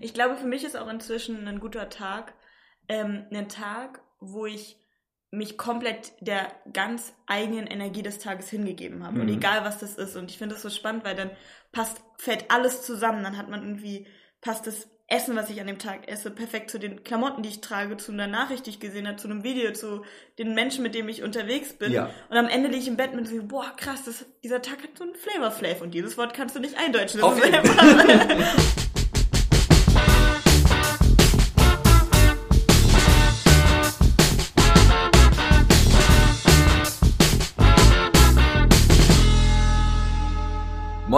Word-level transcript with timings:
Ich 0.00 0.14
glaube, 0.14 0.36
für 0.36 0.46
mich 0.46 0.64
ist 0.64 0.76
auch 0.76 0.88
inzwischen 0.88 1.46
ein 1.46 1.60
guter 1.60 1.88
Tag 1.88 2.34
ähm, 2.88 3.26
ein 3.32 3.48
Tag, 3.48 4.02
wo 4.18 4.46
ich 4.46 4.76
mich 5.30 5.56
komplett 5.56 6.12
der 6.20 6.50
ganz 6.72 7.12
eigenen 7.26 7.68
Energie 7.68 8.02
des 8.02 8.18
Tages 8.18 8.48
hingegeben 8.48 9.04
habe. 9.04 9.16
Mhm. 9.16 9.20
Und 9.20 9.28
egal 9.28 9.64
was 9.64 9.78
das 9.78 9.96
ist. 9.96 10.16
Und 10.16 10.30
ich 10.30 10.38
finde 10.38 10.54
das 10.54 10.62
so 10.62 10.70
spannend, 10.70 11.04
weil 11.04 11.14
dann 11.14 11.30
passt, 11.70 12.02
fällt 12.18 12.50
alles 12.50 12.82
zusammen. 12.82 13.22
Dann 13.22 13.36
hat 13.36 13.48
man 13.48 13.62
irgendwie, 13.62 14.08
passt 14.40 14.66
das 14.66 14.88
Essen, 15.06 15.36
was 15.36 15.50
ich 15.50 15.60
an 15.60 15.66
dem 15.68 15.78
Tag 15.78 16.08
esse, 16.08 16.30
perfekt 16.30 16.70
zu 16.70 16.78
den 16.78 17.04
Klamotten, 17.04 17.42
die 17.42 17.48
ich 17.48 17.60
trage, 17.60 17.96
zu 17.96 18.12
einer 18.12 18.26
Nachricht, 18.26 18.66
die 18.66 18.70
ich 18.70 18.80
gesehen 18.80 19.06
habe, 19.06 19.18
zu 19.18 19.28
einem 19.28 19.44
Video, 19.44 19.72
zu 19.72 20.04
den 20.38 20.54
Menschen, 20.54 20.82
mit 20.82 20.94
denen 20.94 21.08
ich 21.08 21.22
unterwegs 21.22 21.74
bin. 21.74 21.92
Ja. 21.92 22.10
Und 22.28 22.36
am 22.36 22.48
Ende 22.48 22.68
liege 22.68 22.82
ich 22.82 22.88
im 22.88 22.96
Bett 22.96 23.14
mit 23.14 23.28
so, 23.28 23.42
boah, 23.42 23.72
krass, 23.76 24.04
das, 24.04 24.24
dieser 24.42 24.62
Tag 24.62 24.82
hat 24.82 24.96
so 24.96 25.04
einen 25.04 25.14
Flavor 25.14 25.50
Flav. 25.52 25.80
Und 25.80 25.94
dieses 25.94 26.16
Wort 26.16 26.34
kannst 26.34 26.56
du 26.56 26.60
nicht 26.60 26.76
eindeutschen. 26.76 27.20
Das 27.20 27.30
Auf 27.30 27.44
ist 27.44 28.90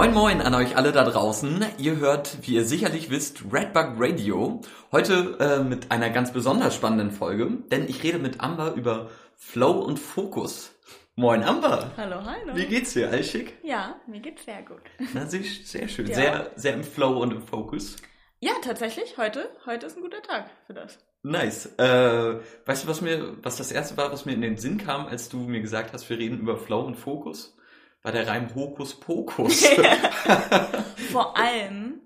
Moin 0.03 0.13
Moin 0.13 0.41
an 0.41 0.53
euch 0.53 0.75
alle 0.75 0.91
da 0.91 1.05
draußen. 1.05 1.65
Ihr 1.77 1.95
hört, 1.95 2.39
wie 2.41 2.55
ihr 2.55 2.65
sicherlich 2.65 3.09
wisst, 3.09 3.45
Redbug 3.53 3.93
Radio. 3.95 4.59
Heute 4.91 5.37
äh, 5.39 5.63
mit 5.63 5.91
einer 5.91 6.09
ganz 6.09 6.33
besonders 6.33 6.75
spannenden 6.75 7.11
Folge, 7.11 7.49
denn 7.71 7.87
ich 7.87 8.03
rede 8.03 8.19
mit 8.19 8.41
Amber 8.41 8.73
über 8.73 9.09
Flow 9.37 9.71
und 9.79 10.01
Fokus. 10.01 10.75
Moin 11.15 11.41
Amber. 11.45 11.91
Hallo, 11.95 12.17
hallo. 12.17 12.53
Wie 12.53 12.65
geht's 12.65 12.91
dir? 12.91 13.11
Alles 13.11 13.29
schick? 13.29 13.53
Ja, 13.63 13.95
mir 14.05 14.19
geht's 14.19 14.43
sehr 14.43 14.61
gut. 14.63 14.81
Na, 15.13 15.25
sehr, 15.25 15.43
sehr 15.63 15.87
schön. 15.87 16.07
Ja. 16.07 16.15
Sehr, 16.15 16.51
sehr 16.57 16.73
im 16.73 16.83
Flow 16.83 17.21
und 17.21 17.31
im 17.31 17.41
Fokus. 17.41 17.95
Ja, 18.41 18.51
tatsächlich, 18.61 19.17
heute, 19.17 19.51
heute 19.65 19.85
ist 19.85 19.95
ein 19.95 20.03
guter 20.03 20.21
Tag 20.21 20.49
für 20.67 20.73
das. 20.73 20.99
Nice. 21.21 21.67
Äh, 21.77 22.39
weißt 22.65 22.83
du, 22.83 22.87
was 22.89 22.99
mir, 22.99 23.37
was 23.41 23.55
das 23.55 23.71
erste 23.71 23.95
war, 23.95 24.11
was 24.11 24.25
mir 24.25 24.33
in 24.33 24.41
den 24.41 24.57
Sinn 24.57 24.79
kam, 24.79 25.07
als 25.07 25.29
du 25.29 25.37
mir 25.37 25.61
gesagt 25.61 25.93
hast, 25.93 26.09
wir 26.09 26.17
reden 26.17 26.39
über 26.39 26.57
Flow 26.57 26.81
und 26.81 26.95
Fokus? 26.95 27.55
War 28.03 28.11
der 28.11 28.27
Reim 28.27 28.53
Hokus 28.53 28.99
Pokus. 28.99 29.65
Vor 31.11 31.37
allem, 31.37 32.01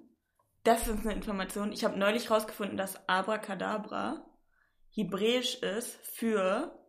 das 0.64 0.88
ist 0.88 1.00
eine 1.04 1.14
Information, 1.14 1.72
ich 1.72 1.84
habe 1.84 1.98
neulich 1.98 2.30
rausgefunden, 2.30 2.78
dass 2.78 3.08
Abracadabra 3.10 4.26
hebräisch 4.90 5.56
ist 5.56 6.00
für 6.04 6.80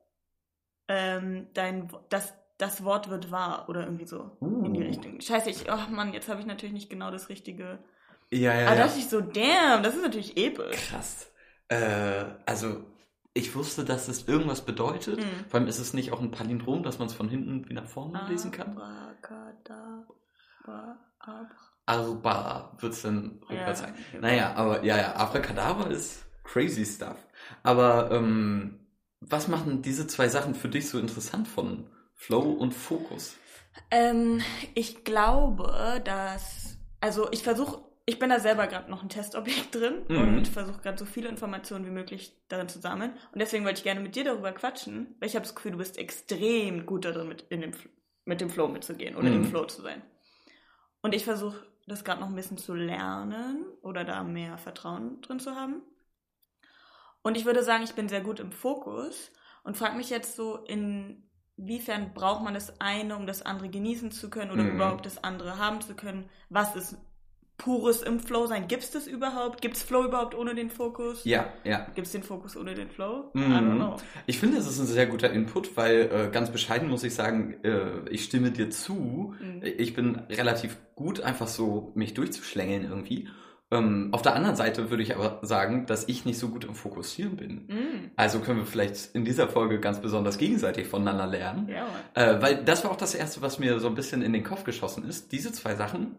ähm, 0.89 1.49
dein, 1.55 1.91
das, 2.11 2.35
das 2.59 2.85
Wort 2.85 3.09
wird 3.09 3.31
wahr 3.31 3.69
oder 3.69 3.83
irgendwie 3.85 4.07
so 4.07 4.37
in 4.63 4.75
die 4.75 4.83
Uh. 4.83 4.85
Richtung. 4.85 5.21
Scheiße, 5.21 5.51
ich, 5.51 5.71
oh 5.71 5.91
Mann, 5.91 6.13
jetzt 6.13 6.29
habe 6.29 6.41
ich 6.41 6.47
natürlich 6.47 6.73
nicht 6.75 6.91
genau 6.91 7.11
das 7.11 7.29
richtige. 7.29 7.79
ja, 8.31 8.55
ja, 8.55 8.67
Aber 8.67 8.77
ja. 8.77 8.83
da 8.83 8.87
dachte 8.87 8.99
ich 8.99 9.09
so, 9.09 9.21
damn, 9.21 9.83
das 9.83 9.95
ist 9.95 10.03
natürlich 10.03 10.37
episch. 10.37 10.91
Krass. 10.91 11.33
Äh, 11.69 12.25
also, 12.47 12.85
ich 13.39 13.55
wusste, 13.55 13.85
dass 13.85 14.09
es 14.09 14.27
irgendwas 14.27 14.63
bedeutet. 14.63 15.19
Mhm. 15.19 15.45
Vor 15.49 15.61
allem 15.61 15.69
ist 15.69 15.79
es 15.79 15.95
nicht 15.95 16.13
auch 16.13 16.21
ein 16.21 16.31
Palindrom, 16.31 16.83
dass 16.83 16.99
man 16.99 17.09
es 17.09 17.15
von 17.15 17.29
hinten 17.29 17.69
wie 17.69 17.75
nach 17.75 17.87
vorne 17.87 18.21
lesen 18.29 18.51
kann. 18.51 18.77
Arba 21.87 22.77
wird 22.81 22.93
es 22.93 23.03
dann 23.03 23.41
rückwärts 23.49 23.81
Ja, 23.81 23.87
sein. 23.87 23.95
Naja, 24.21 24.55
aber 24.55 24.85
ja, 24.85 24.97
ja, 24.97 25.17
Abracadabra 25.17 25.89
ist 25.89 26.27
crazy 26.45 26.85
stuff. 26.85 27.17
Aber 27.63 28.11
ähm, 28.11 28.81
was 29.21 29.49
machen 29.49 29.83
diese 29.83 30.07
zwei 30.07 30.29
Sachen 30.29 30.55
für 30.55 30.69
dich 30.69 30.89
so 30.89 30.99
interessant 30.99 31.49
von 31.49 31.89
Flow 32.15 32.51
und 32.53 32.75
Fokus? 32.75 33.37
Ähm, 33.91 34.43
ich 34.75 35.05
glaube, 35.05 36.03
dass, 36.05 36.77
also 37.01 37.31
ich 37.31 37.43
versuche, 37.43 37.83
ich 38.09 38.19
bin 38.19 38.31
da 38.31 38.41
selber 38.41 38.67
gerade 38.69 38.91
noch 38.91 39.03
ein 39.03 39.11
Testobjekt 39.11 39.75
drin 39.75 40.03
Mhm. 40.09 40.19
und 40.39 40.49
versuche 40.49 40.81
gerade 40.81 40.97
so 40.97 41.05
viele 41.05 41.29
Informationen 41.29 41.85
wie 41.85 41.91
möglich 41.91 42.33
darin 42.49 42.67
zu 42.69 42.81
sammeln. 42.81 43.13
Und 43.33 43.39
deswegen 43.39 43.67
wollte 43.67 43.79
ich 43.79 43.85
gerne 43.85 44.01
mit 44.01 44.17
dir 44.17 44.25
darüber 44.25 44.51
quatschen, 44.53 45.15
weil 45.21 45.29
ich 45.29 45.35
habe 45.37 45.45
das 45.45 45.55
Gefühl, 45.55 45.73
du 45.73 45.79
bist 45.79 45.99
extrem 45.99 46.87
gut 46.87 47.05
darin, 47.05 47.29
mit, 47.29 47.43
in 47.51 47.61
dem, 47.61 47.73
mit 48.25 48.41
dem 48.41 48.49
Flow 48.49 48.67
mitzugehen 48.67 49.15
oder 49.15 49.29
Mhm. 49.29 49.37
im 49.37 49.45
Flow 49.45 49.67
zu 49.67 49.83
sein. 49.83 50.01
Und 51.03 51.15
ich 51.15 51.25
versuche 51.25 51.67
das 51.87 52.03
gerade 52.03 52.21
noch 52.23 52.29
ein 52.31 52.35
bisschen 52.35 52.57
zu 52.57 52.75
lernen 52.75 53.67
oder 53.83 54.05
da 54.05 54.25
mehr 54.25 54.57
Vertrauen 54.57 55.21
drin 55.21 55.39
zu 55.39 55.55
haben. 55.55 55.83
Und 57.21 57.37
ich 57.37 57.45
würde 57.45 57.63
sagen, 57.63 57.85
ich 57.85 57.93
bin 57.95 58.09
sehr 58.09 58.23
gut 58.23 58.41
im 58.41 58.53
Fokus 58.53 59.31
und 59.65 59.77
frage 59.77 59.97
mich 59.99 60.09
jetzt 60.09 60.35
so, 60.35 60.65
inwiefern 60.65 62.15
braucht 62.15 62.43
man 62.43 62.55
das 62.55 62.81
eine, 62.81 63.17
um 63.17 63.27
das 63.27 63.43
andere 63.43 63.69
genießen 63.69 64.13
zu 64.13 64.31
können 64.31 64.51
oder 64.51 64.65
Mhm. 64.65 64.77
überhaupt 64.77 65.05
das 65.05 65.23
andere 65.23 65.59
haben 65.59 65.83
zu 65.83 65.95
können? 65.95 66.31
Was 66.49 66.75
ist 66.75 66.97
pures 67.59 68.03
im 68.03 68.21
Flow 68.21 68.47
sein? 68.47 68.69
Gibt 68.69 68.85
es 68.85 68.91
das 68.91 69.07
überhaupt? 69.07 69.61
Gibt 69.61 69.77
es 69.77 69.83
Flow 69.83 70.05
überhaupt 70.05 70.35
ohne 70.35 70.55
den 70.55 70.71
Fokus? 70.71 71.25
Ja, 71.25 71.53
ja. 71.65 71.87
Gibt 71.95 72.07
es 72.07 72.13
den 72.13 72.23
Fokus 72.23 72.57
ohne 72.57 72.75
den 72.75 72.89
Flow? 72.89 73.31
Mhm. 73.35 73.43
I 73.43 73.55
don't 73.57 73.77
know. 73.77 73.97
Ich 74.27 74.39
finde, 74.39 74.57
das 74.57 74.67
ist 74.67 74.79
ein 74.79 74.87
sehr 74.87 75.07
guter 75.07 75.31
Input, 75.31 75.77
weil 75.77 76.11
äh, 76.11 76.31
ganz 76.33 76.51
bescheiden 76.51 76.89
muss 76.89 77.03
ich 77.03 77.15
sagen, 77.15 77.57
äh, 77.65 78.09
ich 78.09 78.25
stimme 78.25 78.53
dir 78.53 78.71
zu. 78.71 79.35
Mhm. 79.41 79.63
Ich 79.63 79.95
bin 79.95 80.17
relativ 80.31 80.79
gut, 80.95 81.21
einfach 81.21 81.49
so 81.49 81.93
mich 81.95 82.15
durchzuschlängeln 82.15 82.85
irgendwie. 82.85 83.29
Ähm, 83.71 84.09
auf 84.13 84.23
der 84.23 84.35
anderen 84.35 84.57
Seite 84.57 84.89
würde 84.89 85.03
ich 85.03 85.15
aber 85.15 85.41
sagen, 85.43 85.85
dass 85.85 86.09
ich 86.09 86.25
nicht 86.25 86.39
so 86.39 86.49
gut 86.49 86.65
im 86.65 86.75
Fokussieren 86.75 87.37
bin. 87.37 87.67
Mhm. 87.67 88.11
Also 88.17 88.41
können 88.41 88.61
wir 88.61 88.67
vielleicht 88.67 89.15
in 89.15 89.25
dieser 89.25 89.49
Folge 89.49 89.79
ganz 89.79 90.01
besonders 90.01 90.39
gegenseitig 90.39 90.87
voneinander 90.87 91.27
lernen. 91.27 91.69
Ja. 91.69 91.87
Äh, 92.15 92.41
weil 92.41 92.65
das 92.65 92.85
war 92.85 92.93
auch 92.93 92.97
das 92.97 93.15
Erste, 93.15 93.43
was 93.43 93.59
mir 93.59 93.79
so 93.79 93.89
ein 93.89 93.95
bisschen 93.95 94.23
in 94.23 94.33
den 94.33 94.43
Kopf 94.43 94.65
geschossen 94.65 95.05
ist. 95.07 95.33
Diese 95.33 95.53
zwei 95.53 95.75
Sachen, 95.75 96.17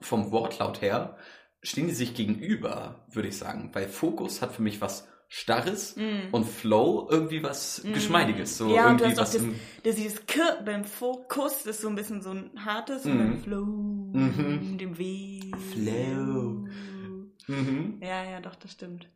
vom 0.00 0.30
Wortlaut 0.30 0.80
her, 0.82 1.16
stehen 1.62 1.86
die 1.86 1.94
sich 1.94 2.14
gegenüber, 2.14 3.04
würde 3.08 3.28
ich 3.28 3.36
sagen. 3.38 3.70
Weil 3.72 3.88
Fokus 3.88 4.42
hat 4.42 4.52
für 4.52 4.62
mich 4.62 4.80
was 4.80 5.08
Starres 5.28 5.96
Mhm. 5.96 6.28
und 6.32 6.44
Flow 6.44 7.08
irgendwie 7.10 7.42
was 7.42 7.82
Mhm. 7.82 7.92
Geschmeidiges. 7.94 8.58
So 8.58 8.74
Ja, 8.74 8.90
und 8.90 9.00
du 9.00 9.04
irgendwie 9.04 9.18
hast 9.18 9.18
auch 9.18 9.22
was 9.22 9.32
das, 9.32 9.42
im, 9.42 9.60
das 9.82 9.94
dieses 9.96 10.26
K 10.26 10.60
beim 10.64 10.84
Fokus 10.84 11.66
ist 11.66 11.80
so 11.80 11.88
ein 11.88 11.96
bisschen 11.96 12.20
so 12.22 12.30
ein 12.30 12.50
hartes 12.64 13.04
und 13.06 13.14
Mhm. 13.14 13.18
beim 13.18 13.38
Flow, 13.38 14.10
Mhm. 14.12 14.78
dem 14.78 14.98
W. 14.98 15.40
Flow. 15.72 16.68
mhm. 17.48 17.98
Ja, 18.00 18.24
ja, 18.24 18.40
doch, 18.40 18.54
das 18.54 18.72
stimmt. 18.72 19.08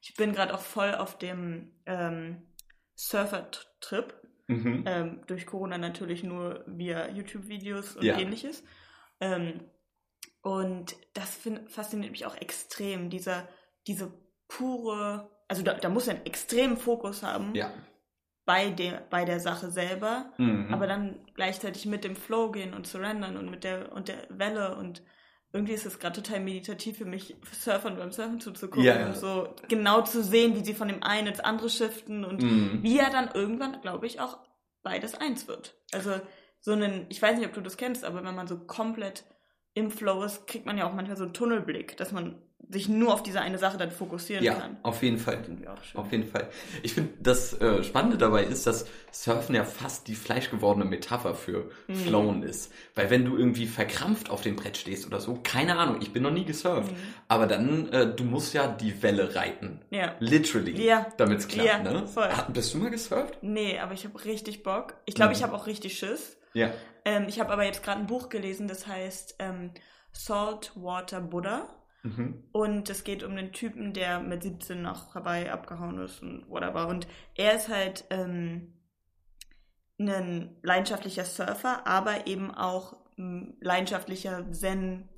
Ich 0.00 0.14
bin 0.14 0.32
gerade 0.32 0.54
auch 0.54 0.60
voll 0.60 0.94
auf 0.94 1.18
dem 1.18 1.70
ähm, 1.86 2.42
Surfer-Trip. 2.96 4.14
Mhm. 4.48 4.84
Ähm, 4.86 5.20
durch 5.26 5.46
Corona 5.46 5.78
natürlich 5.78 6.24
nur 6.24 6.64
via 6.66 7.08
YouTube-Videos 7.10 7.96
und 7.96 8.04
Ja. 8.04 8.18
ähnliches. 8.18 8.64
Ähm, 9.20 9.60
und 10.42 10.96
das 11.14 11.36
find, 11.36 11.70
fasziniert 11.70 12.12
mich 12.12 12.26
auch 12.26 12.36
extrem, 12.36 13.10
dieser, 13.10 13.48
diese 13.86 14.12
pure, 14.48 15.30
also 15.48 15.62
da, 15.62 15.74
da 15.74 15.88
muss 15.88 16.08
er 16.08 16.14
einen 16.16 16.26
extremen 16.26 16.76
Fokus 16.76 17.22
haben 17.22 17.54
Ja. 17.54 17.72
bei, 18.46 18.70
der, 18.70 19.02
bei 19.10 19.24
der 19.24 19.40
Sache 19.40 19.70
selber, 19.70 20.32
Mhm. 20.38 20.72
aber 20.72 20.86
dann 20.86 21.24
gleichzeitig 21.34 21.86
mit 21.86 22.04
dem 22.04 22.16
Flow 22.16 22.50
gehen 22.50 22.74
und 22.74 22.86
surrendern 22.86 23.36
und 23.36 23.50
mit 23.50 23.64
der 23.64 23.92
und 23.92 24.08
der 24.08 24.26
Welle 24.30 24.76
und 24.76 25.02
irgendwie 25.52 25.72
ist 25.72 25.84
es 25.84 25.98
gerade 25.98 26.22
total 26.22 26.40
meditativ 26.40 26.98
für 26.98 27.04
mich, 27.04 27.36
Surfern 27.52 27.96
beim 27.96 28.12
Surfen 28.12 28.40
zuzugucken 28.40 28.84
ja. 28.84 29.06
und 29.06 29.16
so 29.16 29.52
genau 29.68 30.02
zu 30.02 30.22
sehen, 30.22 30.54
wie 30.54 30.64
sie 30.64 30.74
von 30.74 30.86
dem 30.88 31.02
einen 31.02 31.26
ins 31.28 31.40
andere 31.40 31.68
shiften 31.68 32.24
und 32.24 32.42
Mhm. 32.42 32.82
wie 32.82 32.98
er 32.98 33.10
dann 33.10 33.30
irgendwann, 33.34 33.80
glaube 33.82 34.06
ich, 34.06 34.20
auch 34.20 34.38
beides 34.82 35.14
eins 35.16 35.48
wird. 35.48 35.74
Also 35.92 36.20
so 36.60 36.72
einen, 36.72 37.06
ich 37.08 37.20
weiß 37.20 37.36
nicht, 37.38 37.46
ob 37.48 37.52
du 37.54 37.60
das 37.62 37.76
kennst, 37.76 38.04
aber 38.04 38.22
wenn 38.24 38.34
man 38.34 38.46
so 38.46 38.58
komplett 38.60 39.24
im 39.74 39.90
Flow 39.90 40.22
ist, 40.24 40.46
kriegt 40.46 40.66
man 40.66 40.76
ja 40.78 40.88
auch 40.88 40.92
manchmal 40.94 41.16
so 41.16 41.24
einen 41.24 41.32
Tunnelblick, 41.32 41.96
dass 41.96 42.12
man 42.12 42.36
sich 42.72 42.88
nur 42.88 43.12
auf 43.12 43.22
diese 43.24 43.40
eine 43.40 43.58
Sache 43.58 43.78
dann 43.78 43.90
fokussieren 43.90 44.44
Ja, 44.44 44.54
kann. 44.54 44.76
auf 44.84 45.02
jeden 45.02 45.18
Fall. 45.18 45.38
Auf 45.94 46.12
jeden 46.12 46.24
Fall. 46.24 46.48
Ich 46.84 46.94
finde, 46.94 47.10
das 47.18 47.58
äh, 47.60 47.82
Spannende 47.82 48.16
dabei 48.16 48.44
ist, 48.44 48.64
dass 48.66 48.86
Surfen 49.10 49.56
ja 49.56 49.64
fast 49.64 50.06
die 50.06 50.14
fleischgewordene 50.14 50.84
Metapher 50.84 51.34
für 51.34 51.70
Mhm. 51.88 51.94
Flown 51.96 52.42
ist. 52.44 52.70
Weil 52.94 53.10
wenn 53.10 53.24
du 53.24 53.36
irgendwie 53.36 53.66
verkrampft 53.66 54.30
auf 54.30 54.42
dem 54.42 54.54
Brett 54.54 54.76
stehst 54.76 55.04
oder 55.06 55.18
so, 55.20 55.40
keine 55.42 55.78
Ahnung, 55.78 55.96
ich 56.00 56.12
bin 56.12 56.22
noch 56.22 56.30
nie 56.30 56.44
gesurft, 56.44 56.92
Mhm. 56.92 56.96
aber 57.26 57.46
dann, 57.48 57.88
äh, 57.92 58.14
du 58.14 58.22
musst 58.22 58.54
ja 58.54 58.68
die 58.68 59.02
Welle 59.02 59.34
reiten. 59.34 59.80
Ja. 59.90 60.14
Literally. 60.20 60.80
Ja. 60.80 61.06
Damit 61.16 61.38
es 61.40 61.48
klappt, 61.48 61.66
Ja, 61.68 61.78
ne? 61.82 62.06
voll. 62.06 62.28
Ah, 62.30 62.46
Bist 62.52 62.72
du 62.74 62.78
mal 62.78 62.90
gesurft? 62.90 63.38
Nee, 63.42 63.78
aber 63.80 63.94
ich 63.94 64.04
habe 64.04 64.24
richtig 64.24 64.62
Bock. 64.62 64.94
Ich 65.06 65.14
glaube, 65.16 65.30
Mhm. 65.30 65.36
ich 65.38 65.42
habe 65.42 65.54
auch 65.56 65.66
richtig 65.66 65.98
Schiss. 65.98 66.36
Ja. 66.54 66.72
Ähm, 67.04 67.26
ich 67.28 67.40
habe 67.40 67.52
aber 67.52 67.64
jetzt 67.64 67.82
gerade 67.82 68.00
ein 68.00 68.06
Buch 68.06 68.28
gelesen, 68.28 68.68
das 68.68 68.86
heißt 68.86 69.36
ähm, 69.38 69.72
Saltwater 70.12 71.20
Buddha. 71.20 71.68
Mhm. 72.02 72.44
Und 72.52 72.88
es 72.88 73.04
geht 73.04 73.22
um 73.22 73.32
einen 73.32 73.52
Typen, 73.52 73.92
der 73.92 74.20
mit 74.20 74.42
17 74.42 74.80
nach 74.80 75.14
Hawaii 75.14 75.48
abgehauen 75.48 75.98
ist 75.98 76.22
und 76.22 76.48
whatever. 76.48 76.88
Und 76.88 77.06
er 77.34 77.54
ist 77.54 77.68
halt 77.68 78.04
ähm, 78.10 78.72
ein 79.98 80.56
leidenschaftlicher 80.62 81.24
Surfer, 81.24 81.86
aber 81.86 82.26
eben 82.26 82.50
auch 82.54 82.96
ein 83.18 83.56
leidenschaftlicher 83.60 84.50
Zen. 84.50 85.10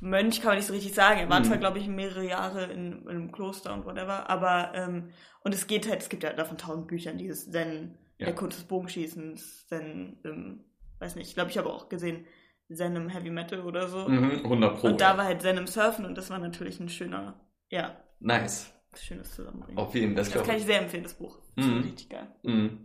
Mönch 0.00 0.40
kann 0.40 0.48
man 0.48 0.56
nicht 0.56 0.66
so 0.66 0.72
richtig 0.72 0.94
sagen. 0.94 1.20
Er 1.20 1.28
war 1.28 1.40
Mhm. 1.40 1.44
zwar, 1.44 1.58
glaube 1.58 1.78
ich, 1.78 1.86
mehrere 1.86 2.26
Jahre 2.26 2.64
in, 2.64 3.02
in 3.02 3.08
einem 3.08 3.32
Kloster 3.32 3.72
und 3.74 3.84
whatever, 3.84 4.28
aber 4.28 4.72
ähm, 4.74 5.10
und 5.44 5.54
es 5.54 5.68
geht 5.68 5.88
halt, 5.88 6.02
es 6.02 6.08
gibt 6.08 6.24
ja 6.24 6.32
davon 6.32 6.58
tausend 6.58 6.88
Büchern, 6.88 7.18
dieses 7.18 7.50
Zen, 7.50 7.96
Ja. 8.18 8.26
der 8.26 8.34
Kunst 8.34 8.58
des 8.58 8.64
Bogenschießens, 8.66 9.66
Zen, 9.68 10.18
ähm, 10.24 10.64
weiß 10.98 11.16
nicht, 11.16 11.28
ich 11.28 11.34
glaube, 11.34 11.50
ich 11.50 11.58
habe 11.58 11.70
auch 11.72 11.88
gesehen, 11.88 12.24
Zen 12.72 12.96
im 12.96 13.08
Heavy 13.08 13.30
Metal 13.30 13.60
oder 13.60 13.88
so. 13.88 14.08
Mhm, 14.08 14.42
100 14.44 14.78
Pro. 14.80 14.86
Und 14.88 15.00
da 15.00 15.16
war 15.18 15.24
halt 15.26 15.42
Zen 15.42 15.58
im 15.58 15.66
Surfen 15.66 16.04
und 16.04 16.16
das 16.16 16.30
war 16.30 16.38
natürlich 16.38 16.80
ein 16.80 16.88
schöner, 16.88 17.38
ja, 17.70 17.96
nice. 18.20 18.72
schönes 18.96 19.34
Zusammenbringen. 19.34 19.76
Auf 19.78 19.94
jeden 19.94 20.08
Fall. 20.14 20.24
das 20.24 20.32
glaub 20.32 20.46
kann 20.46 20.56
ich 20.56 20.64
sehr 20.64 20.80
empfehlen, 20.80 21.02
das 21.02 21.14
Buch. 21.14 21.38
Das 21.56 21.66
Mhm. 21.66 21.78
ist 21.80 21.84
richtig 21.84 22.08
geil. 22.08 22.28
Mhm. 22.42 22.84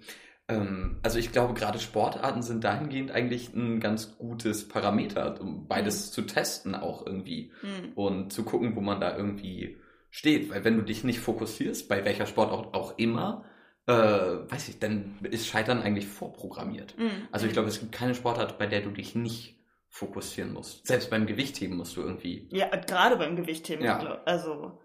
Ähm, 0.50 1.00
also 1.04 1.18
ich 1.18 1.31
glaube, 1.31 1.54
gerade 1.54 1.80
Sportarten 1.80 2.42
sind 2.42 2.63
dahingehend 2.66 3.12
eigentlich 3.12 3.54
ein 3.56 3.80
ganz 3.80 4.18
gutes 4.18 4.68
Parameter, 4.68 5.39
um 5.39 5.68
beides 5.68 6.12
zu 6.12 6.24
testen 6.24 6.75
auch 6.75 7.06
irgendwie 7.06 7.51
Mhm. 7.62 7.94
und 7.95 8.33
zu 8.33 8.44
gucken, 8.44 8.75
wo 8.75 8.81
man 8.81 9.00
da 9.00 9.16
irgendwie 9.16 9.78
steht. 10.10 10.50
Weil 10.50 10.66
wenn 10.66 10.75
du 10.75 10.83
dich 10.83 11.06
nicht 11.06 11.19
fokussierst, 11.22 11.88
bei 11.88 12.04
welcher 12.04 12.25
Sport 12.25 12.51
auch, 12.51 12.74
auch 12.74 12.98
immer, 12.98 13.45
äh, 13.88 13.94
weiß 13.94 14.69
ich, 14.69 14.80
dann 14.80 15.19
ist 15.24 15.48
Scheitern 15.48 15.81
eigentlich 15.81 16.07
vorprogrammiert. 16.07 16.98
Mhm. 16.98 17.28
Also 17.31 17.45
ich 17.48 17.54
glaube, 17.54 17.69
es 17.69 17.80
gibt 17.80 17.92
keine 17.92 18.16
Sportart, 18.16 18.57
bei 18.57 18.68
der 18.68 18.81
du 18.81 18.89
dich 18.92 19.16
nicht 19.16 19.57
fokussieren 19.89 20.54
musst. 20.54 20.88
Selbst 20.88 21.10
beim 21.10 21.25
Gewichtheben 21.25 21.78
musst 21.78 21.98
du 21.98 22.01
irgendwie. 22.01 22.48
Ja, 22.51 22.68
gerade 22.75 23.18
beim 23.18 23.36
Gewichtheben. 23.36 23.83
Ja. 23.83 24.22
Also, 24.25 24.80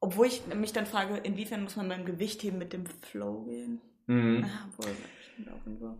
obwohl 0.00 0.26
ich 0.26 0.42
mich 0.54 0.72
dann 0.72 0.86
frage, 0.86 1.16
inwiefern 1.16 1.62
muss 1.64 1.76
man 1.76 1.88
beim 1.88 2.04
Gewichtheben 2.04 2.58
mit 2.58 2.72
dem 2.72 2.86
Flow 2.86 3.44
gehen? 3.44 3.80
Mhm. 4.06 4.44
Ah. 4.44 4.68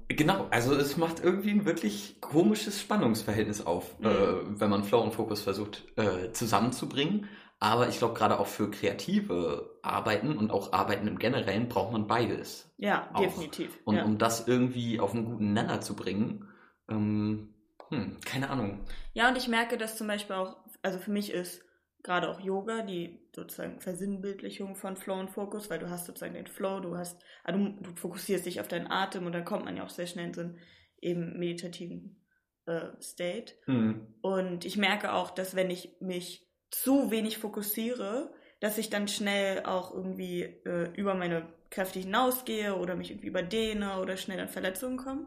Genau, 0.09 0.47
also 0.51 0.75
es 0.75 0.97
macht 0.97 1.23
irgendwie 1.23 1.51
ein 1.51 1.65
wirklich 1.67 2.21
komisches 2.21 2.81
Spannungsverhältnis 2.81 3.67
auf, 3.67 3.99
Mhm. 3.99 4.07
äh, 4.07 4.61
wenn 4.61 4.71
man 4.71 4.85
Flow 4.85 5.03
und 5.03 5.13
Fokus 5.13 5.43
versucht 5.43 5.85
äh, 5.97 6.33
zusammenzubringen. 6.33 7.29
Aber 7.59 7.89
ich 7.89 7.99
glaube, 7.99 8.15
gerade 8.15 8.39
auch 8.39 8.47
für 8.47 8.71
kreative 8.71 9.79
Arbeiten 9.83 10.37
und 10.37 10.51
auch 10.51 10.73
Arbeiten 10.73 11.09
im 11.09 11.19
Generellen 11.19 11.69
braucht 11.69 11.93
man 11.93 12.07
beides. 12.07 12.71
Ja, 12.77 13.09
Auch. 13.15 13.21
definitiv. 13.21 13.79
Und 13.85 13.97
ja. 13.97 14.05
um 14.05 14.19
das 14.19 14.47
irgendwie 14.47 15.01
auf 15.01 15.15
einen 15.15 15.25
guten 15.25 15.55
Nenner 15.55 15.81
zu 15.81 15.97
bringen, 15.97 16.49
ähm, 16.91 17.55
hm, 17.89 18.19
keine 18.25 18.51
Ahnung. 18.51 18.85
ja, 19.15 19.29
und 19.29 19.39
ich 19.39 19.49
merke, 19.49 19.79
dass 19.79 19.97
zum 19.97 20.07
Beispiel 20.07 20.37
auch, 20.37 20.57
also 20.83 20.99
für 20.99 21.11
mich 21.11 21.33
ist 21.33 21.65
gerade 22.03 22.29
auch 22.29 22.41
Yoga 22.41 22.83
die 22.83 23.27
sozusagen 23.35 23.81
Versinnbildlichung 23.81 24.77
von 24.77 24.97
Flow 24.97 25.19
und 25.19 25.31
Fokus, 25.31 25.71
weil 25.71 25.79
du 25.79 25.91
hast 25.91 26.07
sozusagen 26.07 26.35
den 26.35 26.47
Flow, 26.47 26.81
du 26.81 26.97
hast, 26.97 27.23
also 27.43 27.59
du, 27.59 27.83
du 27.83 27.97
fokussierst 27.97 28.47
dich 28.47 28.61
auf 28.61 28.69
deinen 28.69 28.91
Atem 28.91 29.27
und 29.27 29.33
dann 29.33 29.45
kommt 29.45 29.65
man 29.65 29.77
ja 29.77 29.85
auch 29.85 29.91
sehr 29.91 30.07
schnell 30.07 30.27
in 30.27 30.35
so 30.35 30.41
einen 30.43 30.59
eben 31.01 31.39
meditativen 31.39 32.25
äh, 32.67 32.91
State. 33.01 33.55
Hm. 33.65 34.15
Und 34.21 34.65
ich 34.65 34.77
merke 34.77 35.13
auch, 35.13 35.31
dass 35.31 35.57
wenn 35.57 35.71
ich 35.71 35.97
mich 36.01 36.46
zu 36.71 37.11
wenig 37.11 37.39
fokussiere, 37.39 38.31
dass 38.61 38.79
ich 38.79 38.91
dann 38.91 39.09
schnell 39.09 39.65
auch 39.65 39.93
irgendwie 39.95 40.43
äh, 40.43 40.91
über 40.95 41.15
meine 41.15 41.47
Kräfte 41.71 41.99
hinausgehe 41.99 42.77
oder 42.77 42.95
mich 42.95 43.11
irgendwie 43.11 43.29
überdehne 43.29 44.01
oder 44.01 44.17
schnell 44.17 44.41
an 44.41 44.49
Verletzungen 44.49 44.97
komme. 44.97 45.27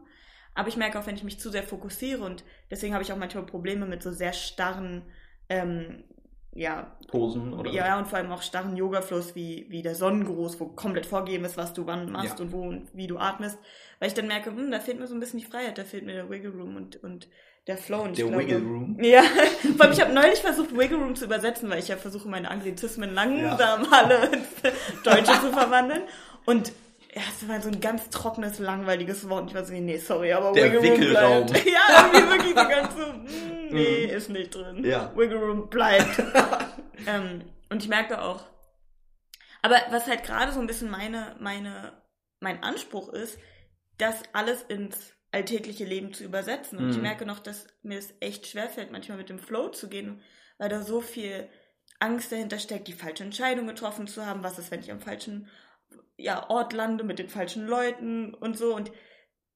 Aber 0.54 0.68
ich 0.68 0.76
merke 0.76 0.98
auch, 0.98 1.06
wenn 1.06 1.14
ich 1.14 1.22
mich 1.22 1.38
zu 1.38 1.50
sehr 1.50 1.62
fokussiere 1.62 2.24
und 2.24 2.44
deswegen 2.70 2.92
habe 2.92 3.04
ich 3.04 3.12
auch 3.12 3.16
manchmal 3.16 3.46
Probleme 3.46 3.86
mit 3.86 4.02
so 4.02 4.10
sehr 4.10 4.32
starren, 4.32 5.02
ähm, 5.48 6.04
ja, 6.52 6.96
Posen 7.06 7.52
oder 7.54 7.70
ja, 7.70 7.96
und 7.96 8.08
vor 8.08 8.18
allem 8.18 8.32
auch 8.32 8.42
starren 8.42 8.76
Yoga-Flows 8.76 9.36
wie, 9.36 9.66
wie 9.68 9.82
der 9.82 9.94
Sonnengruß, 9.94 10.58
wo 10.58 10.66
komplett 10.66 11.06
vorgegeben 11.06 11.44
ist, 11.44 11.56
was 11.56 11.72
du 11.72 11.86
wann 11.86 12.10
machst 12.10 12.40
Ja. 12.40 12.44
und 12.44 12.52
wo 12.52 12.62
und 12.62 12.88
wie 12.92 13.06
du 13.06 13.18
atmest. 13.18 13.56
Weil 14.00 14.08
ich 14.08 14.14
dann 14.14 14.26
merke, 14.26 14.50
hm, 14.50 14.72
da 14.72 14.80
fehlt 14.80 14.98
mir 14.98 15.06
so 15.06 15.14
ein 15.14 15.20
bisschen 15.20 15.38
die 15.38 15.44
Freiheit, 15.46 15.78
da 15.78 15.84
fehlt 15.84 16.04
mir 16.04 16.14
der 16.14 16.28
Wiggle 16.28 16.50
Room 16.50 16.74
und, 16.74 17.02
und 17.04 17.28
der 17.70 17.78
Flow. 17.78 18.02
Und 18.02 18.12
ich 18.12 18.16
der 18.18 18.26
glaube, 18.26 18.42
Wiggle 18.42 18.58
Room. 18.58 18.98
Ja, 19.00 19.22
vor 19.76 19.86
allem 19.86 19.92
ich 19.92 20.00
habe 20.00 20.12
neulich 20.12 20.40
versucht, 20.40 20.76
Wiggle 20.76 20.98
Room 20.98 21.14
zu 21.16 21.24
übersetzen, 21.24 21.70
weil 21.70 21.78
ich 21.78 21.88
ja 21.88 21.96
versuche, 21.96 22.28
meine 22.28 22.50
Anglizismen 22.50 23.14
langsam 23.14 23.86
alle 23.92 24.26
ins 24.26 24.48
Deutsche 25.04 25.40
zu 25.40 25.52
verwandeln. 25.52 26.02
Und 26.44 26.72
ja, 27.14 27.22
es 27.28 27.48
war 27.48 27.60
so 27.60 27.68
ein 27.68 27.80
ganz 27.80 28.08
trockenes, 28.10 28.58
langweiliges 28.58 29.28
Wort. 29.28 29.48
Ich 29.48 29.54
war 29.54 29.64
so, 29.64 29.72
wie, 29.72 29.80
nee, 29.80 29.98
sorry, 29.98 30.32
aber 30.32 30.52
Der 30.52 30.72
Wiggle 30.72 30.90
Room 30.90 31.00
Wickelraum. 31.00 31.46
bleibt. 31.46 31.66
Ja, 31.72 32.10
irgendwie 32.12 32.30
wirklich 32.30 32.48
so 32.48 32.68
ganz 32.68 32.94
so, 32.94 33.06
mm, 33.12 33.68
nee, 33.70 34.04
ist 34.04 34.30
nicht 34.30 34.54
drin. 34.54 34.84
Ja. 34.84 35.12
Wiggle 35.16 35.38
Room 35.38 35.68
bleibt. 35.70 36.22
ähm, 37.06 37.42
und 37.68 37.82
ich 37.82 37.88
merke 37.88 38.20
auch, 38.20 38.44
aber 39.62 39.76
was 39.90 40.06
halt 40.06 40.24
gerade 40.24 40.52
so 40.52 40.60
ein 40.60 40.66
bisschen 40.66 40.90
meine, 40.90 41.36
meine, 41.38 41.92
mein 42.40 42.62
Anspruch 42.62 43.12
ist, 43.12 43.38
das 43.98 44.22
alles 44.32 44.62
ins 44.62 45.14
alltägliche 45.32 45.84
Leben 45.84 46.12
zu 46.12 46.24
übersetzen. 46.24 46.78
Und 46.78 46.90
ich 46.90 46.96
Mhm. 46.96 47.02
merke 47.02 47.26
noch, 47.26 47.38
dass 47.38 47.66
mir 47.82 47.98
es 47.98 48.14
echt 48.20 48.46
schwerfällt, 48.46 48.90
manchmal 48.90 49.18
mit 49.18 49.28
dem 49.28 49.38
Flow 49.38 49.68
zu 49.68 49.88
gehen, 49.88 50.22
weil 50.58 50.68
da 50.68 50.82
so 50.82 51.00
viel 51.00 51.48
Angst 51.98 52.32
dahinter 52.32 52.58
steckt, 52.58 52.88
die 52.88 52.92
falsche 52.92 53.24
Entscheidung 53.24 53.66
getroffen 53.66 54.06
zu 54.06 54.26
haben. 54.26 54.42
Was 54.42 54.58
ist, 54.58 54.70
wenn 54.70 54.80
ich 54.80 54.90
am 54.90 55.00
falschen 55.00 55.48
ja, 56.16 56.48
Ort 56.50 56.72
lande 56.72 57.02
mit 57.04 57.18
den 57.18 57.28
falschen 57.28 57.66
Leuten 57.66 58.34
und 58.34 58.56
so. 58.56 58.74
Und 58.74 58.92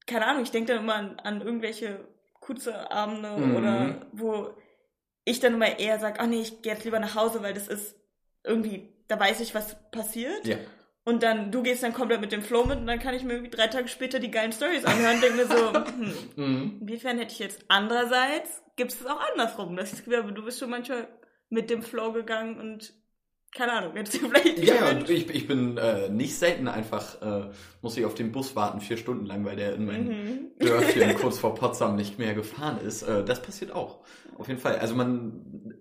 keine 0.06 0.26
Ahnung, 0.26 0.42
ich 0.42 0.50
denke 0.50 0.72
dann 0.72 0.82
immer 0.82 0.94
an, 0.94 1.18
an 1.20 1.40
irgendwelche 1.42 2.06
Kutze-Abende 2.40 3.30
Mhm. 3.30 3.56
oder 3.56 4.06
wo 4.12 4.54
ich 5.24 5.40
dann 5.40 5.54
immer 5.54 5.78
eher 5.78 5.98
sage, 5.98 6.20
ach 6.20 6.26
nee, 6.26 6.40
ich 6.42 6.62
gehe 6.62 6.72
jetzt 6.72 6.84
lieber 6.84 7.00
nach 7.00 7.14
Hause, 7.14 7.42
weil 7.42 7.54
das 7.54 7.68
ist 7.68 7.96
irgendwie, 8.42 8.92
da 9.08 9.18
weiß 9.18 9.40
ich, 9.40 9.54
was 9.54 9.76
passiert. 9.90 10.46
Ja. 10.46 10.58
Und 11.04 11.22
dann, 11.22 11.52
du 11.52 11.62
gehst 11.62 11.82
dann 11.82 11.92
komplett 11.92 12.20
mit 12.22 12.32
dem 12.32 12.42
Flow 12.42 12.64
mit 12.64 12.78
und 12.78 12.86
dann 12.86 12.98
kann 12.98 13.14
ich 13.14 13.24
mir 13.24 13.34
irgendwie 13.34 13.50
drei 13.54 13.66
Tage 13.66 13.88
später 13.88 14.18
die 14.20 14.30
geilen 14.30 14.52
Stories 14.52 14.86
anhören 14.86 15.16
und 15.16 15.22
denke 15.22 15.36
mir 15.36 15.46
so, 15.46 15.72
hm, 15.74 16.14
Mhm. 16.36 16.78
inwiefern 16.80 17.18
hätte 17.18 17.32
ich 17.32 17.38
jetzt 17.38 17.64
andererseits, 17.68 18.62
gibt 18.76 18.92
es 18.92 19.04
auch 19.04 19.20
andersrum. 19.32 19.76
Das 19.76 19.92
ist, 19.92 20.06
du 20.06 20.44
bist 20.44 20.58
schon 20.58 20.70
manchmal 20.70 21.08
mit 21.50 21.68
dem 21.68 21.82
Flow 21.82 22.12
gegangen 22.12 22.58
und 22.58 22.94
keine 23.54 23.72
Ahnung, 23.72 23.92
hättest 23.94 24.20
du 24.20 24.28
vielleicht 24.28 24.58
Ja, 24.58 24.88
und 24.90 25.08
ich, 25.08 25.30
ich 25.32 25.46
bin 25.46 25.76
äh, 25.76 26.08
nicht 26.08 26.34
selten 26.36 26.66
einfach, 26.66 27.22
äh, 27.22 27.50
muss 27.82 27.96
ich 27.96 28.04
auf 28.04 28.14
den 28.14 28.32
Bus 28.32 28.56
warten, 28.56 28.80
vier 28.80 28.96
Stunden 28.96 29.26
lang, 29.26 29.44
weil 29.44 29.56
der 29.56 29.74
in 29.74 29.84
mein 29.86 30.06
Mhm. 30.08 30.50
Dörfchen 30.58 31.14
kurz 31.20 31.38
vor 31.38 31.54
Potsdam 31.54 31.94
nicht 31.96 32.18
mehr 32.18 32.34
gefahren 32.34 32.78
ist. 32.84 33.02
Äh, 33.02 33.24
das 33.24 33.42
passiert 33.42 33.70
auch. 33.70 34.04
Auf 34.38 34.48
jeden 34.48 34.58
Fall. 34.58 34.76
Also 34.78 34.96
man, 34.96 35.74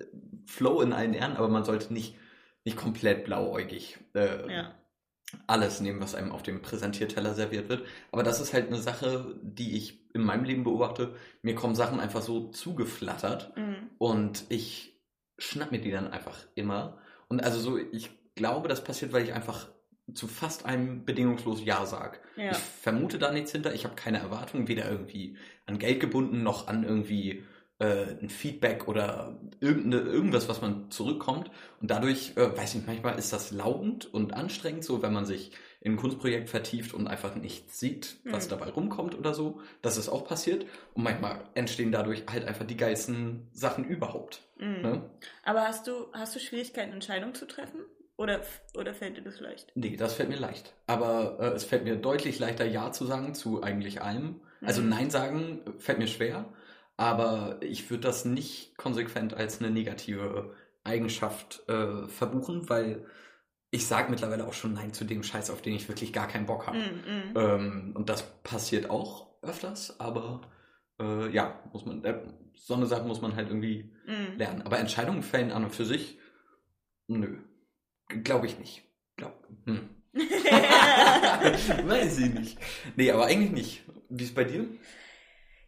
Flow 0.45 0.81
in 0.81 0.93
allen 0.93 1.13
Ehren, 1.15 1.35
aber 1.35 1.47
man 1.47 1.63
sollte 1.63 1.91
nicht, 1.93 2.15
nicht 2.63 2.77
komplett 2.77 3.23
blauäugig 3.25 3.97
äh, 4.13 4.51
Ja. 4.53 4.75
Alles 5.47 5.81
nehmen, 5.81 5.99
was 6.01 6.15
einem 6.15 6.31
auf 6.31 6.43
dem 6.43 6.61
Präsentierteller 6.61 7.33
serviert 7.33 7.69
wird. 7.69 7.83
Aber 8.11 8.23
das 8.23 8.39
ist 8.39 8.53
halt 8.53 8.67
eine 8.67 8.77
Sache, 8.81 9.35
die 9.41 9.75
ich 9.77 9.99
in 10.13 10.23
meinem 10.23 10.43
Leben 10.45 10.63
beobachte. 10.63 11.15
Mir 11.41 11.55
kommen 11.55 11.75
Sachen 11.75 11.99
einfach 11.99 12.21
so 12.21 12.49
zugeflattert 12.49 13.55
Mhm. 13.57 13.75
und 13.97 14.45
ich 14.49 14.99
schnapp 15.37 15.71
mir 15.71 15.79
die 15.81 15.91
dann 15.91 16.11
einfach 16.11 16.37
immer. 16.55 16.97
Und 17.27 17.43
also 17.43 17.59
so, 17.59 17.77
ich 17.77 18.11
glaube, 18.35 18.67
das 18.67 18.83
passiert, 18.83 19.13
weil 19.13 19.23
ich 19.23 19.33
einfach 19.33 19.67
zu 20.13 20.27
fast 20.27 20.65
einem 20.65 21.05
bedingungslos 21.05 21.63
Ja 21.63 21.85
sag. 21.85 22.19
Ja. 22.35 22.51
Ich 22.51 22.57
vermute 22.57 23.17
da 23.17 23.31
nichts 23.31 23.51
hinter. 23.51 23.73
Ich 23.73 23.85
habe 23.85 23.95
keine 23.95 24.19
Erwartungen, 24.19 24.67
weder 24.67 24.89
irgendwie 24.89 25.37
an 25.65 25.79
Geld 25.79 25.99
gebunden, 25.99 26.43
noch 26.43 26.67
an 26.67 26.83
irgendwie 26.83 27.43
äh, 27.83 28.15
ein 28.21 28.29
Feedback 28.29 28.87
oder 28.87 29.37
irgendeine, 29.59 30.03
irgendwas, 30.09 30.47
was 30.47 30.61
man 30.61 30.89
zurückkommt. 30.89 31.51
Und 31.81 31.91
dadurch, 31.91 32.33
äh, 32.37 32.57
weiß 32.57 32.75
ich, 32.75 32.85
manchmal 32.87 33.17
ist 33.19 33.33
das 33.33 33.51
laugend 33.51 34.11
und 34.13 34.33
anstrengend, 34.33 34.83
so 34.85 35.01
wenn 35.01 35.11
man 35.13 35.25
sich 35.25 35.51
in 35.81 35.93
ein 35.93 35.97
Kunstprojekt 35.97 36.49
vertieft 36.49 36.93
und 36.93 37.07
einfach 37.07 37.35
nicht 37.35 37.73
sieht, 37.75 38.15
was 38.23 38.45
Mhm. 38.45 38.49
dabei 38.51 38.69
rumkommt 38.69 39.17
oder 39.17 39.33
so. 39.33 39.59
Das 39.81 39.97
ist 39.97 40.07
auch 40.07 40.25
passiert. 40.25 40.65
Und 40.93 41.03
manchmal 41.03 41.41
entstehen 41.55 41.91
dadurch 41.91 42.23
halt 42.31 42.45
einfach 42.47 42.65
die 42.65 42.77
geilsten 42.77 43.47
Sachen 43.51 43.83
überhaupt. 43.83 44.41
Mhm. 44.57 44.81
Ne? 44.81 45.09
Aber 45.43 45.63
hast 45.63 45.87
du, 45.87 46.07
hast 46.13 46.35
du 46.35 46.39
Schwierigkeiten, 46.39 46.93
Entscheidungen 46.93 47.35
zu 47.35 47.45
treffen? 47.45 47.81
Oder, 48.15 48.41
oder 48.77 48.93
fällt 48.93 49.17
dir 49.17 49.23
das 49.23 49.39
leicht? 49.39 49.71
Nee, 49.75 49.97
das 49.97 50.13
fällt 50.13 50.29
mir 50.29 50.37
leicht. 50.37 50.73
Aber 50.87 51.37
äh, 51.39 51.47
es 51.55 51.63
fällt 51.65 51.83
mir 51.83 51.95
deutlich 51.95 52.37
leichter, 52.39 52.63
Ja 52.63 52.91
zu 52.91 53.05
sagen 53.05 53.33
zu 53.33 53.63
eigentlich 53.63 54.01
allem. 54.03 54.39
Also 54.61 54.81
Mhm. 54.81 54.89
Nein 54.89 55.09
sagen 55.09 55.59
fällt 55.79 55.97
mir 55.97 56.07
schwer, 56.07 56.45
aber 56.97 57.57
ich 57.61 57.89
würde 57.89 58.03
das 58.03 58.25
nicht 58.25 58.77
konsequent 58.77 59.33
als 59.33 59.59
eine 59.59 59.71
negative 59.71 60.55
Eigenschaft 60.83 61.67
äh, 61.67 62.07
verbuchen, 62.07 62.69
weil 62.69 63.05
ich 63.71 63.87
sage 63.87 64.11
mittlerweile 64.11 64.45
auch 64.45 64.53
schon 64.53 64.73
Nein 64.73 64.93
zu 64.93 65.03
dem 65.03 65.23
Scheiß, 65.23 65.49
auf 65.49 65.61
den 65.61 65.73
ich 65.73 65.87
wirklich 65.87 66.13
gar 66.13 66.27
keinen 66.27 66.45
Bock 66.45 66.67
habe. 66.67 66.77
Mhm. 66.77 66.83
mhm. 66.83 67.37
Ähm, 67.37 67.91
und 67.95 68.09
das 68.09 68.23
passiert 68.43 68.89
auch 68.89 69.41
öfters, 69.41 69.99
aber 69.99 70.41
äh, 70.99 71.29
ja, 71.29 71.63
muss 71.71 71.85
man, 71.85 72.03
äh, 72.03 72.21
so 72.55 72.75
eine 72.75 72.85
Sache 72.85 73.03
muss 73.07 73.21
man 73.21 73.35
halt 73.35 73.47
irgendwie 73.49 73.91
Mhm. 74.05 74.37
lernen. 74.37 74.61
Aber 74.63 74.79
Entscheidungen 74.79 75.23
fällen 75.23 75.51
an 75.51 75.63
und 75.63 75.73
für 75.73 75.85
sich, 75.85 76.19
nö, 77.07 77.37
glaube 78.23 78.47
ich 78.47 78.59
nicht. 78.59 78.83
Glaub, 79.15 79.33
hm. 79.65 79.89
Weiß 81.87 82.19
ich 82.19 82.33
nicht. 82.33 82.57
Nee, 82.95 83.11
aber 83.11 83.25
eigentlich 83.25 83.51
nicht. 83.51 83.83
Wie 84.09 84.23
ist 84.23 84.35
bei 84.35 84.43
dir? 84.43 84.67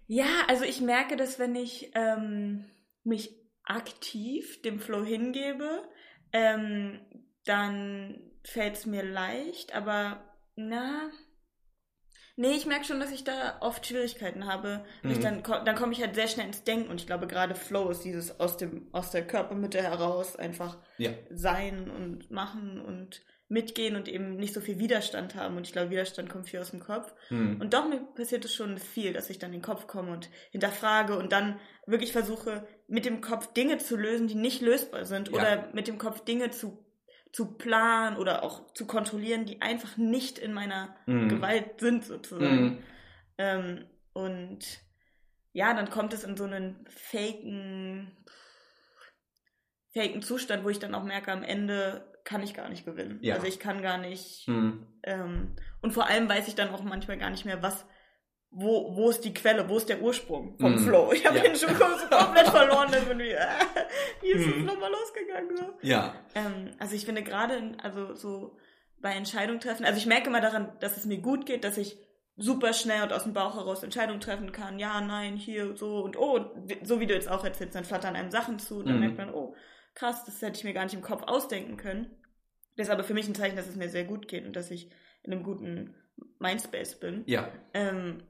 Ja, 0.08 0.46
also 0.48 0.64
ich 0.64 0.82
merke, 0.82 1.16
dass 1.16 1.40
wenn 1.40 1.56
ich 1.56 1.92
ähm, 1.96 2.66
mich 3.04 3.32
aktiv 3.64 4.62
dem 4.62 4.80
Flow 4.80 5.04
hingebe, 5.04 5.84
ähm, 6.32 7.00
dann 7.46 8.20
fällt 8.44 8.76
es 8.76 8.86
mir 8.86 9.04
leicht, 9.04 9.74
aber 9.74 10.24
na. 10.56 11.10
Nee, 12.38 12.52
ich 12.52 12.66
merke 12.66 12.84
schon, 12.86 13.00
dass 13.00 13.12
ich 13.14 13.24
da 13.24 13.58
oft 13.62 13.86
Schwierigkeiten 13.88 14.46
habe. 14.46 14.86
Mhm. 15.04 15.22
Dann 15.22 15.44
dann 15.44 15.76
komme 15.76 15.94
ich 15.94 16.02
halt 16.02 16.16
sehr 16.16 16.28
schnell 16.28 16.48
ins 16.48 16.64
Denken 16.64 16.90
und 16.90 17.00
ich 17.00 17.08
glaube, 17.08 17.28
gerade 17.28 17.56
Flow 17.56 17.90
ist 17.90 18.04
dieses 18.04 18.40
aus, 18.40 18.58
dem, 18.58 18.90
aus 18.92 19.12
der 19.12 19.26
Körpermitte 19.26 19.82
heraus 19.82 20.36
einfach 20.36 20.78
Ja. 20.98 21.12
sein 21.32 21.90
und 21.90 22.30
machen 22.32 22.82
und 22.82 23.22
mitgehen 23.48 23.96
und 23.96 24.08
eben 24.08 24.38
nicht 24.38 24.54
so 24.54 24.62
viel 24.62 24.80
Widerstand 24.80 25.36
haben. 25.36 25.56
Und 25.56 25.68
ich 25.68 25.74
glaube, 25.74 25.92
Widerstand 25.92 26.30
kommt 26.30 26.50
viel 26.50 26.60
aus 26.60 26.72
dem 26.72 26.80
Kopf. 26.80 27.14
Hm. 27.28 27.62
Und 27.62 27.74
doch 27.74 27.88
mir 27.88 28.00
passiert 28.16 28.44
es 28.44 28.56
schon 28.56 28.78
viel, 28.80 29.14
dass 29.14 29.30
ich 29.30 29.38
dann 29.38 29.54
in 29.54 29.60
den 29.60 29.66
Kopf 29.66 29.86
komme 29.86 30.12
und 30.12 30.30
hinterfrage 30.52 31.18
und 31.18 31.32
dann 31.32 31.60
wirklich 31.86 32.12
versuche, 32.12 32.68
mit 32.88 33.06
dem 33.06 33.22
Kopf 33.22 33.54
Dinge 33.54 33.78
zu 33.78 33.98
lösen, 33.98 34.28
die 34.28 34.36
nicht 34.36 34.62
lösbar 34.62 35.06
sind. 35.06 35.30
Ja. 35.30 35.36
Oder 35.36 35.70
mit 35.74 35.88
dem 35.88 36.00
Kopf 36.00 36.22
Dinge 36.26 36.50
zu, 36.50 36.84
zu 37.32 37.54
planen 37.54 38.18
oder 38.18 38.44
auch 38.44 38.74
zu 38.74 38.88
kontrollieren, 38.88 39.46
die 39.46 39.62
einfach 39.62 39.96
nicht 39.98 40.40
in 40.40 40.52
meiner 40.52 40.96
Hm. 41.06 41.30
Gewalt 41.30 41.80
sind, 41.80 42.04
sozusagen. 42.04 42.48
Hm. 42.48 42.84
Ähm, 43.38 43.86
und 44.14 44.82
ja, 45.54 45.74
dann 45.74 45.92
kommt 45.92 46.14
es 46.14 46.24
in 46.24 46.36
so 46.36 46.46
einen 46.46 46.84
faken, 46.90 48.12
faken 49.94 50.24
Zustand, 50.24 50.64
wo 50.64 50.70
ich 50.70 50.80
dann 50.80 50.96
auch 50.96 51.04
merke, 51.04 51.32
am 51.32 51.44
Ende 51.44 52.12
kann 52.26 52.44
ich 52.44 52.54
gar 52.54 52.68
nicht 52.68 52.84
gewinnen. 52.86 53.20
Ja. 53.22 53.36
Also 53.36 53.48
ich 53.48 53.60
kann 53.60 53.82
gar 53.82 53.98
nicht. 53.98 54.46
Hm. 54.48 54.86
Ähm, 55.04 55.56
und 55.82 55.92
vor 55.94 56.08
allem 56.08 56.28
weiß 56.28 56.48
ich 56.50 56.56
dann 56.56 56.70
auch 56.74 56.84
manchmal 56.84 57.18
gar 57.18 57.30
nicht 57.30 57.46
mehr, 57.46 57.62
was, 57.64 57.86
wo, 58.52 58.96
wo 58.96 59.10
ist 59.10 59.22
die 59.24 59.34
Quelle, 59.34 59.70
wo 59.70 59.78
ist 59.78 59.88
der 59.90 60.02
Ursprung 60.02 60.58
vom 60.60 60.74
Mhm. 60.74 60.80
Flow. 60.80 61.12
Ich 61.14 61.26
habe 61.26 61.38
Ja. 61.38 61.44
den 61.44 61.56
schon 61.56 61.70
kom- 61.76 62.10
komplett 62.10 62.48
verloren, 62.50 62.90
dann 62.92 63.06
bin 63.06 63.20
ich, 63.22 63.34
äh, 63.34 63.48
wie 64.22 64.28
ist 64.32 64.48
es 64.48 64.56
Mhm. 64.56 64.66
nochmal 64.66 64.92
losgegangen? 64.92 65.56
So. 65.56 65.74
Ja. 65.82 66.16
Ähm, 66.36 66.72
also 66.80 66.96
ich 66.96 67.06
finde 67.06 67.24
gerade, 67.24 67.74
also 67.82 68.14
so 68.16 68.58
bei 69.02 69.12
Entscheidungen 69.14 69.60
treffen, 69.60 69.86
also 69.86 69.98
ich 69.98 70.06
merke 70.08 70.28
immer 70.28 70.42
daran, 70.42 70.72
dass 70.80 70.98
es 70.98 71.06
mir 71.06 71.20
gut 71.20 71.46
geht, 71.46 71.64
dass 71.64 71.78
ich 71.78 71.98
super 72.38 72.74
schnell 72.74 73.04
und 73.04 73.14
aus 73.14 73.24
dem 73.24 73.34
Bauch 73.34 73.56
heraus 73.56 73.84
Entscheidungen 73.84 74.20
treffen 74.20 74.52
kann. 74.52 74.80
Ja, 74.80 75.00
nein, 75.00 75.36
hier, 75.38 75.76
so 75.78 76.00
und 76.02 76.18
oh. 76.18 76.36
Und 76.38 76.76
so 76.88 77.00
wie 77.00 77.06
du 77.08 77.14
jetzt 77.14 77.30
auch 77.30 77.46
erzählst, 77.46 77.76
dann 77.76 77.86
flattern 77.86 78.16
einem 78.16 78.32
Sachen 78.32 78.58
zu 78.60 78.82
dann 78.84 78.96
Mhm. 78.96 79.00
merkt 79.02 79.18
man, 79.18 79.34
oh, 79.34 79.56
krass, 79.96 80.26
das 80.26 80.42
hätte 80.42 80.58
ich 80.58 80.64
mir 80.64 80.74
gar 80.74 80.84
nicht 80.84 80.94
im 80.94 81.02
Kopf 81.02 81.24
ausdenken 81.24 81.78
können. 81.78 82.16
Das 82.76 82.88
ist 82.88 82.94
aber 82.94 83.04
für 83.04 83.14
mich 83.14 83.28
ein 83.28 83.36
Zeichen, 83.36 83.56
dass 83.56 83.68
es 83.68 83.76
mir 83.76 83.90
sehr 83.90 84.04
gut 84.04 84.28
geht 84.28 84.46
und 84.46 84.56
dass 84.56 84.70
ich 84.70 84.92
in 85.24 85.32
einem 85.32 85.44
guten 85.44 85.96
Mindspace 86.40 87.00
bin. 87.00 87.24
Ja. 87.26 87.52
Ähm, 87.74 88.24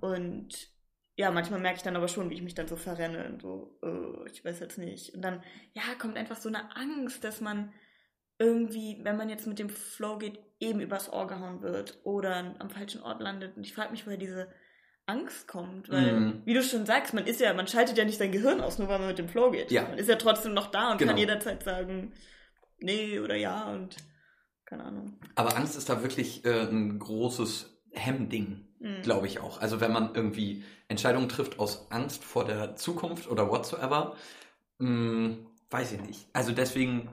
und 0.00 0.68
ja, 1.16 1.32
manchmal 1.32 1.60
merke 1.60 1.78
ich 1.78 1.82
dann 1.82 1.96
aber 1.96 2.06
schon, 2.06 2.30
wie 2.30 2.34
ich 2.34 2.42
mich 2.42 2.54
dann 2.54 2.68
so 2.68 2.76
verrenne 2.76 3.26
und 3.28 3.42
so, 3.42 3.78
äh, 3.82 4.30
ich 4.30 4.44
weiß 4.44 4.60
jetzt 4.60 4.78
nicht. 4.78 5.14
Und 5.14 5.22
dann, 5.22 5.42
ja, 5.72 5.82
kommt 5.98 6.16
einfach 6.16 6.36
so 6.36 6.48
eine 6.48 6.76
Angst, 6.76 7.24
dass 7.24 7.40
man 7.40 7.72
irgendwie, 8.38 9.00
wenn 9.02 9.16
man 9.16 9.28
jetzt 9.28 9.48
mit 9.48 9.58
dem 9.58 9.68
Flow 9.68 10.16
geht, 10.18 10.38
eben 10.60 10.80
übers 10.80 11.12
Ohr 11.12 11.26
gehauen 11.26 11.60
wird 11.60 11.98
oder 12.04 12.54
am 12.60 12.70
falschen 12.70 13.02
Ort 13.02 13.20
landet. 13.20 13.56
Und 13.56 13.64
ich 13.64 13.74
frage 13.74 13.90
mich, 13.90 14.06
woher 14.06 14.16
diese 14.16 14.48
Angst 15.08 15.48
kommt, 15.48 15.88
weil, 15.88 16.12
Mhm. 16.20 16.42
wie 16.44 16.54
du 16.54 16.62
schon 16.62 16.84
sagst, 16.86 17.14
man 17.14 17.26
ist 17.26 17.40
ja, 17.40 17.54
man 17.54 17.66
schaltet 17.66 17.96
ja 17.96 18.04
nicht 18.04 18.18
sein 18.18 18.30
Gehirn 18.30 18.60
aus, 18.60 18.78
nur 18.78 18.88
weil 18.88 18.98
man 18.98 19.08
mit 19.08 19.18
dem 19.18 19.28
Flow 19.28 19.50
geht. 19.50 19.70
Ja. 19.70 19.82
Man 19.88 19.98
ist 19.98 20.08
ja 20.08 20.16
trotzdem 20.16 20.52
noch 20.54 20.70
da 20.70 20.92
und 20.92 20.98
Genau. 20.98 21.12
kann 21.12 21.18
jederzeit 21.18 21.62
sagen, 21.62 22.12
nee 22.78 23.18
oder 23.18 23.34
ja 23.34 23.70
und 23.72 23.96
keine 24.66 24.84
Ahnung. 24.84 25.18
Aber 25.34 25.56
Angst 25.56 25.76
ist 25.78 25.88
da 25.88 26.02
wirklich 26.02 26.44
äh, 26.44 26.68
ein 26.68 26.98
großes 26.98 27.80
Hemmding, 27.92 28.66
Mhm. 28.80 29.02
glaube 29.02 29.26
ich 29.26 29.40
auch. 29.40 29.60
Also 29.62 29.80
wenn 29.80 29.92
man 29.92 30.14
irgendwie 30.14 30.62
Entscheidungen 30.88 31.28
trifft 31.30 31.58
aus 31.58 31.90
Angst 31.90 32.22
vor 32.22 32.44
der 32.44 32.76
Zukunft 32.76 33.28
oder 33.30 33.48
whatsoever, 33.50 34.14
mh, 34.78 35.36
weiß 35.70 35.92
ich 35.92 36.00
nicht. 36.02 36.26
Also 36.34 36.52
deswegen, 36.52 37.08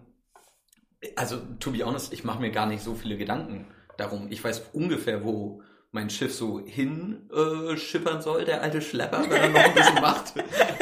also 1.15 1.37
to 1.59 1.71
be 1.71 1.85
honest, 1.85 2.11
ich 2.13 2.23
mache 2.25 2.41
mir 2.41 2.51
gar 2.51 2.65
nicht 2.65 2.83
so 2.83 2.93
viele 2.93 3.17
Gedanken 3.17 3.67
darum. 3.97 4.27
Ich 4.29 4.43
weiß 4.43 4.69
ungefähr, 4.73 5.23
wo 5.23 5.61
mein 5.95 6.09
Schiff 6.09 6.33
so 6.35 6.59
hin 6.59 7.29
äh, 7.33 7.75
soll, 8.21 8.45
der 8.45 8.61
alte 8.61 8.81
Schlepper, 8.81 9.23
wenn 9.29 9.41
er 9.41 9.49
noch 9.49 9.63
ein 9.63 9.73
bisschen 9.73 10.01
macht. 10.01 10.33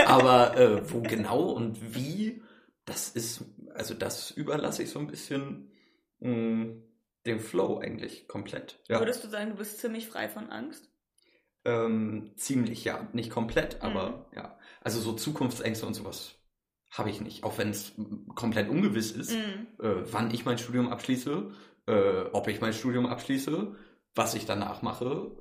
Aber 0.08 0.58
äh, 0.58 0.92
wo 0.92 1.02
genau 1.02 1.52
und 1.52 1.96
wie, 1.96 2.42
das 2.86 3.10
ist, 3.10 3.46
also 3.76 3.94
das 3.94 4.32
überlasse 4.32 4.84
ich 4.84 4.90
so 4.90 5.00
ein 5.00 5.08
bisschen 5.08 5.72
mh, 6.20 6.74
dem 7.28 7.40
Flow 7.40 7.78
eigentlich 7.80 8.28
komplett. 8.28 8.80
Ja. 8.90 9.00
Würdest 9.00 9.24
du 9.24 9.30
sagen, 9.30 9.52
du 9.52 9.58
bist 9.58 9.80
ziemlich 9.80 10.08
frei 10.08 10.28
von 10.28 10.50
Angst? 10.50 10.90
Ähm, 11.64 12.32
ziemlich, 12.36 12.84
ja. 12.84 13.08
Nicht 13.14 13.30
komplett, 13.30 13.76
Mhm. 13.76 13.82
aber 13.90 14.30
ja. 14.36 14.58
Also 14.82 15.00
so 15.00 15.14
Zukunftsängste 15.14 15.86
und 15.86 15.94
sowas 15.94 16.36
habe 16.92 17.10
ich 17.12 17.22
nicht. 17.22 17.44
Auch 17.44 17.58
wenn 17.60 17.70
es 17.70 17.94
komplett 18.36 18.68
ungewiss 18.68 19.12
ist, 19.12 19.32
Mhm. 19.34 19.68
äh, 19.80 20.12
wann 20.12 20.34
ich 20.34 20.44
mein 20.46 20.58
Studium 20.58 20.90
abschließe, 20.90 21.52
äh, 21.88 22.22
ob 22.34 22.48
ich 22.48 22.62
mein 22.62 22.74
Studium 22.74 23.06
abschließe, 23.06 23.76
was 24.16 24.34
ich 24.36 24.46
danach 24.46 24.82
mache. 24.82 25.32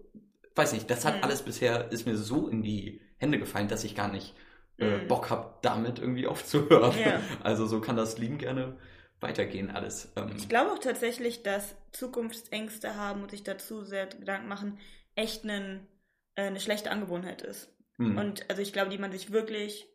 Weiß 0.54 0.72
nicht, 0.72 0.90
das 0.90 1.04
hat 1.04 1.16
Mhm. 1.18 1.24
alles 1.24 1.42
bisher, 1.42 1.90
ist 1.92 2.06
mir 2.06 2.16
so 2.16 2.48
in 2.48 2.62
die 2.62 3.00
Hände 3.18 3.38
gefallen, 3.38 3.68
dass 3.68 3.84
ich 3.84 3.94
gar 3.94 4.08
nicht 4.08 4.34
äh, 4.78 4.98
Mhm. 4.98 5.08
Bock 5.08 5.30
habe, 5.30 5.54
damit 5.62 5.98
irgendwie 5.98 6.26
aufzuhören. 6.90 6.98
Ja. 6.98 7.20
Also 7.42 7.66
so 7.66 7.80
kann 7.80 7.96
das 7.96 8.18
lieben 8.18 8.38
gerne 8.38 8.76
weitergehen 9.20 9.70
alles. 9.70 10.10
Ähm, 10.16 10.32
Ich 10.36 10.48
glaube 10.48 10.72
auch 10.72 10.78
tatsächlich, 10.78 11.42
dass 11.42 11.74
Zukunftsängste 11.92 12.96
haben 12.96 13.22
und 13.22 13.30
sich 13.30 13.44
dazu 13.44 13.84
sehr 13.84 14.06
Gedanken 14.06 14.48
machen, 14.48 14.78
echt 15.14 15.44
einen, 15.44 15.86
äh, 16.34 16.42
eine 16.46 16.58
schlechte 16.60 16.90
Angewohnheit 16.90 17.42
ist. 17.42 17.68
hm. 17.98 18.16
Und 18.16 18.48
also 18.50 18.62
ich 18.62 18.72
glaube, 18.72 18.90
die 18.90 18.98
man 18.98 19.12
sich 19.12 19.30
wirklich 19.32 19.86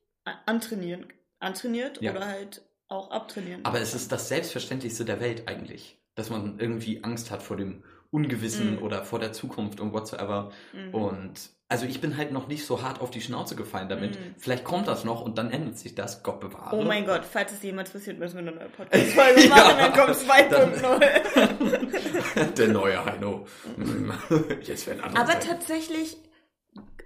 antrainieren, 0.46 1.08
antrainiert 1.40 2.02
Ja. 2.02 2.12
oder 2.12 2.28
halt 2.28 2.62
auch 2.88 3.12
abtrainieren. 3.12 3.66
Aber 3.66 3.82
es 3.82 3.94
ist 3.94 4.12
das 4.12 4.30
Selbstverständlichste 4.30 5.04
der 5.06 5.20
Welt 5.20 5.48
eigentlich, 5.48 5.98
dass 6.16 6.30
man 6.30 6.60
irgendwie 6.60 7.04
Angst 7.04 7.32
hat 7.32 7.42
vor 7.44 7.58
dem 7.58 7.84
Ungewissen 8.12 8.76
Mhm. 8.78 8.84
oder 8.84 9.04
vor 9.04 9.20
der 9.20 9.34
Zukunft 9.34 9.80
und 9.80 9.94
whatsoever. 9.94 10.52
Mhm. 10.74 10.94
Und 10.94 11.34
also 11.70 11.86
ich 11.86 12.00
bin 12.00 12.16
halt 12.16 12.32
noch 12.32 12.48
nicht 12.48 12.66
so 12.66 12.82
hart 12.82 13.02
auf 13.02 13.12
die 13.12 13.20
Schnauze 13.20 13.58
gefallen 13.58 13.90
damit. 13.90 14.18
Mhm. 14.18 14.36
Vielleicht 14.38 14.64
kommt 14.64 14.88
das 14.88 15.04
noch 15.04 15.20
und 15.22 15.38
dann 15.38 15.52
ändert 15.52 15.78
sich 15.78 15.96
das, 15.96 16.24
Gott 16.24 16.40
bewahre. 16.40 16.78
Oh 16.78 16.82
mein 16.84 17.06
Gott, 17.06 17.26
falls 17.26 17.52
es 17.52 17.62
jemals 17.62 17.90
passiert, 17.92 18.18
müssen 18.20 18.36
wir 18.36 18.40
eine 18.52 18.56
neue 18.58 18.70
Podcast-Folge 18.70 19.50
machen, 19.50 19.78
dann 19.78 19.92
kommt 19.94 20.16
2.0. 20.16 22.52
der 22.58 22.68
neue 22.70 23.06
Heino. 23.06 23.46
Jetzt 24.62 24.88
werden 24.88 25.02
andere 25.04 25.24
Aber 25.24 25.34
Zeiten. 25.34 25.48
tatsächlich, 25.48 26.18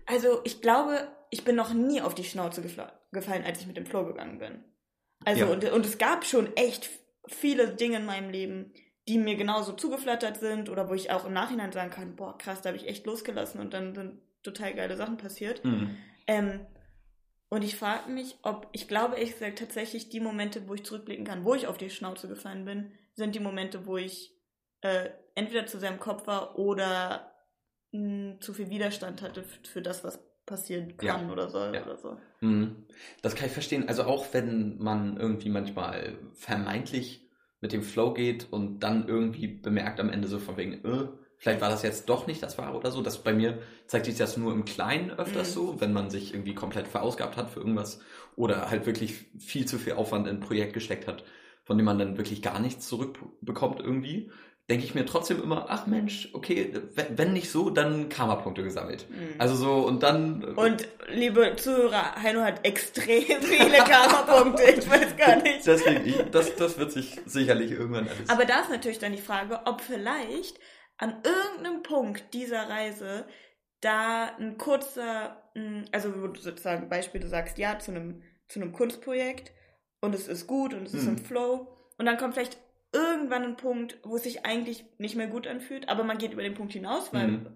also 0.05 0.41
ich 0.43 0.61
glaube, 0.61 1.07
ich 1.29 1.43
bin 1.43 1.55
noch 1.55 1.73
nie 1.73 2.01
auf 2.01 2.15
die 2.15 2.23
Schnauze 2.23 2.61
gefallen, 3.11 3.43
als 3.45 3.61
ich 3.61 3.67
mit 3.67 3.77
dem 3.77 3.85
Flow 3.85 4.05
gegangen 4.05 4.39
bin. 4.39 4.63
Also, 5.25 5.45
Ja. 5.45 5.51
und, 5.51 5.63
und 5.71 5.85
es 5.85 5.97
gab 5.97 6.25
schon 6.25 6.55
echt 6.55 6.89
viele 7.27 7.69
Dinge 7.75 7.97
in 7.97 8.05
meinem 8.05 8.29
Leben, 8.29 8.73
die 9.11 9.17
mir 9.17 9.35
genauso 9.35 9.73
zugeflattert 9.73 10.37
sind 10.39 10.69
oder 10.69 10.87
wo 10.89 10.93
ich 10.93 11.11
auch 11.11 11.25
im 11.25 11.33
Nachhinein 11.33 11.73
sagen 11.73 11.91
kann, 11.91 12.15
boah, 12.15 12.37
krass, 12.37 12.61
da 12.61 12.69
habe 12.69 12.77
ich 12.77 12.87
echt 12.87 13.05
losgelassen 13.05 13.59
und 13.59 13.73
dann 13.73 13.93
sind 13.93 14.21
total 14.41 14.73
geile 14.73 14.95
Sachen 14.95 15.17
passiert. 15.17 15.61
Hm. 15.65 15.97
Ähm, 16.27 16.61
und 17.49 17.61
ich 17.65 17.75
frage 17.75 18.09
mich, 18.09 18.37
ob, 18.43 18.69
ich 18.71 18.87
glaube 18.87 19.15
ehrlich 19.15 19.33
gesagt 19.33 19.59
tatsächlich 19.59 20.07
die 20.07 20.21
Momente, 20.21 20.65
wo 20.69 20.75
ich 20.75 20.85
zurückblicken 20.85 21.25
kann, 21.25 21.43
wo 21.43 21.53
ich 21.55 21.67
auf 21.67 21.77
die 21.77 21.89
Schnauze 21.89 22.29
gefallen 22.29 22.63
bin, 22.63 22.93
sind 23.13 23.35
die 23.35 23.41
Momente, 23.41 23.85
wo 23.85 23.97
ich 23.97 24.31
äh, 24.79 25.09
entweder 25.35 25.65
zu 25.65 25.77
sehr 25.77 25.91
im 25.91 25.99
Kopf 25.99 26.25
war 26.25 26.57
oder 26.57 27.33
mh, 27.91 28.39
zu 28.39 28.53
viel 28.53 28.69
Widerstand 28.69 29.21
hatte 29.21 29.43
für 29.43 29.81
das, 29.81 30.05
was 30.05 30.23
passieren 30.45 30.95
kann 30.95 31.29
oder 31.29 31.49
soll 31.49 31.75
Ja. 31.75 31.83
oder 31.83 31.97
so. 31.97 32.17
Hm. 32.39 32.85
Das 33.21 33.35
kann 33.35 33.47
ich 33.47 33.51
verstehen. 33.51 33.89
Also 33.89 34.03
auch 34.03 34.25
wenn 34.31 34.77
man 34.77 35.17
irgendwie 35.17 35.49
manchmal 35.49 36.17
vermeintlich 36.33 37.27
mit 37.61 37.73
dem 37.73 37.83
Flow 37.83 38.13
geht 38.13 38.47
und 38.51 38.79
dann 38.81 39.07
irgendwie 39.07 39.47
bemerkt 39.47 39.99
am 39.99 40.09
Ende 40.09 40.27
so 40.27 40.39
von 40.39 40.57
wegen, 40.57 40.73
äh, 40.85 41.07
vielleicht 41.37 41.61
war 41.61 41.69
das 41.69 41.83
jetzt 41.83 42.09
doch 42.09 42.27
nicht 42.27 42.41
das 42.43 42.57
Wahre 42.57 42.77
oder 42.77 42.91
so. 42.91 43.01
Das 43.01 43.23
bei 43.23 43.33
mir 43.33 43.59
zeigt 43.87 44.05
sich 44.05 44.17
das 44.17 44.37
nur 44.37 44.53
im 44.53 44.65
Kleinen 44.65 45.11
öfters 45.11 45.49
Mhm. 45.49 45.53
so, 45.53 45.81
wenn 45.81 45.93
man 45.93 46.09
sich 46.09 46.33
irgendwie 46.33 46.55
komplett 46.55 46.87
verausgabt 46.87 47.37
hat 47.37 47.49
für 47.51 47.59
irgendwas 47.59 48.01
oder 48.35 48.69
halt 48.69 48.85
wirklich 48.85 49.25
viel 49.39 49.65
zu 49.65 49.77
viel 49.79 49.93
Aufwand 49.93 50.27
in 50.27 50.37
ein 50.37 50.39
Projekt 50.41 50.73
gesteckt 50.73 51.07
hat, 51.07 51.23
von 51.63 51.77
dem 51.77 51.85
man 51.85 51.99
dann 51.99 52.17
wirklich 52.17 52.41
gar 52.41 52.59
nichts 52.59 52.87
zurückbekommt 52.87 53.79
irgendwie. 53.79 54.31
Denke 54.71 54.85
ich 54.85 54.95
mir 54.95 55.05
trotzdem 55.05 55.43
immer, 55.43 55.65
ach 55.67 55.85
Mensch, 55.85 56.29
okay, 56.31 56.71
wenn 57.09 57.33
nicht 57.33 57.51
so, 57.51 57.69
dann 57.69 58.07
Karma-Punkte 58.07 58.63
gesammelt. 58.63 59.05
Mhm. 59.09 59.35
Also 59.37 59.55
so 59.55 59.85
und 59.85 60.01
dann. 60.01 60.41
und 60.55 60.87
liebe 61.09 61.57
Zuhörer, 61.57 62.15
Heino 62.15 62.39
hat 62.41 62.65
extrem 62.65 63.41
viele 63.41 63.77
Karma-Punkte, 63.79 64.63
ich 64.63 64.89
weiß 64.89 65.17
gar 65.17 65.35
nicht. 65.43 65.67
Deswegen, 65.67 66.05
ich, 66.05 66.15
das, 66.31 66.55
das 66.55 66.77
wird 66.77 66.93
sich 66.93 67.19
sicherlich 67.25 67.71
irgendwann 67.71 68.07
alles. 68.07 68.29
Aber 68.29 68.45
da 68.45 68.61
ist 68.61 68.69
natürlich 68.69 68.99
dann 68.99 69.11
die 69.11 69.21
Frage, 69.21 69.59
ob 69.65 69.81
vielleicht 69.81 70.57
an 70.97 71.21
irgendeinem 71.23 71.83
Punkt 71.83 72.33
dieser 72.33 72.69
Reise 72.69 73.25
da 73.81 74.35
ein 74.39 74.57
kurzer, 74.57 75.51
also 75.91 76.13
wo 76.21 76.27
du 76.27 76.39
sozusagen 76.39 76.87
Beispiel, 76.87 77.19
du 77.19 77.27
sagst 77.27 77.57
ja 77.57 77.77
zu 77.77 77.91
einem, 77.91 78.23
zu 78.47 78.61
einem 78.61 78.71
Kunstprojekt 78.71 79.51
und 79.99 80.15
es 80.15 80.29
ist 80.29 80.47
gut 80.47 80.73
und 80.73 80.83
es 80.87 80.93
ist 80.93 81.03
Mhm. 81.03 81.17
im 81.17 81.17
Flow 81.17 81.67
und 81.97 82.05
dann 82.05 82.17
kommt 82.17 82.35
vielleicht 82.35 82.57
irgendwann 82.93 83.43
ein 83.43 83.55
Punkt, 83.57 83.97
wo 84.03 84.15
es 84.17 84.23
sich 84.23 84.45
eigentlich 84.45 84.85
nicht 84.97 85.15
mehr 85.15 85.27
gut 85.27 85.47
anfühlt, 85.47 85.87
aber 85.89 86.03
man 86.03 86.17
geht 86.17 86.33
über 86.33 86.43
den 86.43 86.53
Punkt 86.55 86.73
hinaus, 86.73 87.13
weil 87.13 87.27
Mhm. 87.29 87.47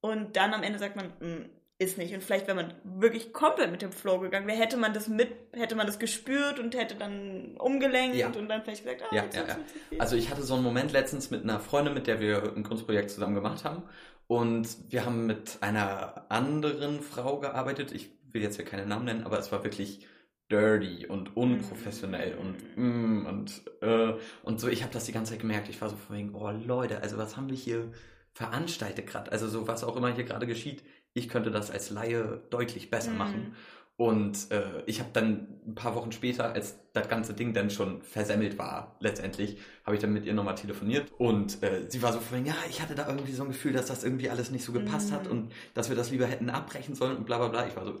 und 0.00 0.36
dann 0.36 0.54
am 0.54 0.62
Ende 0.62 0.78
sagt 0.78 0.96
man, 0.96 1.12
mh, 1.20 1.46
ist 1.78 1.96
nicht. 1.96 2.12
Und 2.12 2.22
vielleicht, 2.22 2.46
wenn 2.46 2.56
man 2.56 2.74
wirklich 2.84 3.32
komplett 3.32 3.70
mit 3.70 3.80
dem 3.80 3.90
Flow 3.92 4.18
gegangen 4.20 4.46
wäre, 4.46 4.58
hätte 4.58 4.76
man 4.76 4.92
das 4.92 5.08
mit, 5.08 5.30
hätte 5.52 5.76
man 5.76 5.86
das 5.86 5.98
gespürt 5.98 6.58
und 6.58 6.76
hätte 6.76 6.94
dann 6.94 7.56
umgelenkt 7.58 8.16
Ja. 8.16 8.26
und 8.28 8.48
dann 8.48 8.62
vielleicht 8.62 8.84
gesagt, 8.84 9.02
ah, 9.02 9.14
Ja, 9.14 9.24
ja, 9.32 9.46
ja. 9.46 9.58
Also 9.98 10.14
ich 10.16 10.30
hatte 10.30 10.42
so 10.42 10.54
einen 10.54 10.62
Moment 10.62 10.92
letztens 10.92 11.30
mit 11.30 11.42
einer 11.42 11.58
Freundin, 11.58 11.94
mit 11.94 12.06
der 12.06 12.20
wir 12.20 12.52
ein 12.54 12.64
Kunstprojekt 12.64 13.10
zusammen 13.10 13.34
gemacht 13.34 13.64
haben. 13.64 13.82
Und 14.26 14.68
wir 14.92 15.06
haben 15.06 15.26
mit 15.26 15.58
einer 15.62 16.26
anderen 16.30 17.00
Frau 17.00 17.38
gearbeitet. 17.40 17.92
Ich 17.92 18.10
will 18.30 18.42
jetzt 18.42 18.56
hier 18.56 18.64
keine 18.66 18.84
Namen 18.86 19.06
nennen, 19.06 19.24
aber 19.24 19.38
es 19.38 19.50
war 19.50 19.64
wirklich 19.64 20.06
dirty 20.50 21.06
und 21.06 21.36
unprofessionell 21.36 22.36
und 22.36 22.56
mm, 22.76 23.26
und 23.26 23.62
äh, 23.82 24.14
und 24.42 24.60
so. 24.60 24.68
Ich 24.68 24.82
habe 24.82 24.92
das 24.92 25.04
die 25.04 25.12
ganze 25.12 25.32
Zeit 25.32 25.40
gemerkt. 25.40 25.68
Ich 25.68 25.80
war 25.80 25.88
so 25.88 25.96
von 25.96 26.16
wegen, 26.16 26.34
oh 26.34 26.50
Leute, 26.50 27.00
also 27.02 27.16
was 27.18 27.36
haben 27.36 27.48
wir 27.48 27.56
hier 27.56 27.92
veranstaltet 28.32 29.06
gerade? 29.06 29.32
Also 29.32 29.48
so 29.48 29.66
was 29.68 29.84
auch 29.84 29.96
immer 29.96 30.12
hier 30.12 30.24
gerade 30.24 30.46
geschieht. 30.46 30.82
Ich 31.14 31.28
könnte 31.28 31.50
das 31.50 31.70
als 31.70 31.90
Laie 31.90 32.42
deutlich 32.50 32.90
besser 32.90 33.10
Mhm. 33.12 33.18
machen. 33.18 33.54
Und 33.96 34.50
äh, 34.50 34.82
ich 34.86 35.00
habe 35.00 35.10
dann 35.12 35.60
ein 35.66 35.74
paar 35.74 35.94
Wochen 35.94 36.10
später, 36.10 36.52
als 36.54 36.78
das 36.94 37.06
ganze 37.10 37.34
Ding 37.34 37.52
dann 37.52 37.68
schon 37.68 38.00
versemmelt 38.00 38.56
war, 38.56 38.96
letztendlich, 39.00 39.58
habe 39.84 39.94
ich 39.94 40.00
dann 40.00 40.14
mit 40.14 40.24
ihr 40.24 40.32
nochmal 40.32 40.54
telefoniert. 40.54 41.12
Und 41.18 41.62
äh, 41.62 41.84
sie 41.90 42.00
war 42.00 42.12
so 42.14 42.20
von, 42.20 42.46
ja, 42.46 42.54
ich 42.70 42.80
hatte 42.80 42.94
da 42.94 43.06
irgendwie 43.08 43.32
so 43.32 43.42
ein 43.42 43.50
Gefühl, 43.50 43.74
dass 43.74 43.86
das 43.86 44.02
irgendwie 44.02 44.30
alles 44.30 44.50
nicht 44.50 44.64
so 44.64 44.72
gepasst 44.72 45.10
Mhm. 45.10 45.14
hat 45.16 45.26
und 45.28 45.52
dass 45.74 45.90
wir 45.90 45.96
das 45.96 46.10
lieber 46.10 46.24
hätten 46.26 46.48
abbrechen 46.48 46.94
sollen 46.94 47.18
und 47.18 47.26
bla 47.26 47.36
bla 47.36 47.48
bla. 47.48 47.66
Ich 47.66 47.76
war 47.76 47.84
so, 47.84 48.00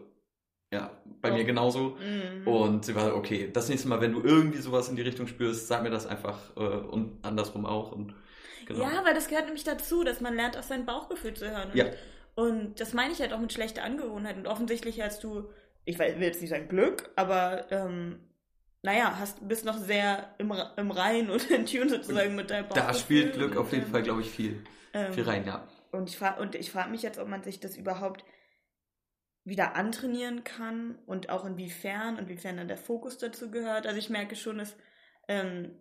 ja, 0.72 0.90
bei 1.20 1.30
Doch. 1.30 1.36
mir 1.36 1.44
genauso. 1.44 1.96
Mhm. 1.98 2.46
Und 2.46 2.84
sie 2.84 2.94
war 2.94 3.14
okay, 3.16 3.50
das 3.52 3.68
nächste 3.68 3.88
Mal, 3.88 4.00
wenn 4.00 4.12
du 4.12 4.22
irgendwie 4.22 4.58
sowas 4.58 4.88
in 4.88 4.96
die 4.96 5.02
Richtung 5.02 5.26
spürst, 5.26 5.66
sag 5.68 5.82
mir 5.82 5.90
das 5.90 6.06
einfach 6.06 6.38
äh, 6.56 6.60
und 6.60 7.18
andersrum 7.22 7.66
auch. 7.66 7.92
Und 7.92 8.14
genau. 8.66 8.80
Ja, 8.82 9.04
weil 9.04 9.14
das 9.14 9.28
gehört 9.28 9.46
nämlich 9.46 9.64
dazu, 9.64 10.04
dass 10.04 10.20
man 10.20 10.34
lernt, 10.34 10.56
auf 10.56 10.64
sein 10.64 10.86
Bauchgefühl 10.86 11.34
zu 11.34 11.50
hören. 11.50 11.70
Und, 11.70 11.76
Ja. 11.76 11.86
und 12.36 12.80
das 12.80 12.92
meine 12.94 13.12
ich 13.12 13.20
halt 13.20 13.32
auch 13.32 13.40
mit 13.40 13.52
schlechter 13.52 13.82
Angewohnheit. 13.82 14.36
Und 14.36 14.46
offensichtlich 14.46 15.00
hast 15.00 15.24
du, 15.24 15.50
ich 15.84 15.98
will 15.98 16.14
jetzt 16.20 16.40
nicht 16.40 16.50
sagen 16.50 16.68
Glück, 16.68 17.10
aber 17.16 17.70
ähm, 17.72 18.20
naja, 18.82 19.16
hast, 19.18 19.46
bist 19.46 19.64
noch 19.64 19.76
sehr 19.76 20.34
im, 20.38 20.52
im 20.76 20.90
Rein 20.90 21.30
und 21.30 21.50
in 21.50 21.66
Tune 21.66 21.88
sozusagen 21.90 22.34
mit 22.36 22.50
deinem 22.50 22.68
Bauchgefühl. 22.68 22.86
da 22.88 22.94
spielt 22.94 23.34
Glück 23.34 23.56
auf 23.56 23.72
jeden 23.72 23.90
Fall, 23.90 24.02
glaube 24.02 24.20
ich, 24.22 24.30
viel, 24.30 24.62
ähm, 24.94 25.12
viel 25.12 25.24
rein, 25.24 25.44
ja. 25.46 25.66
Und 25.92 26.08
ich 26.08 26.16
frage 26.16 26.40
und 26.40 26.54
ich 26.54 26.70
frage 26.70 26.90
mich 26.90 27.02
jetzt, 27.02 27.18
ob 27.18 27.26
man 27.28 27.42
sich 27.42 27.58
das 27.58 27.76
überhaupt 27.76 28.24
wieder 29.44 29.74
antrainieren 29.74 30.44
kann 30.44 30.98
und 31.06 31.30
auch 31.30 31.44
inwiefern, 31.44 32.18
inwiefern 32.18 32.56
dann 32.58 32.68
der 32.68 32.76
Fokus 32.76 33.18
dazu 33.18 33.50
gehört. 33.50 33.86
Also 33.86 33.98
ich 33.98 34.10
merke 34.10 34.36
schon, 34.36 34.58
dass 34.58 34.76
ähm, 35.28 35.72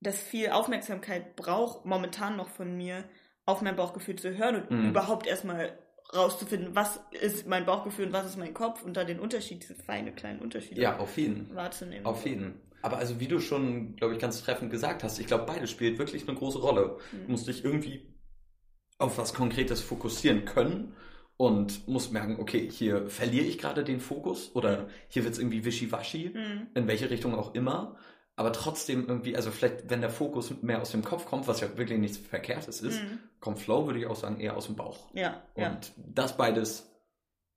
das 0.00 0.18
viel 0.18 0.50
Aufmerksamkeit 0.50 1.36
braucht, 1.36 1.86
momentan 1.86 2.36
noch 2.36 2.48
von 2.48 2.76
mir, 2.76 3.04
auf 3.46 3.62
mein 3.62 3.76
Bauchgefühl 3.76 4.16
zu 4.16 4.36
hören 4.36 4.56
und 4.56 4.70
Mhm. 4.70 4.90
überhaupt 4.90 5.26
erstmal 5.26 5.78
rauszufinden, 6.14 6.74
was 6.74 7.00
ist 7.12 7.46
mein 7.46 7.66
Bauchgefühl 7.66 8.06
und 8.06 8.12
was 8.12 8.26
ist 8.26 8.36
mein 8.38 8.54
Kopf 8.54 8.82
und 8.82 8.96
da 8.96 9.04
den 9.04 9.20
Unterschied, 9.20 9.62
diese 9.62 9.74
feine 9.74 10.12
kleinen 10.12 10.40
Unterschiede 10.40 10.80
Ja, 10.80 10.98
auf 10.98 11.16
jeden. 11.16 11.54
wahrzunehmen. 11.54 12.06
Auf 12.06 12.24
jeden. 12.26 12.60
Aber 12.82 12.98
also 12.98 13.18
wie 13.18 13.28
du 13.28 13.40
schon, 13.40 13.96
glaube 13.96 14.14
ich, 14.14 14.20
ganz 14.20 14.42
treffend 14.42 14.70
gesagt 14.70 15.02
hast, 15.02 15.18
ich 15.18 15.26
glaube, 15.26 15.46
beides 15.46 15.70
spielt 15.70 15.98
wirklich 15.98 16.28
eine 16.28 16.36
große 16.36 16.58
Rolle. 16.58 16.98
Du 17.12 17.16
Mhm. 17.16 17.30
musst 17.30 17.48
dich 17.48 17.64
irgendwie 17.64 18.14
auf 18.98 19.18
was 19.18 19.34
Konkretes 19.34 19.80
fokussieren 19.80 20.44
können 20.44 20.94
und 21.36 21.88
musst 21.88 22.12
merken, 22.12 22.36
okay, 22.40 22.68
hier 22.70 23.08
verliere 23.08 23.44
ich 23.44 23.58
gerade 23.58 23.82
den 23.84 24.00
Fokus 24.00 24.54
oder 24.54 24.86
hier 25.08 25.24
wird 25.24 25.34
es 25.34 25.38
irgendwie 25.40 25.64
wischiwaschi, 25.64 26.30
Mhm. 26.34 26.66
in 26.74 26.86
welche 26.86 27.10
Richtung 27.10 27.34
auch 27.34 27.54
immer. 27.54 27.96
Aber 28.36 28.52
trotzdem 28.52 29.06
irgendwie, 29.06 29.36
also 29.36 29.50
vielleicht, 29.52 29.88
wenn 29.90 30.00
der 30.00 30.10
Fokus 30.10 30.52
mehr 30.62 30.80
aus 30.80 30.90
dem 30.90 31.04
Kopf 31.04 31.24
kommt, 31.26 31.46
was 31.46 31.60
ja 31.60 31.76
wirklich 31.76 31.98
nichts 32.00 32.16
Verkehrtes 32.18 32.80
ist, 32.80 33.00
Mhm. 33.02 33.18
kommt 33.40 33.58
Flow, 33.60 33.86
würde 33.86 34.00
ich 34.00 34.06
auch 34.06 34.16
sagen, 34.16 34.40
eher 34.40 34.56
aus 34.56 34.66
dem 34.66 34.74
Bauch. 34.76 35.08
Ja, 35.14 35.42
Und 35.54 35.62
ja. 35.62 35.80
das 35.96 36.36
beides 36.36 36.90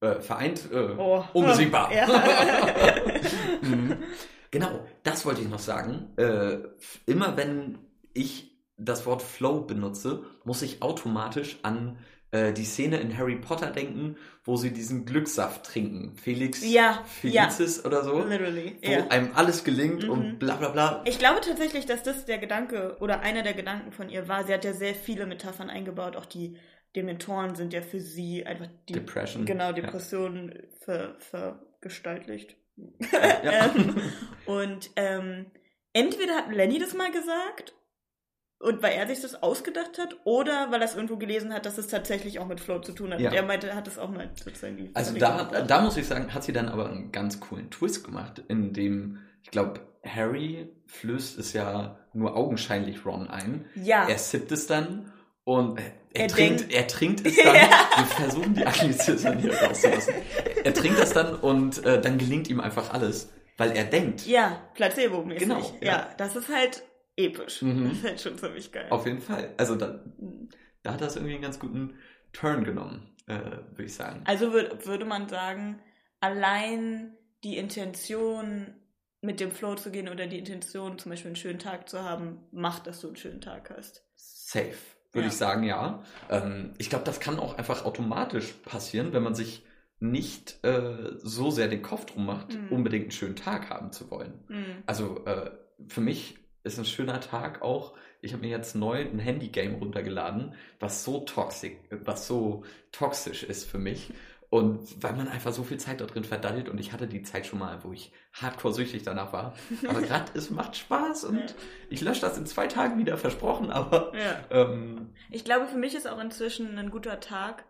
äh, 0.02 0.20
vereint, 0.22 0.72
äh, 0.72 0.94
Oh. 0.98 1.24
unbesiegbar. 1.34 1.92
Ja. 1.94 2.08
Mhm. 3.62 3.98
Genau, 4.52 4.86
das 5.04 5.26
wollte 5.26 5.42
ich 5.42 5.50
noch 5.50 5.60
sagen. 5.60 6.14
Äh, 6.18 6.60
immer 7.06 7.36
wenn 7.38 7.80
ich 8.14 8.52
das 8.78 9.06
Wort 9.06 9.22
Flow 9.24 9.62
benutze, 9.62 10.24
muss 10.44 10.62
ich 10.62 10.82
automatisch 10.82 11.58
an 11.64 11.98
äh, 12.32 12.52
die 12.54 12.66
Szene 12.66 12.98
in 12.98 13.18
Harry 13.18 13.38
Potter 13.38 13.72
denken, 13.72 14.18
wo 14.44 14.56
sie 14.58 14.72
diesen 14.72 15.06
Glückssaft 15.06 15.66
trinken. 15.66 16.16
Felix 16.18 16.62
Ja, 16.64 17.04
Felicis 17.06 17.84
oder 17.86 18.04
so. 18.04 18.20
Literally. 18.24 18.78
Wo 18.84 18.92
Ja. 18.92 19.08
einem 19.08 19.32
alles 19.34 19.64
gelingt 19.64 20.04
Mhm. 20.04 20.10
und 20.10 20.40
bla 20.40 20.56
bla 20.56 20.70
bla. 20.70 21.04
Ich 21.06 21.20
glaube 21.20 21.42
tatsächlich, 21.42 21.86
dass 21.86 22.04
das 22.04 22.26
der 22.26 22.38
Gedanke 22.38 22.98
oder 23.00 23.22
einer 23.22 23.44
der 23.44 23.54
Gedanken 23.54 23.92
von 23.92 24.10
ihr 24.10 24.28
war. 24.28 24.46
Sie 24.46 24.54
hat 24.54 24.66
ja 24.66 24.74
sehr 24.74 24.94
viele 24.96 25.26
Metaphern 25.26 25.70
eingebaut. 25.70 26.16
Auch 26.16 26.26
die 26.26 26.58
Dementoren 26.96 27.56
sind 27.56 27.74
ja 27.74 27.82
für 27.82 28.00
sie 28.00 28.46
einfach 28.46 28.68
die 28.90 28.94
Depression. 28.94 29.46
genau 29.46 29.68
Ja. 29.68 29.74
Depressionen 29.74 30.54
ver, 30.84 31.16
vergestaltlicht. 31.20 32.56
Ja. 33.12 33.74
ähm, 33.76 33.96
und 34.46 34.90
ähm, 34.96 35.48
entweder 35.94 36.36
hat 36.36 36.54
Lenny 36.54 36.80
das 36.80 36.94
mal 36.94 37.12
gesagt 37.12 37.74
und 38.60 38.82
weil 38.82 38.94
er 38.94 39.08
sich 39.08 39.22
das 39.22 39.42
ausgedacht 39.44 39.98
hat 40.00 40.15
oder 40.24 40.72
weil 40.72 40.82
er 40.82 40.86
es 40.88 40.96
irgendwo 40.96 41.17
gelesen 41.17 41.54
hat, 41.54 41.65
dass 41.65 41.78
es 41.78 41.88
tatsächlich 41.88 42.39
auch 42.39 42.48
mit 42.48 42.60
Flow 42.60 42.80
zu 42.80 42.91
tun 42.91 43.13
hat. 43.13 43.20
Ja. 43.20 43.30
Und 43.30 43.36
er 43.36 43.43
meinte, 43.43 43.67
er 43.70 43.76
hat 43.76 43.88
es 43.88 43.98
auch 44.00 44.10
mal 44.10 44.30
sozusagen 44.43 44.89
Also 44.93 45.15
da, 45.17 45.43
gemacht. 45.43 45.70
da 45.70 45.82
muss 45.82 45.96
ich 45.98 46.08
sagen, 46.08 46.34
hat 46.34 46.43
sie 46.43 46.54
dann 46.54 46.67
aber 46.70 46.89
einen 46.89 47.12
ganz 47.12 47.39
coolen 47.39 47.70
Twist 47.70 48.04
gemacht, 48.04 48.41
in 48.48 48.74
dem, 48.74 49.20
ich 49.43 49.52
glaube, 49.52 49.82
Harry 50.06 50.70
flößt 50.88 51.38
es 51.38 51.54
ja 51.54 52.00
nur 52.13 52.36
augenscheinlich 52.36 53.06
Ron 53.06 53.28
ein. 53.30 53.65
ja. 53.76 54.08
Er 54.08 54.17
sippt 54.17 54.52
es 54.52 54.65
dann 54.67 55.12
und 55.43 55.78
er, 56.13 56.22
Er 56.24 56.28
trinkt, 56.28 56.60
denkt- 56.62 56.74
er 56.74 56.88
trinkt 56.88 57.28
es 57.28 57.36
dann. 57.43 57.56
Ja. 57.56 57.70
Wir 57.98 58.06
versuchen 58.06 58.54
die 58.56 58.65
Anglizismen 58.65 59.38
hier 59.39 59.54
rauszulassen. 59.62 60.13
Er 60.63 60.74
trinkt 60.74 61.00
das 61.00 61.13
dann 61.13 61.36
und 61.36 61.86
äh, 61.86 62.02
dann 62.02 62.17
gelingt 62.17 62.50
ihm 62.50 62.60
einfach 62.60 62.91
alles, 62.93 63.30
weil 63.58 63.72
er 63.78 63.84
denkt. 63.84 64.26
Ja, 64.26 64.62
Placebo-mäßig. 64.76 65.39
Genau, 65.48 65.60
Ja. 65.82 65.88
ja. 65.91 66.10
das 66.17 66.36
ist 66.36 66.50
halt 66.54 66.84
episch. 67.17 67.62
Mhm. 67.62 67.84
Das 67.89 67.97
ist 67.97 68.03
halt 68.06 68.21
schon 68.21 68.38
ziemlich 68.38 68.71
geil. 68.71 68.88
Auf 68.89 69.06
jeden 69.06 69.21
Fall. 69.21 69.53
Also 69.58 69.75
da, 69.75 69.99
Mhm. 70.17 70.49
da 70.84 70.93
hat 70.93 71.01
das 71.01 71.15
irgendwie 71.15 71.34
einen 71.34 71.43
ganz 71.43 71.60
guten 71.60 71.95
Turn 72.32 72.63
genommen, 72.63 73.10
äh, 73.27 73.36
würde 73.71 73.84
ich 73.86 73.93
sagen. 73.95 74.21
Also 74.25 74.53
würd, 74.53 74.86
würde 74.86 75.06
man 75.06 75.27
sagen, 75.27 75.80
allein 76.19 77.15
die 77.43 77.58
Intention, 77.58 78.73
mit 79.21 79.39
dem 79.39 79.51
Flow 79.51 79.75
zu 79.75 79.89
gehen 79.91 80.10
oder 80.10 80.27
die 80.27 80.38
Intention, 80.38 80.99
zum 80.99 81.10
Beispiel 81.10 81.30
einen 81.30 81.36
schönen 81.36 81.60
Tag 81.60 81.89
zu 81.89 82.03
haben, 82.03 82.39
macht, 82.51 82.86
dass 82.88 83.01
du 83.01 83.08
einen 83.08 83.15
schönen 83.15 83.41
Tag 83.41 83.71
hast. 83.75 84.03
Safe, 84.15 84.73
würde 85.12 85.27
Ja. 85.27 85.32
ich 85.32 85.38
sagen, 85.38 85.63
ja. 85.63 86.03
Ähm, 86.30 86.73
ich 86.77 86.89
glaube, 86.89 87.06
das 87.06 87.19
kann 87.19 87.39
auch 87.39 87.58
einfach 87.58 87.84
automatisch 87.86 88.53
passieren, 88.63 89.13
wenn 89.13 89.23
man 89.23 89.34
sich 89.36 89.63
nicht 89.99 90.63
äh, 90.63 91.15
so 91.17 91.49
sehr 91.49 91.67
den 91.67 91.82
Kopf 91.82 92.06
drum 92.06 92.25
macht, 92.27 92.53
Mhm. 92.53 92.67
unbedingt 92.69 93.03
einen 93.06 93.12
schönen 93.12 93.36
Tag 93.36 93.69
haben 93.71 93.91
zu 93.91 94.12
wollen. 94.12 94.34
Mhm. 94.47 94.84
Also 94.86 95.25
äh, 95.25 95.49
für 95.88 96.01
mich 96.01 96.38
ist 96.67 96.77
ein 96.80 96.86
schöner 96.86 97.19
Tag 97.19 97.62
auch, 97.62 97.93
ich 98.21 98.34
habe 98.34 98.41
mir 98.43 98.49
jetzt 98.49 98.75
neu 98.75 98.99
ein 99.01 99.19
Handy-Game 99.19 99.75
runtergeladen, 99.75 100.53
was 100.80 101.03
so 101.03 101.21
toxisch, 101.21 101.73
was 101.89 102.27
so 102.27 102.63
toxisch 102.91 103.43
ist 103.43 103.69
für 103.69 103.77
mich. 103.80 104.12
Und 104.49 105.03
weil 105.03 105.12
man 105.13 105.27
einfach 105.27 105.51
so 105.51 105.63
viel 105.63 105.77
Zeit 105.77 105.99
da 105.99 106.06
drin 106.06 106.23
verdaddelt 106.23 106.69
und 106.69 106.80
ich 106.80 106.93
hatte 106.93 107.06
die 107.06 107.21
Zeit 107.21 107.45
schon 107.45 107.60
mal, 107.60 107.84
wo 107.84 107.91
ich 107.91 108.13
hardcore 108.32 108.73
süchtig 108.73 109.03
danach 109.03 109.34
war. 109.34 109.53
Aber 109.89 110.01
gerade 110.01 110.32
es 110.36 110.49
macht 110.49 110.77
Spaß 110.77 111.25
und 111.25 111.36
Ja. 111.38 111.45
ich 111.89 111.99
lösche 111.99 112.21
das 112.21 112.38
in 112.38 112.45
zwei 112.45 112.67
Tagen 112.67 112.97
wieder, 112.97 113.17
versprochen, 113.17 113.71
aber 113.71 114.13
Ja. 114.15 114.39
ähm, 114.49 115.13
Ich 115.32 115.43
glaube, 115.43 115.67
für 115.67 115.77
mich 115.77 115.95
ist 115.95 116.08
auch 116.08 116.19
inzwischen 116.21 116.77
ein 116.77 116.91
guter 116.91 117.19
Tag 117.19 117.65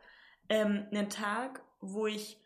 ähm, 0.49 0.85
ein 0.93 1.09
Tag, 1.09 1.61
wo 1.81 2.05
ich 2.05 2.39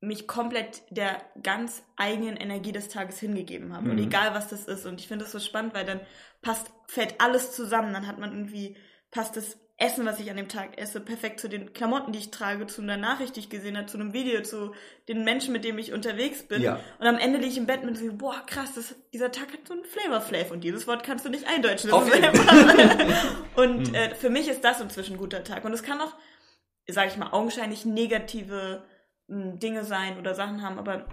mich 0.00 0.26
komplett 0.28 0.82
der 0.90 1.22
ganz 1.42 1.82
eigenen 1.96 2.36
Energie 2.36 2.72
des 2.72 2.88
Tages 2.88 3.18
hingegeben 3.18 3.74
habe. 3.74 3.90
Und 3.90 3.96
Mhm. 3.96 4.04
egal, 4.04 4.34
was 4.34 4.48
das 4.48 4.66
ist. 4.66 4.84
Und 4.86 5.00
ich 5.00 5.08
finde 5.08 5.24
das 5.24 5.32
so 5.32 5.38
spannend, 5.40 5.74
weil 5.74 5.84
dann 5.86 6.00
passt, 6.42 6.70
fällt 6.86 7.20
alles 7.20 7.52
zusammen. 7.52 7.92
Dann 7.94 8.06
hat 8.06 8.18
man 8.18 8.32
irgendwie, 8.32 8.76
passt 9.10 9.36
das 9.36 9.58
Essen, 9.78 10.06
was 10.06 10.20
ich 10.20 10.30
an 10.30 10.36
dem 10.38 10.48
Tag 10.48 10.78
esse, 10.78 11.00
perfekt 11.00 11.38
zu 11.40 11.48
den 11.48 11.74
Klamotten, 11.74 12.10
die 12.12 12.18
ich 12.18 12.30
trage, 12.30 12.66
zu 12.66 12.80
einer 12.80 12.96
Nachricht, 12.96 13.36
die 13.36 13.40
ich 13.40 13.50
gesehen 13.50 13.76
habe, 13.76 13.86
zu 13.86 13.98
einem 13.98 14.14
Video, 14.14 14.42
zu 14.42 14.72
den 15.08 15.22
Menschen, 15.24 15.52
mit 15.52 15.64
denen 15.64 15.78
ich 15.78 15.92
unterwegs 15.92 16.42
bin. 16.44 16.62
Ja. 16.62 16.80
Und 16.98 17.06
am 17.06 17.18
Ende 17.18 17.38
liege 17.38 17.50
ich 17.50 17.58
im 17.58 17.66
Bett 17.66 17.84
mit 17.84 17.96
so, 17.98 18.10
boah, 18.12 18.42
krass, 18.46 18.74
das, 18.74 18.94
dieser 19.12 19.32
Tag 19.32 19.52
hat 19.52 19.66
so 19.66 19.74
einen 19.74 19.84
Flavor 19.84 20.20
Flav. 20.22 20.50
Und 20.50 20.62
dieses 20.64 20.86
Wort 20.86 21.04
kannst 21.04 21.24
du 21.26 21.30
nicht 21.30 21.46
eindeutschen. 21.46 21.90
Und 23.56 23.88
Mhm. 23.88 23.94
äh, 23.94 24.14
für 24.14 24.30
mich 24.30 24.48
ist 24.48 24.62
das 24.64 24.80
inzwischen 24.80 25.14
ein 25.16 25.18
guter 25.18 25.44
Tag. 25.44 25.64
Und 25.64 25.72
es 25.72 25.82
kann 25.82 26.00
auch, 26.00 26.14
sage 26.88 27.08
ich 27.10 27.16
mal, 27.16 27.30
augenscheinlich 27.32 27.84
negative 27.84 28.82
Dinge 29.28 29.84
sein 29.84 30.18
oder 30.18 30.34
Sachen 30.34 30.62
haben, 30.62 30.78
aber 30.78 31.06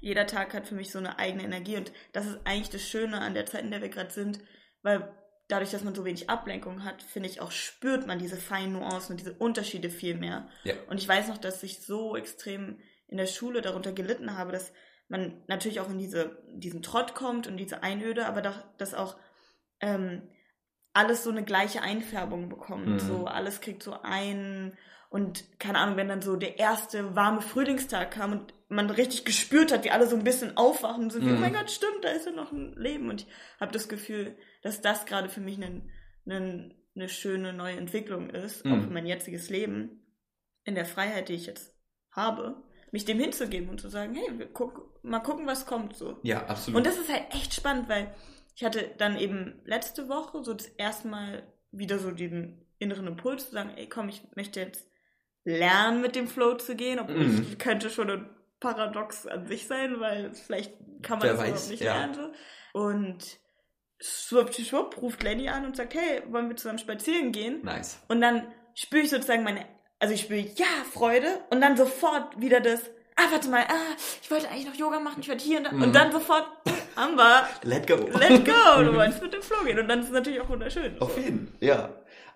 jeder 0.00 0.26
Tag 0.26 0.54
hat 0.54 0.66
für 0.66 0.74
mich 0.74 0.90
so 0.90 0.98
eine 0.98 1.18
eigene 1.18 1.44
Energie. 1.44 1.76
Und 1.76 1.92
das 2.12 2.26
ist 2.26 2.38
eigentlich 2.44 2.70
das 2.70 2.82
Schöne 2.82 3.20
an 3.20 3.34
der 3.34 3.46
Zeit, 3.46 3.62
in 3.62 3.70
der 3.70 3.82
wir 3.82 3.88
gerade 3.88 4.10
sind, 4.10 4.40
weil 4.82 5.12
dadurch, 5.48 5.70
dass 5.70 5.84
man 5.84 5.94
so 5.94 6.04
wenig 6.04 6.30
Ablenkung 6.30 6.84
hat, 6.84 7.02
finde 7.02 7.28
ich 7.28 7.40
auch, 7.40 7.50
spürt 7.50 8.06
man 8.06 8.18
diese 8.18 8.36
feinen 8.36 8.74
Nuancen 8.74 9.12
und 9.12 9.20
diese 9.20 9.34
Unterschiede 9.34 9.90
viel 9.90 10.14
mehr. 10.14 10.48
ja. 10.64 10.74
Und 10.88 10.98
ich 10.98 11.08
weiß 11.08 11.28
noch, 11.28 11.38
dass 11.38 11.62
ich 11.62 11.82
so 11.82 12.16
extrem 12.16 12.78
in 13.08 13.18
der 13.18 13.26
Schule 13.26 13.60
darunter 13.60 13.92
gelitten 13.92 14.36
habe, 14.36 14.52
dass 14.52 14.72
man 15.08 15.42
natürlich 15.48 15.80
auch 15.80 15.90
in 15.90 15.98
diese, 15.98 16.40
diesen 16.54 16.82
Trott 16.82 17.14
kommt 17.14 17.48
und 17.48 17.56
diese 17.56 17.82
Einöde, 17.82 18.26
aber 18.26 18.42
doch, 18.42 18.62
dass 18.78 18.94
auch 18.94 19.16
ähm, 19.80 20.22
alles 20.92 21.24
so 21.24 21.30
eine 21.30 21.44
gleiche 21.44 21.82
Einfärbung 21.82 22.48
bekommt. 22.48 22.86
Mhm. 22.86 23.00
So 23.00 23.26
alles 23.26 23.60
kriegt 23.60 23.82
so 23.82 24.00
ein 24.02 24.76
und 25.10 25.44
keine 25.60 25.78
Ahnung, 25.78 25.96
wenn 25.96 26.08
dann 26.08 26.22
so 26.22 26.36
der 26.36 26.58
erste 26.58 27.14
warme 27.14 27.42
Frühlingstag 27.42 28.10
kam 28.12 28.32
und 28.32 28.54
man 28.68 28.88
richtig 28.88 29.24
gespürt 29.24 29.72
hat, 29.72 29.84
wie 29.84 29.90
alle 29.90 30.06
so 30.06 30.16
ein 30.16 30.24
bisschen 30.24 30.56
aufwachen 30.56 31.04
und 31.04 31.10
sind, 31.12 31.24
wie, 31.26 31.30
Mhm. 31.30 31.36
oh 31.36 31.40
mein 31.40 31.52
Gott, 31.52 31.70
stimmt, 31.70 32.02
da 32.02 32.08
ist 32.10 32.26
ja 32.26 32.32
noch 32.32 32.52
ein 32.52 32.72
Leben. 32.76 33.10
Und 33.10 33.22
ich 33.22 33.26
habe 33.60 33.72
das 33.72 33.88
Gefühl, 33.88 34.36
dass 34.62 34.80
das 34.80 35.04
gerade 35.06 35.28
für 35.28 35.40
mich 35.40 35.60
ein, 35.62 35.90
ein, 36.26 36.74
eine 36.94 37.08
schöne 37.08 37.52
neue 37.52 37.76
Entwicklung 37.76 38.30
ist, 38.30 38.64
auch 38.64 38.70
Mhm. 38.70 38.82
für 38.82 38.90
mein 38.90 39.06
jetziges 39.06 39.50
Leben, 39.50 40.06
in 40.64 40.74
der 40.76 40.86
Freiheit, 40.86 41.28
die 41.28 41.34
ich 41.34 41.46
jetzt 41.46 41.74
habe. 42.12 42.62
mich 42.92 43.04
dem 43.04 43.20
hinzugeben 43.20 43.68
und 43.68 43.80
zu 43.80 43.88
sagen, 43.88 44.14
hey, 44.16 44.36
wir 44.36 44.46
guck, 44.52 44.98
mal 45.04 45.20
gucken, 45.20 45.46
was 45.46 45.64
kommt 45.64 45.94
so. 45.96 46.18
Ja, 46.24 46.46
absolut. 46.46 46.78
Und 46.78 46.86
das 46.88 46.98
ist 46.98 47.08
halt 47.08 47.32
echt 47.32 47.54
spannend, 47.54 47.88
weil 47.88 48.12
ich 48.56 48.64
hatte 48.64 48.90
dann 48.98 49.16
eben 49.16 49.60
letzte 49.64 50.08
Woche 50.08 50.42
so 50.42 50.54
das 50.54 50.66
erste 50.66 51.06
Mal 51.06 51.44
wieder 51.70 52.00
so 52.00 52.10
diesen 52.10 52.66
inneren 52.80 53.06
Impuls 53.06 53.46
zu 53.46 53.52
sagen, 53.52 53.70
ey 53.76 53.88
komm, 53.88 54.08
ich 54.08 54.22
möchte 54.34 54.58
jetzt 54.58 54.89
lernen, 55.44 56.00
mit 56.00 56.14
dem 56.16 56.28
Flow 56.28 56.54
zu 56.54 56.74
gehen, 56.76 56.98
obwohl 57.00 57.16
Mhm. 57.16 57.46
es 57.52 57.58
könnte 57.58 57.90
schon 57.90 58.10
ein 58.10 58.30
Paradox 58.60 59.26
an 59.26 59.46
sich 59.46 59.66
sein, 59.66 60.00
weil 60.00 60.32
vielleicht 60.34 60.72
kann 61.02 61.18
man 61.18 61.28
Wer 61.28 61.32
das 61.34 61.40
weiß, 61.40 61.48
überhaupt 61.48 61.70
nicht 61.70 61.82
ja. 61.82 61.94
lernen. 61.96 62.34
Und 62.72 63.38
schwupp, 64.00 64.54
schwupp 64.54 65.00
ruft 65.00 65.22
Lenny 65.22 65.48
an 65.48 65.64
und 65.64 65.76
sagt, 65.76 65.94
hey, 65.94 66.22
wollen 66.28 66.48
wir 66.48 66.56
zusammen 66.56 66.78
spazieren 66.78 67.32
gehen? 67.32 67.60
nice. 67.62 67.98
Und 68.08 68.20
dann 68.20 68.46
spüre 68.74 69.02
ich 69.02 69.10
sozusagen 69.10 69.42
meine, 69.42 69.64
also 69.98 70.14
ich 70.14 70.22
spüre 70.22 70.40
ja 70.40 70.66
Freude 70.92 71.26
und 71.50 71.60
dann 71.60 71.76
sofort 71.76 72.40
wieder 72.40 72.60
das, 72.60 72.80
ah, 73.16 73.24
warte 73.30 73.48
mal, 73.48 73.62
ah, 73.68 73.96
ich 74.22 74.30
wollte 74.30 74.48
eigentlich 74.48 74.66
noch 74.66 74.74
Yoga 74.74 75.00
machen, 75.00 75.20
ich 75.20 75.28
wollte 75.28 75.44
hier 75.44 75.58
und 75.58 75.64
da. 75.64 75.72
Mhm. 75.72 75.82
Und 75.82 75.94
dann 75.94 76.12
sofort, 76.12 76.46
Amber, 76.96 77.48
Let 77.62 77.86
go. 77.86 77.94
let 78.18 78.44
go, 78.44 78.82
du 78.82 78.94
wolltest 78.96 79.22
mit 79.22 79.32
dem 79.32 79.42
Flow 79.42 79.64
gehen. 79.64 79.78
Und 79.78 79.88
dann 79.88 80.00
ist 80.00 80.06
es 80.06 80.12
natürlich 80.12 80.40
auch 80.40 80.48
wunderschön. 80.48 81.00
Auf 81.00 81.16
jeden 81.18 81.48
Fall, 81.48 81.56
ja. 81.60 81.88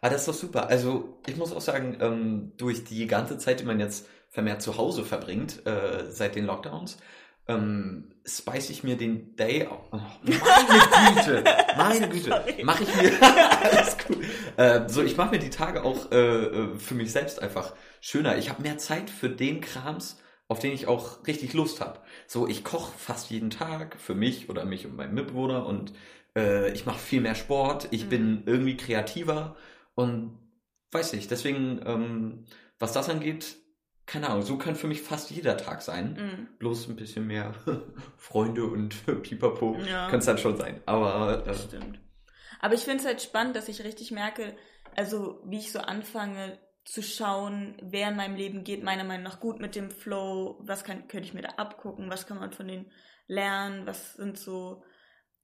Aber 0.05 0.11
das 0.13 0.21
ist 0.21 0.29
doch 0.29 0.35
super. 0.35 0.69
Also 0.69 1.17
ich 1.27 1.39
muss 1.39 1.51
auch 1.55 1.63
sagen, 1.63 1.97
ähm, 1.99 2.53
durch 2.59 2.85
die 2.85 3.07
ganze 3.07 3.39
Zeit, 3.39 3.61
die 3.61 3.65
man 3.65 3.81
jetzt 3.81 4.07
vermehrt 4.29 4.61
zu 4.61 4.77
Hause 4.77 5.03
verbringt, 5.03 5.65
äh, 5.67 6.11
seit 6.11 6.35
den 6.35 6.45
Lockdowns, 6.45 6.99
ähm, 7.49 8.11
spice 8.27 8.69
ich 8.69 8.85
mir 8.85 8.99
den 8.99 9.35
Day 9.37 9.67
auch. 9.67 9.89
Oh, 9.93 10.01
meine 10.23 11.15
Güte, 11.15 11.45
meine 11.79 12.09
Güte, 12.11 12.45
mache 12.65 12.83
ich 12.83 12.95
mir 12.97 13.13
alles 13.63 13.97
gut. 14.07 14.19
Äh, 14.59 14.87
so, 14.91 15.03
ich 15.03 15.17
mache 15.17 15.31
mir 15.31 15.39
die 15.39 15.49
Tage 15.49 15.83
auch 15.85 16.13
äh, 16.13 16.17
äh, 16.19 16.79
für 16.79 16.95
mich 16.95 17.11
selbst 17.11 17.41
einfach 17.41 17.73
schöner. 18.03 18.37
Ich 18.37 18.51
habe 18.51 18.61
mehr 18.61 18.77
Zeit 18.77 19.09
für 19.09 19.31
den 19.31 19.63
Krams, 19.63 20.19
auf 20.49 20.59
den 20.59 20.73
ich 20.73 20.87
auch 20.87 21.27
richtig 21.27 21.55
Lust 21.55 21.81
habe. 21.81 22.01
So, 22.27 22.47
ich 22.47 22.63
koche 22.63 22.93
fast 22.99 23.31
jeden 23.31 23.49
Tag 23.49 23.97
für 23.99 24.15
mich 24.15 24.51
oder 24.51 24.67
mich 24.67 24.85
und 24.85 24.97
meinen 24.97 25.15
Mitbewohner 25.15 25.65
und 25.65 25.95
äh, 26.37 26.71
ich 26.73 26.85
mache 26.85 26.99
viel 26.99 27.23
mehr 27.23 27.35
Sport. 27.37 27.89
Ich 27.91 28.05
Mhm. 28.05 28.09
bin 28.11 28.43
irgendwie 28.45 28.77
kreativer 28.77 29.57
und 29.95 30.39
weiß 30.93 31.13
nicht. 31.13 31.31
Deswegen, 31.31 31.81
ähm, 31.85 32.45
was 32.79 32.93
das 32.93 33.09
angeht, 33.09 33.57
keine 34.07 34.29
Ahnung, 34.29 34.43
so 34.43 34.59
kann 34.59 34.77
für 34.77 34.87
mich 34.87 35.01
fast 35.03 35.31
jeder 35.31 35.57
Tag 35.57 35.81
sein. 35.83 36.15
Mhm. 36.15 36.59
Bloß 36.59 36.89
ein 36.89 36.97
bisschen 36.97 37.27
mehr 37.27 37.55
Freunde 38.19 38.65
und 38.65 38.95
Pipapo 39.23 39.77
Ja. 39.89 40.09
kann 40.11 40.19
es 40.19 40.27
dann 40.27 40.39
schon 40.39 40.57
sein. 40.57 40.81
Aber 40.87 41.41
äh, 41.41 41.45
Das 41.45 41.65
stimmt. 41.65 42.01
Aber 42.61 42.75
ich 42.75 42.81
finde 42.83 42.99
es 43.01 43.07
halt 43.07 43.23
spannend, 43.23 43.57
dass 43.57 43.69
ich 43.69 43.83
richtig 43.85 44.11
merke, 44.11 44.57
also 44.97 45.41
wie 45.47 45.59
ich 45.59 45.73
so 45.73 45.81
anfange 45.81 46.59
zu 46.85 47.03
schauen, 47.03 47.77
wer 47.83 48.11
in 48.11 48.17
meinem 48.17 48.37
Leben 48.37 48.63
geht, 48.63 48.83
meiner 48.83 49.05
Meinung 49.05 49.25
nach 49.25 49.41
gut 49.41 49.59
mit 49.59 49.75
dem 49.75 49.91
Flow, 49.91 50.59
was 50.63 50.85
kann, 50.85 51.09
könnte 51.09 51.27
ich 51.27 51.35
mir 51.35 51.41
da 51.43 51.51
abgucken, 51.57 52.11
was 52.11 52.27
kann 52.27 52.39
man 52.39 52.53
von 52.53 52.69
denen 52.69 52.91
lernen, 53.27 53.87
was 53.87 54.15
sind 54.15 54.39
so, 54.39 54.85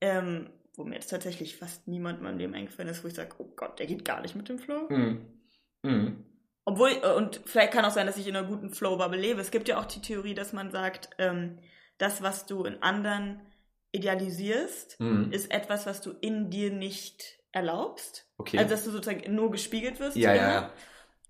ähm, 0.03 0.51
wo 0.75 0.85
mir 0.85 0.95
jetzt 0.95 1.09
tatsächlich 1.09 1.57
fast 1.57 1.87
niemand 1.89 2.19
in 2.19 2.25
meinem 2.25 2.39
Leben 2.39 2.55
eingefallen 2.55 2.89
ist, 2.91 3.03
wo 3.05 3.09
ich 3.09 3.15
sage, 3.15 3.35
oh 3.39 3.53
Gott, 3.57 3.79
der 3.79 3.87
geht 3.87 4.05
gar 4.05 4.21
nicht 4.21 4.35
mit 4.37 4.49
dem 4.49 4.59
Flow. 4.59 4.87
mh, 4.89 5.17
mh. 5.83 6.13
Obwohl, 6.65 6.91
äh, 6.91 7.15
und 7.15 7.41
vielleicht 7.47 7.73
kann 7.73 7.85
auch 7.85 7.91
sein, 7.91 8.07
dass 8.07 8.17
ich 8.19 8.27
in 8.29 8.37
einer 8.37 8.47
guten 8.47 8.71
Flow-Bubble 8.71 9.19
lebe. 9.21 9.41
Es 9.41 9.51
gibt 9.51 9.67
ja 9.69 9.79
auch 9.81 9.87
die 9.87 10.01
Theorie, 10.03 10.35
dass 10.35 10.53
man 10.53 10.71
sagt, 10.71 11.11
ähm, 11.19 11.59
das, 11.99 12.23
was 12.23 12.47
du 12.47 12.65
in 12.65 12.83
anderen 12.83 13.41
idealisierst, 13.93 14.99
Mhm. 15.01 15.33
ist 15.33 15.51
etwas, 15.51 15.87
was 15.87 16.01
du 16.01 16.13
in 16.21 16.51
dir 16.51 16.71
nicht 16.71 17.39
erlaubst. 17.53 18.27
Okay. 18.39 18.59
Also, 18.59 18.71
dass 18.71 18.85
du 18.85 18.91
sozusagen 18.91 19.35
nur 19.35 19.51
gespiegelt 19.51 19.99
wirst. 20.01 20.17
ja, 20.17 20.35
ja, 20.35 20.53
ja. 20.53 20.73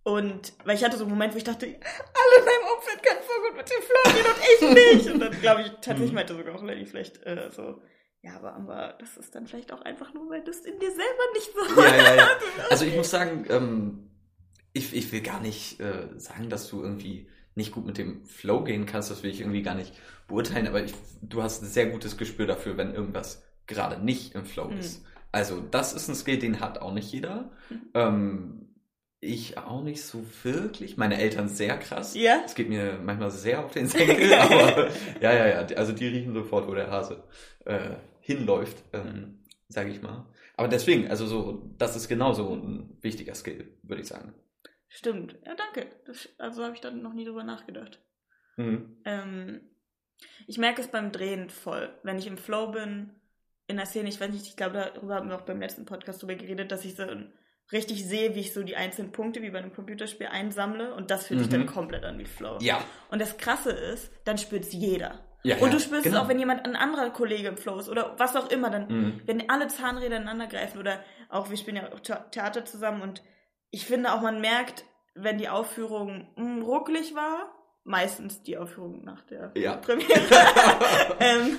Und, 0.03 0.55
weil 0.64 0.76
ich 0.76 0.85
hatte 0.85 0.96
so 0.96 1.05
einen 1.05 1.12
Moment, 1.12 1.35
wo 1.35 1.38
ich 1.38 1.44
dachte, 1.44 1.66
alle 1.66 2.38
in 2.38 2.44
meinem 2.44 2.74
Umfeld 2.76 3.03
können 3.03 3.20
voll 3.22 3.48
gut 3.48 3.57
mit 3.59 3.70
dem 3.70 3.83
Flow 3.83 4.12
gehen 4.14 4.26
und 4.26 4.74
ich 4.94 5.05
nicht. 5.05 5.14
Und 5.14 5.20
dann 5.20 5.40
glaube 5.40 5.61
ich, 5.62 5.68
tatsächlich 5.72 6.09
Mhm. 6.11 6.14
meinte 6.14 6.35
sogar 6.35 6.55
auch 6.55 6.62
Lenny 6.62 6.87
vielleicht 6.87 7.22
äh, 7.26 7.50
so, 7.50 7.83
ja, 8.22 8.37
aber, 8.37 8.54
aber 8.54 8.94
das 8.98 9.16
ist 9.16 9.35
dann 9.35 9.46
vielleicht 9.46 9.72
auch 9.72 9.83
einfach 9.83 10.12
nur, 10.14 10.28
weil 10.30 10.42
du 10.44 10.50
es 10.50 10.61
in 10.61 10.78
dir 10.78 10.90
selber 10.90 11.04
nicht 11.35 11.50
so 11.54 11.80
Ja, 11.80 11.96
ja, 11.96 12.14
ja. 12.16 12.28
Also 12.70 12.85
ich 12.85 12.94
muss 12.96 13.11
sagen, 13.11 13.46
ähm, 13.48 14.11
ich, 14.72 14.94
ich 14.94 15.11
will 15.12 15.20
gar 15.22 15.40
nicht 15.40 15.80
äh, 15.80 16.09
sagen, 16.16 16.48
dass 16.50 16.68
du 16.68 16.83
irgendwie 16.83 17.28
nicht 17.54 17.72
gut 17.72 17.87
mit 17.87 17.98
dem 17.98 18.24
Flow 18.26 18.62
gehen 18.62 18.87
kannst. 18.87 19.11
Das 19.11 19.22
will 19.22 19.30
ich 19.30 19.40
irgendwie 19.40 19.62
gar 19.62 19.74
nicht 19.74 19.92
beurteilen. 20.28 20.68
Aber 20.68 20.83
ich, 20.85 20.94
du 21.22 21.42
hast 21.42 21.62
ein 21.62 21.66
sehr 21.66 21.87
gutes 21.87 22.16
Gespür 22.16 22.46
dafür, 22.46 22.76
wenn 22.76 22.94
irgendwas 22.94 23.42
gerade 23.66 24.02
nicht 24.04 24.35
im 24.35 24.44
Flow 24.44 24.68
Mhm. 24.68 24.78
ist. 24.78 25.04
Also 25.33 25.61
das 25.61 25.92
ist 25.92 26.09
ein 26.09 26.14
Skill, 26.14 26.38
den 26.38 26.61
hat 26.61 26.78
auch 26.80 26.92
nicht 26.92 27.11
jeder. 27.12 27.50
Mhm. 27.68 27.80
Ähm, 27.94 28.66
ich 29.20 29.59
auch 29.59 29.83
nicht 29.83 30.02
so 30.02 30.24
wirklich. 30.44 30.96
Meine 30.96 31.18
Eltern 31.18 31.48
sehr 31.48 31.76
krass. 31.78 32.14
Ja? 32.14 32.40
Es 32.44 32.54
geht 32.54 32.68
mir 32.68 32.98
manchmal 33.02 33.30
sehr 33.30 33.64
auf 33.64 33.72
den 33.72 33.87
Senkel, 33.88 34.33
aber 34.35 34.88
ja, 35.20 35.33
ja, 35.33 35.46
ja. 35.48 35.76
Also 35.76 35.92
die 35.92 36.06
riechen 36.06 36.33
sofort, 36.35 36.66
wo 36.68 36.74
der 36.74 36.90
Hase 36.90 37.22
äh, 37.64 37.90
hinläuft, 38.37 38.83
ähm, 38.93 39.45
sage 39.69 39.90
ich 39.90 40.03
mal. 40.03 40.27
Aber 40.57 40.69
deswegen, 40.69 41.09
also 41.09 41.27
so, 41.27 41.71
das 41.79 41.97
ist 41.97 42.09
genauso 42.09 42.53
ein 42.55 42.97
wichtiger 43.01 43.35
Skill, 43.35 43.77
würde 43.83 44.03
ich 44.03 44.09
sagen. 44.09 44.35
Stimmt. 44.88 45.37
Ja, 45.47 45.55
danke. 45.55 45.90
Das, 46.07 46.29
also 46.38 46.64
habe 46.64 46.75
ich 46.75 46.81
dann 46.81 47.03
noch 47.03 47.12
nie 47.14 47.25
drüber 47.25 47.45
nachgedacht. 47.45 48.01
Mhm. 48.57 48.97
Ähm, 49.05 49.61
ich 50.47 50.59
merke 50.59 50.83
es 50.83 50.88
beim 50.88 51.12
Drehen 51.12 51.49
voll. 51.49 51.88
Wenn 52.03 52.19
ich 52.19 52.27
im 52.27 52.37
Flow 52.37 52.73
bin, 52.73 53.11
in 53.69 53.77
der 53.77 53.87
Szene, 53.87 54.09
ich 54.09 54.21
weiß 54.21 54.31
nicht, 54.33 54.47
ich 54.47 54.57
glaube, 54.57 54.90
darüber 54.95 55.14
haben 55.14 55.29
wir 55.29 55.37
auch 55.37 55.43
beim 55.47 55.61
letzten 55.61 55.85
Podcast 55.85 56.21
drüber 56.23 56.35
geredet, 56.35 56.73
dass 56.73 56.85
ich 56.85 56.97
so 56.97 57.05
richtig 57.73 58.05
sehe, 58.05 58.35
wie 58.35 58.40
ich 58.40 58.53
so 58.53 58.64
die 58.64 58.75
einzelnen 58.77 59.12
Punkte 59.12 59.43
wie 59.43 59.51
bei 59.51 59.61
einem 59.61 59.73
Computerspiel 59.73 60.27
einsammle 60.27 60.93
und 60.95 61.11
das 61.12 61.27
fühlt 61.29 61.38
sich 61.40 61.49
Mhm. 61.49 61.53
dann 61.53 61.66
komplett 61.66 62.05
an 62.05 62.19
wie 62.19 62.25
Flow. 62.25 62.59
Ja. 62.61 62.85
Und 63.11 63.21
das 63.23 63.38
Krasse 63.38 63.71
ist, 63.71 64.11
dann 64.25 64.38
spürt 64.38 64.64
es 64.64 64.73
jeder. 64.73 65.25
Ja. 65.42 65.57
und 65.57 65.62
ja, 65.68 65.68
du 65.70 65.81
spürst 65.81 66.05
genau. 66.05 66.16
es 66.18 66.22
auch, 66.24 66.29
wenn 66.29 66.38
jemand, 66.38 66.64
ein 66.66 66.76
anderer 66.76 67.11
Kollege 67.11 67.48
im 67.48 67.57
Flow 67.57 67.79
ist 67.79 67.88
oder 67.88 68.14
was 68.18 68.37
auch 68.37 68.50
immer, 68.50 68.70
dann 68.70 68.87
Mhm. 68.88 69.22
wenn 69.26 69.48
alle 69.50 69.68
Zahnräder 69.68 70.16
ineinander 70.16 70.46
greifen 70.46 70.79
oder 70.79 71.00
auch, 71.29 71.50
wir 71.50 71.57
spielen 71.57 71.76
ja 71.76 71.85
auch 71.92 71.98
The- 72.05 72.31
Theater 72.31 72.64
zusammen 72.64 73.03
und 73.03 73.22
ich 73.70 73.87
finde 73.87 74.12
auch, 74.12 74.20
man 74.20 74.40
merkt, 74.40 74.85
wenn 75.14 75.38
die 75.38 75.48
Aufführung 75.48 76.29
mh, 76.37 76.64
ruckelig 76.64 77.14
war, 77.14 77.53
meistens 77.85 78.42
die 78.42 78.59
Aufführung 78.59 79.05
nach 79.05 79.22
der 79.22 79.53
Ja. 79.55 79.76
Premiere, 79.76 80.11
ähm, 81.20 81.59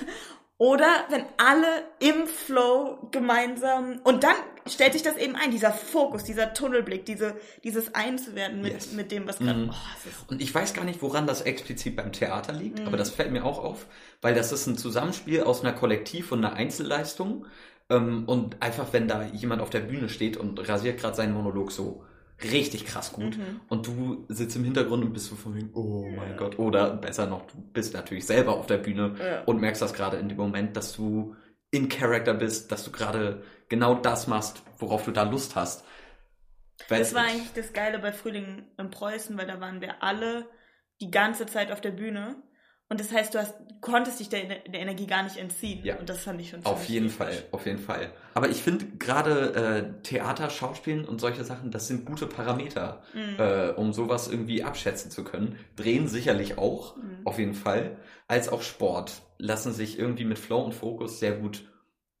oder 0.58 0.86
wenn 1.08 1.24
alle 1.38 1.66
im 1.98 2.26
Flow 2.26 3.08
gemeinsam 3.10 4.00
und 4.04 4.22
dann 4.24 4.36
stellt 4.66 4.92
sich 4.92 5.02
das 5.02 5.16
eben 5.16 5.34
ein, 5.36 5.50
dieser 5.50 5.72
Fokus, 5.72 6.24
dieser 6.24 6.54
Tunnelblick, 6.54 7.04
diese, 7.04 7.34
dieses 7.64 7.94
Einzuwerden 7.94 8.62
mit, 8.62 8.72
Yes. 8.72 8.92
mit 8.92 9.10
dem, 9.12 9.26
was 9.26 9.38
gerade, 9.38 9.58
Mhm. 9.60 9.70
oh, 9.70 10.08
Und 10.32 10.40
ich 10.42 10.54
weiß 10.54 10.74
gar 10.74 10.84
nicht, 10.84 11.02
woran 11.02 11.26
das 11.26 11.42
explizit 11.42 11.96
beim 11.96 12.12
Theater 12.12 12.52
liegt, 12.52 12.80
Mhm. 12.80 12.86
aber 12.86 12.96
das 12.96 13.10
fällt 13.10 13.32
mir 13.32 13.44
auch 13.44 13.58
auf, 13.62 13.86
weil 14.20 14.34
das 14.34 14.52
ist 14.52 14.66
ein 14.66 14.76
Zusammenspiel 14.78 15.42
aus 15.42 15.62
einer 15.62 15.72
Kollektiv- 15.72 16.32
und 16.32 16.44
einer 16.44 16.54
Einzelleistung. 16.54 17.46
Ähm, 17.90 18.24
und 18.26 18.62
einfach, 18.62 18.92
wenn 18.92 19.08
da 19.08 19.24
jemand 19.24 19.60
auf 19.60 19.68
der 19.70 19.80
Bühne 19.80 20.08
steht 20.08 20.36
und 20.36 20.66
rasiert 20.68 20.98
gerade 21.00 21.16
seinen 21.16 21.34
Monolog 21.34 21.72
so 21.72 22.04
richtig 22.50 22.86
krass 22.86 23.12
gut 23.12 23.36
Mhm. 23.36 23.60
und 23.68 23.86
du 23.86 24.24
sitzt 24.28 24.56
im 24.56 24.64
Hintergrund 24.64 25.04
und 25.04 25.12
bist 25.12 25.26
so 25.26 25.34
von 25.36 25.54
wegen, 25.54 25.70
oh 25.74 26.06
mein 26.16 26.30
Ja. 26.30 26.36
Gott. 26.36 26.58
Oder 26.58 26.90
besser 26.96 27.26
noch, 27.26 27.42
du 27.46 27.56
bist 27.72 27.92
natürlich 27.94 28.24
selber 28.26 28.54
auf 28.56 28.66
der 28.66 28.78
Bühne 28.78 29.14
ja. 29.18 29.42
und 29.44 29.60
merkst 29.60 29.82
das 29.82 29.92
gerade 29.92 30.16
in 30.16 30.28
dem 30.28 30.38
Moment, 30.38 30.76
dass 30.76 30.92
du 30.94 31.36
in 31.72 31.88
Character 31.88 32.34
bist, 32.34 32.70
dass 32.70 32.84
du 32.84 32.92
gerade 32.92 33.42
genau 33.68 33.94
das 33.96 34.28
machst, 34.28 34.62
worauf 34.78 35.04
du 35.04 35.10
da 35.10 35.24
Lust 35.24 35.56
hast. 35.56 35.84
Weil- 36.88 37.00
Das 37.00 37.14
war 37.14 37.24
eigentlich 37.24 37.52
das 37.54 37.72
Geile 37.72 37.98
bei 37.98 38.12
Frühling 38.12 38.66
in 38.78 38.90
Preußen, 38.90 39.36
weil 39.36 39.46
da 39.46 39.58
waren 39.60 39.80
wir 39.80 40.02
alle 40.02 40.46
die 41.00 41.10
ganze 41.10 41.46
Zeit 41.46 41.72
auf 41.72 41.80
der 41.80 41.90
Bühne. 41.90 42.42
Und 42.92 43.00
das 43.00 43.10
heißt, 43.10 43.32
du 43.34 43.38
hast, 43.38 43.54
konntest 43.80 44.20
dich 44.20 44.28
der, 44.28 44.44
der 44.44 44.80
Energie 44.80 45.06
gar 45.06 45.22
nicht 45.22 45.38
entziehen. 45.38 45.80
Ja. 45.82 45.96
Und 45.96 46.10
das 46.10 46.22
fand 46.24 46.38
ich 46.42 46.50
schon 46.50 46.62
Auf 46.66 46.84
ziemlich 46.84 46.88
jeden 46.90 47.06
episch. 47.06 47.16
Fall, 47.16 47.44
auf 47.52 47.64
jeden 47.64 47.78
Fall. 47.78 48.12
Aber 48.34 48.50
ich 48.50 48.58
finde 48.62 48.84
gerade 48.98 49.54
äh, 49.96 50.02
Theater, 50.02 50.50
Schauspielen 50.50 51.06
und 51.06 51.18
solche 51.18 51.42
Sachen, 51.42 51.70
das 51.70 51.88
sind 51.88 52.04
gute 52.04 52.26
Parameter, 52.26 53.02
Mhm. 53.14 53.38
äh, 53.38 53.68
um 53.70 53.94
sowas 53.94 54.28
irgendwie 54.28 54.62
abschätzen 54.62 55.10
zu 55.10 55.24
können. 55.24 55.58
Drehen 55.74 56.06
sicherlich 56.06 56.58
auch, 56.58 56.96
Mhm. 56.98 57.20
auf 57.24 57.38
jeden 57.38 57.54
Fall. 57.54 57.96
Als 58.28 58.50
auch 58.50 58.60
Sport 58.60 59.22
lassen 59.38 59.72
sich 59.72 59.98
irgendwie 59.98 60.26
mit 60.26 60.38
Flow 60.38 60.60
und 60.60 60.74
Fokus 60.74 61.18
sehr 61.18 61.32
gut 61.32 61.64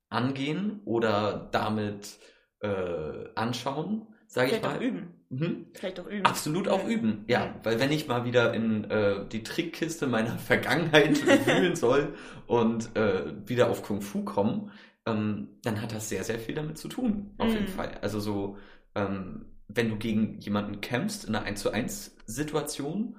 angehen 0.08 0.80
oder 0.86 1.48
damit 1.52 2.18
äh, 2.60 3.28
anschauen, 3.34 4.06
sage 4.26 4.46
ich 4.48 4.54
Vielleicht 4.54 4.66
auch 4.76 4.78
mal. 4.80 4.82
üben. 4.82 5.21
Mhm. 5.32 5.66
Vielleicht 5.72 5.98
auch 5.98 6.06
üben. 6.06 6.26
Absolut 6.26 6.68
auch 6.68 6.86
üben, 6.86 7.24
ja. 7.26 7.54
Weil 7.62 7.80
wenn 7.80 7.90
ich 7.90 8.06
mal 8.06 8.24
wieder 8.24 8.52
in 8.52 8.84
äh, 8.90 9.26
die 9.28 9.42
Trickkiste 9.42 10.06
meiner 10.06 10.36
Vergangenheit 10.38 11.24
wühlen 11.46 11.74
soll 11.74 12.14
und 12.46 12.94
äh, 12.96 13.32
wieder 13.46 13.70
auf 13.70 13.82
Kung 13.82 14.02
Fu 14.02 14.24
kommen, 14.24 14.70
ähm, 15.06 15.48
dann 15.62 15.80
hat 15.80 15.92
das 15.94 16.08
sehr, 16.10 16.22
sehr 16.24 16.38
viel 16.38 16.54
damit 16.54 16.76
zu 16.78 16.88
tun, 16.88 17.30
auf 17.38 17.54
jeden 17.54 17.64
Mhm. 17.66 17.68
Fall. 17.68 17.98
Also 18.02 18.20
so, 18.20 18.58
ähm, 18.94 19.46
wenn 19.68 19.88
du 19.88 19.96
gegen 19.96 20.38
jemanden 20.40 20.80
kämpfst 20.82 21.24
in 21.24 21.34
einer 21.34 21.46
1 21.46 21.60
zu 21.62 21.70
1 21.70 22.16
Situation, 22.26 23.16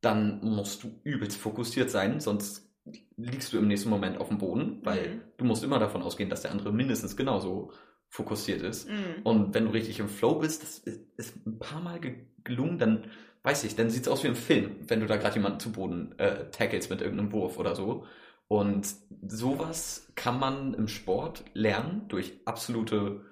dann 0.00 0.40
musst 0.44 0.84
du 0.84 1.00
übelst 1.02 1.36
fokussiert 1.36 1.90
sein, 1.90 2.20
sonst 2.20 2.70
liegst 3.16 3.52
du 3.52 3.58
im 3.58 3.66
nächsten 3.66 3.90
Moment 3.90 4.18
auf 4.18 4.28
dem 4.28 4.38
Boden, 4.38 4.78
weil 4.84 5.08
Mhm. 5.16 5.20
du 5.38 5.44
musst 5.44 5.64
immer 5.64 5.80
davon 5.80 6.02
ausgehen, 6.02 6.30
dass 6.30 6.42
der 6.42 6.52
andere 6.52 6.72
mindestens 6.72 7.16
genauso 7.16 7.72
fokussiert 8.08 8.62
ist. 8.62 8.88
Mhm. 8.88 9.22
Und 9.24 9.54
wenn 9.54 9.66
du 9.66 9.70
richtig 9.72 9.98
im 10.00 10.08
Flow 10.08 10.36
bist, 10.36 10.62
das 10.62 10.78
ist, 10.78 11.46
ein 11.46 11.58
paar 11.58 11.80
Mal 11.80 12.00
ge 12.00 12.14
gelungen, 12.44 12.78
dann 12.78 13.04
weiß 13.42 13.64
ich, 13.64 13.74
dann 13.74 13.90
sieht's 13.90 14.06
aus 14.06 14.22
wie 14.22 14.28
im 14.28 14.36
Film, 14.36 14.76
wenn 14.86 15.00
du 15.00 15.06
da 15.06 15.16
gerade 15.16 15.34
jemanden 15.34 15.58
zu 15.58 15.72
Boden 15.72 16.16
äh, 16.18 16.48
tackelst 16.50 16.90
mit 16.90 17.00
irgendeinem 17.00 17.32
Wurf 17.32 17.58
oder 17.58 17.74
so. 17.74 18.06
Und 18.48 18.86
sowas 19.26 20.12
kann 20.14 20.38
man 20.38 20.74
im 20.74 20.86
Sport 20.86 21.44
lernen 21.54 22.06
durch 22.08 22.34
absolute 22.44 23.22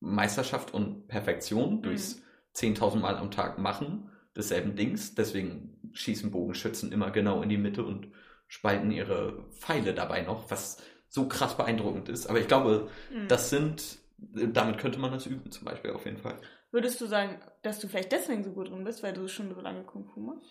Meisterschaft 0.00 0.72
und 0.72 1.08
Perfektion, 1.08 1.82
durchs 1.82 2.22
10.000 2.56 2.96
Mal 2.96 3.16
am 3.16 3.30
Tag 3.30 3.58
machen 3.58 4.10
desselben 4.36 4.76
Dings. 4.76 5.14
Deswegen 5.14 5.76
schießen 5.92 6.30
Bogenschützen 6.30 6.92
immer 6.92 7.10
genau 7.10 7.42
in 7.42 7.48
die 7.48 7.58
Mitte 7.58 7.84
und 7.84 8.08
spalten 8.48 8.90
ihre 8.90 9.44
Pfeile 9.52 9.94
dabei 9.94 10.22
noch, 10.22 10.50
was 10.50 10.78
so 11.08 11.28
krass 11.28 11.56
beeindruckend 11.56 12.08
ist. 12.08 12.26
Aber 12.26 12.40
ich 12.40 12.48
glaube, 12.48 12.88
Mhm. 13.12 13.28
das 13.28 13.50
sind, 13.50 13.98
damit 14.32 14.78
könnte 14.78 14.98
man 14.98 15.12
das 15.12 15.26
üben 15.26 15.50
zum 15.50 15.64
Beispiel 15.64 15.92
auf 15.92 16.04
jeden 16.04 16.18
Fall. 16.18 16.38
Würdest 16.70 17.00
du 17.00 17.06
sagen, 17.06 17.40
dass 17.62 17.78
du 17.80 17.88
vielleicht 17.88 18.12
deswegen 18.12 18.44
so 18.44 18.52
gut 18.52 18.70
drin 18.70 18.84
bist, 18.84 19.02
weil 19.02 19.12
du 19.12 19.28
schon 19.28 19.54
so 19.54 19.60
lange 19.60 19.84
Kung 19.84 20.06
Fu 20.06 20.20
machst? 20.20 20.50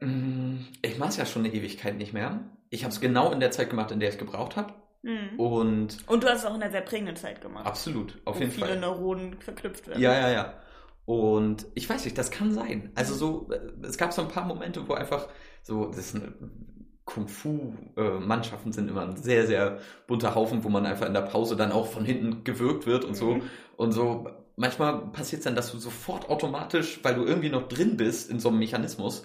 Mm, 0.00 0.58
Ich 0.82 0.98
mache 0.98 1.10
es 1.10 1.16
ja 1.16 1.26
schon 1.26 1.44
eine 1.44 1.54
Ewigkeit 1.54 1.96
nicht 1.96 2.12
mehr. 2.12 2.50
Ich 2.70 2.84
habe 2.84 2.92
es 2.92 3.00
genau 3.00 3.30
in 3.32 3.40
der 3.40 3.50
Zeit 3.50 3.70
gemacht, 3.70 3.90
in 3.90 4.00
der 4.00 4.08
ich 4.10 4.14
es 4.16 4.18
gebraucht 4.18 4.56
habe. 4.56 4.74
Mhm. 5.02 5.40
Und 5.40 5.98
Und 6.06 6.22
du 6.24 6.28
hast 6.28 6.40
es 6.40 6.44
auch 6.46 6.54
in 6.54 6.62
einer 6.62 6.70
sehr 6.72 6.80
prägenden 6.82 7.16
Zeit 7.16 7.40
gemacht. 7.40 7.66
absolut, 7.66 8.20
auf 8.24 8.36
wo 8.36 8.40
jeden 8.40 8.52
viele 8.52 8.66
Fall. 8.66 8.80
Neuronen 8.80 9.40
verknüpft 9.40 9.86
werden. 9.88 10.02
Ja, 10.02 10.12
ja, 10.14 10.30
ja. 10.30 10.60
Und 11.04 11.66
ich 11.74 11.88
weiß 11.88 12.04
nicht, 12.04 12.18
das 12.18 12.30
kann 12.30 12.52
sein. 12.52 12.90
Also 12.96 13.14
so, 13.14 13.48
äh, 13.52 13.86
es 13.86 13.96
gab 13.96 14.12
so 14.12 14.22
ein 14.22 14.28
paar 14.28 14.44
Momente, 14.44 14.88
wo 14.88 14.94
einfach 14.94 15.28
so, 15.62 15.86
das 15.86 15.98
ist 15.98 16.16
eine 16.16 16.34
Kung-Fu-Mannschaften 17.06 18.72
sind 18.72 18.90
immer 18.90 19.02
ein 19.02 19.16
sehr, 19.16 19.46
sehr 19.46 19.78
bunter 20.06 20.34
Haufen, 20.34 20.64
wo 20.64 20.68
man 20.68 20.84
einfach 20.86 21.06
in 21.06 21.14
der 21.14 21.22
Pause 21.22 21.56
dann 21.56 21.72
auch 21.72 21.86
von 21.86 22.04
hinten 22.04 22.44
gewürgt 22.44 22.86
wird 22.86 23.04
und 23.04 23.14
so. 23.14 23.36
Mhm. 23.36 23.42
Und 23.76 23.92
so, 23.92 24.28
manchmal 24.56 25.06
passiert 25.12 25.40
es 25.40 25.44
dann, 25.44 25.54
dass 25.56 25.72
du 25.72 25.78
sofort 25.78 26.28
automatisch, 26.28 27.00
weil 27.02 27.14
du 27.14 27.24
irgendwie 27.24 27.48
noch 27.48 27.68
drin 27.68 27.96
bist 27.96 28.30
in 28.30 28.40
so 28.40 28.48
einem 28.48 28.58
Mechanismus, 28.58 29.24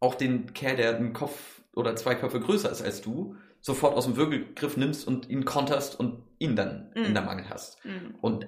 auch 0.00 0.14
den 0.14 0.52
Kerl, 0.52 0.76
der 0.76 0.96
einen 0.96 1.12
Kopf 1.14 1.62
oder 1.74 1.96
zwei 1.96 2.14
Köpfe 2.14 2.40
größer 2.40 2.70
ist 2.70 2.82
als 2.82 3.00
du, 3.00 3.36
sofort 3.60 3.96
aus 3.96 4.04
dem 4.04 4.16
Würgegriff 4.16 4.76
nimmst 4.76 5.06
und 5.08 5.30
ihn 5.30 5.44
konterst 5.46 5.98
und 5.98 6.22
ihn 6.38 6.54
dann 6.54 6.92
Mhm. 6.94 7.04
in 7.04 7.14
der 7.14 7.22
Mangel 7.24 7.48
hast. 7.48 7.82
Mhm. 7.84 8.14
Und 8.20 8.46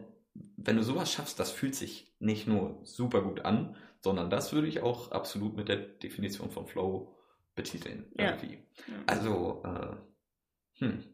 wenn 0.59 0.77
du 0.77 0.83
sowas 0.83 1.11
schaffst, 1.11 1.41
das 1.41 1.51
fühlt 1.51 1.75
sich 1.75 2.15
nicht 2.19 2.47
nur 2.47 2.79
super 2.85 3.23
gut 3.23 3.45
an, 3.47 3.75
sondern 4.03 4.29
das 4.29 4.53
würde 4.53 4.69
ich 4.69 4.83
auch 4.83 5.11
absolut 5.13 5.57
mit 5.57 5.69
der 5.69 5.79
Definition 5.79 6.51
von 6.51 6.67
Flow 6.67 7.16
betiteln. 7.57 8.07
Ja. 8.17 8.27
Irgendwie. 8.27 8.63
Ja. 8.87 8.95
Also, 9.07 9.63
äh, 9.65 10.85
hm. 10.85 11.05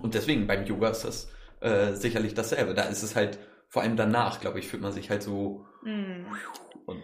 Und 0.00 0.14
deswegen 0.14 0.46
beim 0.46 0.64
Yoga 0.64 0.88
ist 0.90 1.04
das 1.04 1.30
äh, 1.60 1.92
sicherlich 1.92 2.32
dasselbe. 2.32 2.72
Da 2.72 2.84
ist 2.84 3.02
es 3.02 3.14
halt, 3.14 3.38
vor 3.68 3.82
allem 3.82 3.96
danach, 3.96 4.40
glaube 4.40 4.58
ich, 4.60 4.68
fühlt 4.68 4.82
man 4.82 4.92
sich 4.92 5.10
halt 5.10 5.22
so. 5.22 5.66
Mhm. 5.82 6.26
Und, 6.86 7.02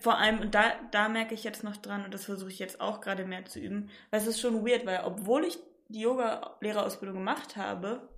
Vor 0.00 0.18
allem, 0.18 0.40
und 0.40 0.54
da, 0.54 0.72
da 0.92 1.08
merke 1.08 1.34
ich 1.34 1.44
jetzt 1.44 1.64
noch 1.64 1.76
dran, 1.76 2.04
und 2.04 2.14
das 2.14 2.24
versuche 2.24 2.50
ich 2.50 2.58
jetzt 2.58 2.80
auch 2.80 3.00
gerade 3.00 3.26
mehr 3.26 3.44
zu 3.44 3.60
üben, 3.60 3.90
weil 4.10 4.20
es 4.20 4.26
ist 4.26 4.40
schon 4.40 4.64
weird, 4.64 4.86
weil 4.86 5.02
obwohl 5.04 5.44
ich 5.44 5.58
die 5.88 6.00
Yoga-Lehrerausbildung 6.00 7.18
gemacht 7.18 7.56
habe, 7.56 8.08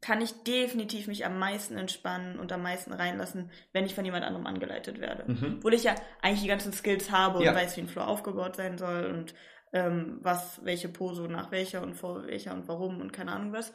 kann 0.00 0.22
ich 0.22 0.32
definitiv 0.44 1.06
mich 1.08 1.26
am 1.26 1.38
meisten 1.38 1.76
entspannen 1.76 2.38
und 2.38 2.52
am 2.52 2.62
meisten 2.62 2.92
reinlassen, 2.92 3.50
wenn 3.72 3.84
ich 3.84 3.94
von 3.94 4.04
jemand 4.04 4.24
anderem 4.24 4.46
angeleitet 4.46 4.98
werde. 5.00 5.30
mhm. 5.30 5.56
Obwohl 5.58 5.74
ich 5.74 5.84
ja 5.84 5.94
eigentlich 6.22 6.42
die 6.42 6.48
ganzen 6.48 6.72
Skills 6.72 7.10
habe 7.10 7.38
und 7.38 7.44
Ja. 7.44 7.54
weiß, 7.54 7.76
wie 7.76 7.82
ein 7.82 7.88
Flow 7.88 8.02
aufgebaut 8.02 8.56
sein 8.56 8.78
soll 8.78 9.06
und 9.06 9.34
ähm, 9.72 10.18
was, 10.22 10.64
welche 10.64 10.88
Pose 10.88 11.22
nach 11.24 11.50
welcher 11.50 11.82
und 11.82 11.94
vor 11.94 12.26
welcher 12.26 12.54
und 12.54 12.66
warum 12.66 13.00
und 13.00 13.12
keine 13.12 13.32
Ahnung 13.32 13.52
was. 13.52 13.72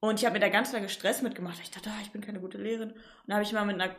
Und 0.00 0.20
ich 0.20 0.24
habe 0.24 0.34
mir 0.34 0.40
da 0.40 0.48
ganz 0.50 0.72
lange 0.72 0.88
Stress 0.88 1.20
mitgemacht. 1.22 1.58
Ich 1.62 1.70
dachte, 1.70 1.90
ah, 1.90 2.00
ich 2.02 2.12
bin 2.12 2.20
keine 2.20 2.40
gute 2.40 2.58
Lehrerin. 2.58 2.92
Und 2.92 3.00
da 3.26 3.34
habe 3.34 3.42
ich 3.44 3.52
mal 3.52 3.64
mit 3.66 3.80
einer 3.80 3.94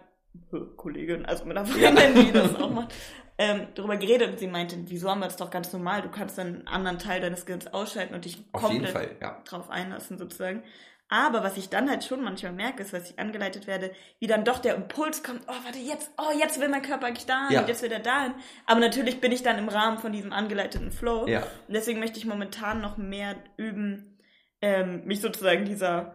Kollegin, 0.78 1.26
also 1.26 1.46
mit 1.46 1.58
einer 1.58 1.66
Freundin, 1.66 2.26
die 2.28 2.32
das 2.32 2.56
auch 2.62 2.70
macht, 2.70 2.94
ähm, 3.38 3.68
darüber 3.76 3.98
geredet 3.98 4.30
und 4.32 4.40
sie 4.40 4.48
meinte, 4.48 4.78
wieso 4.86 5.10
haben 5.10 5.20
wir 5.20 5.26
das 5.26 5.38
doch 5.38 5.50
ganz 5.52 5.74
normal? 5.74 6.02
Du 6.02 6.10
kannst 6.10 6.38
dann 6.38 6.48
einen 6.48 6.68
anderen 6.68 7.00
Teil 7.00 7.22
deines 7.22 7.42
Skills 7.42 7.68
ausschalten 7.74 8.14
und 8.16 8.26
dich 8.26 8.44
Auf 8.52 8.62
komplett 8.64 8.92
Fall, 8.92 9.16
ja. 9.22 9.42
drauf 9.46 9.70
einlassen 9.70 10.18
sozusagen. 10.18 10.64
Aber 11.10 11.42
was 11.44 11.56
ich 11.56 11.70
dann 11.70 11.90
halt 11.90 12.04
schon 12.04 12.22
manchmal 12.24 12.52
merke, 12.52 12.84
ist, 12.84 12.92
dass 12.94 13.10
ich 13.10 13.18
angeleitet 13.18 13.66
werde, 13.66 13.92
wie 14.20 14.28
dann 14.28 14.44
doch 14.44 14.60
der 14.60 14.76
Impuls 14.76 15.24
kommt, 15.24 15.42
oh, 15.48 15.54
warte, 15.64 15.80
jetzt, 15.80 16.12
oh, 16.18 16.38
jetzt 16.38 16.60
will 16.60 16.68
mein 16.68 16.82
Körper 16.82 17.08
eigentlich 17.08 17.26
dahin, 17.26 17.54
Ja. 17.54 17.62
und 17.62 17.70
jetzt 17.70 17.82
will 17.82 17.92
er 17.92 18.00
dahin. 18.02 18.34
Aber 18.66 18.82
natürlich 18.82 19.22
bin 19.22 19.32
ich 19.32 19.42
dann 19.42 19.58
im 19.58 19.70
Rahmen 19.70 20.00
von 20.00 20.12
diesem 20.12 20.34
angeleiteten 20.34 20.92
Flow. 20.92 21.26
Ja. 21.28 21.44
Und 21.68 21.74
deswegen 21.74 22.00
möchte 22.00 22.18
ich 22.20 22.26
momentan 22.26 22.82
noch 22.82 22.98
mehr 22.98 23.36
üben, 23.56 24.20
ähm, 24.62 25.06
mich 25.06 25.22
sozusagen 25.22 25.64
dieser 25.66 26.14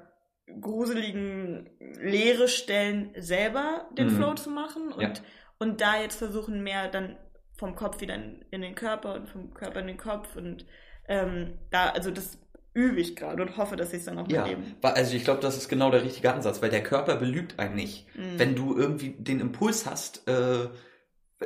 gruseligen 0.60 1.70
leere 2.00 2.48
Stellen 2.48 3.12
selber 3.16 3.88
den 3.96 4.08
Mhm. 4.08 4.16
Flow 4.16 4.34
zu 4.34 4.50
machen 4.50 4.92
und, 4.92 5.18
Ja. 5.18 5.24
und 5.58 5.80
da 5.80 6.00
jetzt 6.00 6.16
versuchen, 6.16 6.62
mehr 6.62 6.88
dann 6.88 7.16
vom 7.56 7.74
Kopf 7.76 8.00
wieder 8.00 8.14
in, 8.16 8.44
in 8.50 8.60
den 8.62 8.74
Körper 8.74 9.14
und 9.14 9.28
vom 9.28 9.54
Körper 9.54 9.80
in 9.80 9.86
den 9.86 9.96
Kopf 9.98 10.36
und 10.36 10.66
ähm, 11.08 11.58
da, 11.70 11.90
also 11.90 12.10
das 12.10 12.38
übe 12.74 13.00
ich 13.00 13.16
gerade 13.16 13.42
und 13.42 13.56
hoffe, 13.56 13.76
dass 13.76 13.92
ich 13.92 14.00
es 14.00 14.04
dann 14.06 14.18
auch 14.18 14.28
Ja, 14.30 14.42
mit 14.44 14.52
eben. 14.52 14.74
wa- 14.80 14.90
also 14.90 15.14
ich 15.14 15.24
glaube, 15.24 15.40
das 15.40 15.56
ist 15.56 15.68
genau 15.68 15.90
der 15.90 16.02
richtige 16.02 16.32
Ansatz, 16.32 16.62
weil 16.62 16.70
der 16.70 16.82
Körper 16.82 17.16
belügt 17.16 17.58
einen 17.58 17.74
nicht. 17.74 18.06
Mhm. 18.16 18.38
Wenn 18.38 18.54
du 18.54 18.76
irgendwie 18.76 19.10
den 19.10 19.40
Impuls 19.40 19.84
hast, 19.86 20.26
äh, 20.28 20.68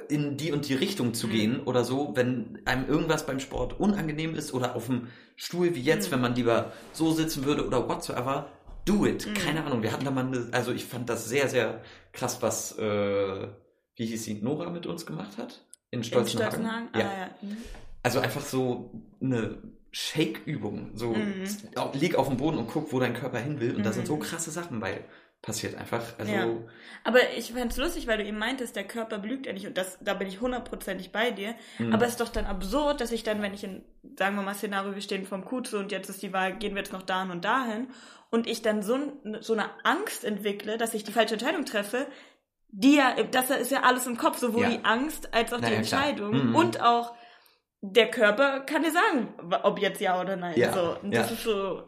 in 0.08 0.36
die 0.36 0.52
und 0.52 0.68
die 0.68 0.74
Richtung 0.74 1.14
zu 1.14 1.26
Mhm. 1.26 1.30
gehen 1.32 1.60
oder 1.64 1.82
so, 1.84 2.12
wenn 2.14 2.60
einem 2.66 2.86
irgendwas 2.88 3.24
beim 3.26 3.40
Sport 3.40 3.80
unangenehm 3.80 4.34
ist 4.34 4.52
oder 4.52 4.76
auf 4.76 4.86
dem 4.86 5.08
Stuhl 5.36 5.74
wie 5.74 5.80
jetzt, 5.80 6.08
Mhm. 6.08 6.12
wenn 6.14 6.20
man 6.20 6.34
lieber 6.34 6.72
so 6.92 7.12
sitzen 7.12 7.44
würde 7.46 7.66
oder 7.66 7.88
whatsoever, 7.88 8.50
do 8.84 9.06
it. 9.06 9.26
Mhm. 9.26 9.34
Keine 9.34 9.64
Ahnung, 9.64 9.82
wir 9.82 9.92
hatten 9.92 10.04
da 10.04 10.10
mal, 10.10 10.26
eine, 10.26 10.48
also 10.52 10.70
ich 10.72 10.84
fand 10.84 11.08
das 11.08 11.28
sehr, 11.28 11.48
sehr 11.48 11.80
krass, 12.12 12.42
was, 12.42 12.78
äh, 12.78 13.48
wie 13.96 14.06
hieß 14.06 14.24
sie, 14.24 14.34
Nora 14.34 14.68
mit 14.70 14.86
uns 14.86 15.06
gemacht 15.06 15.38
hat? 15.38 15.62
In 15.90 16.00
in 16.00 16.04
Stolzenhagen. 16.04 16.52
Stolzenhagen? 16.52 16.88
Ja. 16.94 17.00
Ah, 17.06 17.18
ja. 17.18 17.30
Mhm. 18.14 18.18
Also 18.18 18.20
einfach 18.20 18.42
so 18.42 18.90
eine 19.20 19.58
Shake-Übung. 19.90 20.90
So 20.94 21.10
Mhm. 21.14 21.44
lieg 21.94 22.14
auf 22.16 22.28
dem 22.28 22.36
Boden 22.36 22.58
und 22.58 22.68
guck, 22.68 22.92
wo 22.92 23.00
dein 23.00 23.14
Körper 23.14 23.38
hin 23.38 23.60
will. 23.60 23.74
Und 23.74 23.84
da 23.84 23.92
sind 23.92 24.02
Mhm. 24.02 24.06
so 24.06 24.16
krasse 24.18 24.50
Sachen 24.50 24.80
bei 24.80 25.04
passiert 25.42 25.76
einfach. 25.76 26.02
Also 26.18 26.32
Ja. 26.32 26.46
Aber 27.04 27.18
ich 27.36 27.52
fand 27.52 27.70
es 27.70 27.78
lustig, 27.78 28.06
weil 28.08 28.18
du 28.18 28.24
eben 28.24 28.38
meintest, 28.38 28.74
der 28.74 28.84
Körper 28.84 29.18
belügt 29.18 29.46
ja 29.46 29.52
nicht 29.52 29.66
und 29.66 29.78
das, 29.78 29.96
da 30.00 30.14
bin 30.14 30.26
ich 30.26 30.40
hundertprozentig 30.40 31.12
bei 31.12 31.30
dir. 31.30 31.54
Mhm. 31.78 31.92
Aber 31.92 32.04
es 32.04 32.12
ist 32.12 32.20
doch 32.20 32.30
dann 32.30 32.46
absurd, 32.46 33.00
dass 33.00 33.12
ich 33.12 33.22
dann, 33.22 33.42
wenn 33.42 33.54
ich 33.54 33.62
in, 33.62 33.84
sagen 34.18 34.34
wir 34.36 34.42
mal, 34.42 34.54
Szenario, 34.54 34.94
wir 34.94 35.02
stehen 35.02 35.24
vom 35.24 35.44
Kuze 35.44 35.78
und 35.78 35.92
jetzt 35.92 36.08
ist 36.10 36.22
die 36.22 36.32
Wahl, 36.32 36.56
gehen 36.58 36.74
wir 36.74 36.82
jetzt 36.82 36.92
noch 36.92 37.02
dahin 37.02 37.30
und 37.30 37.44
dahin 37.44 37.88
und 38.30 38.46
ich 38.48 38.62
dann 38.62 38.82
so, 38.82 38.98
so 39.40 39.52
eine 39.52 39.66
Angst 39.84 40.24
entwickle, 40.24 40.78
dass 40.78 40.94
ich 40.94 41.04
die 41.04 41.12
falsche 41.12 41.34
Entscheidung 41.34 41.64
treffe, 41.64 42.06
die 42.68 42.96
ja, 42.96 43.14
das 43.30 43.50
ist 43.50 43.70
ja 43.70 43.82
alles 43.84 44.06
im 44.06 44.16
Kopf, 44.16 44.38
sowohl 44.38 44.62
Ja. 44.64 44.70
die 44.70 44.84
Angst 44.84 45.32
als 45.32 45.52
auch 45.52 45.60
Na 45.60 45.68
die 45.68 45.74
ja. 45.74 45.78
Entscheidung 45.78 46.48
Mhm. 46.48 46.54
und 46.56 46.80
auch 46.82 47.14
der 47.80 48.10
Körper 48.10 48.60
kann 48.60 48.82
dir 48.82 48.92
sagen, 48.92 49.34
ob 49.62 49.78
jetzt 49.80 50.00
ja 50.00 50.20
oder 50.20 50.36
nein. 50.36 50.58
Ja, 50.58 50.72
So. 50.72 50.96
Und 51.02 51.14
das 51.14 51.28
ja. 51.30 51.34
ist 51.36 51.42
so 51.44 51.82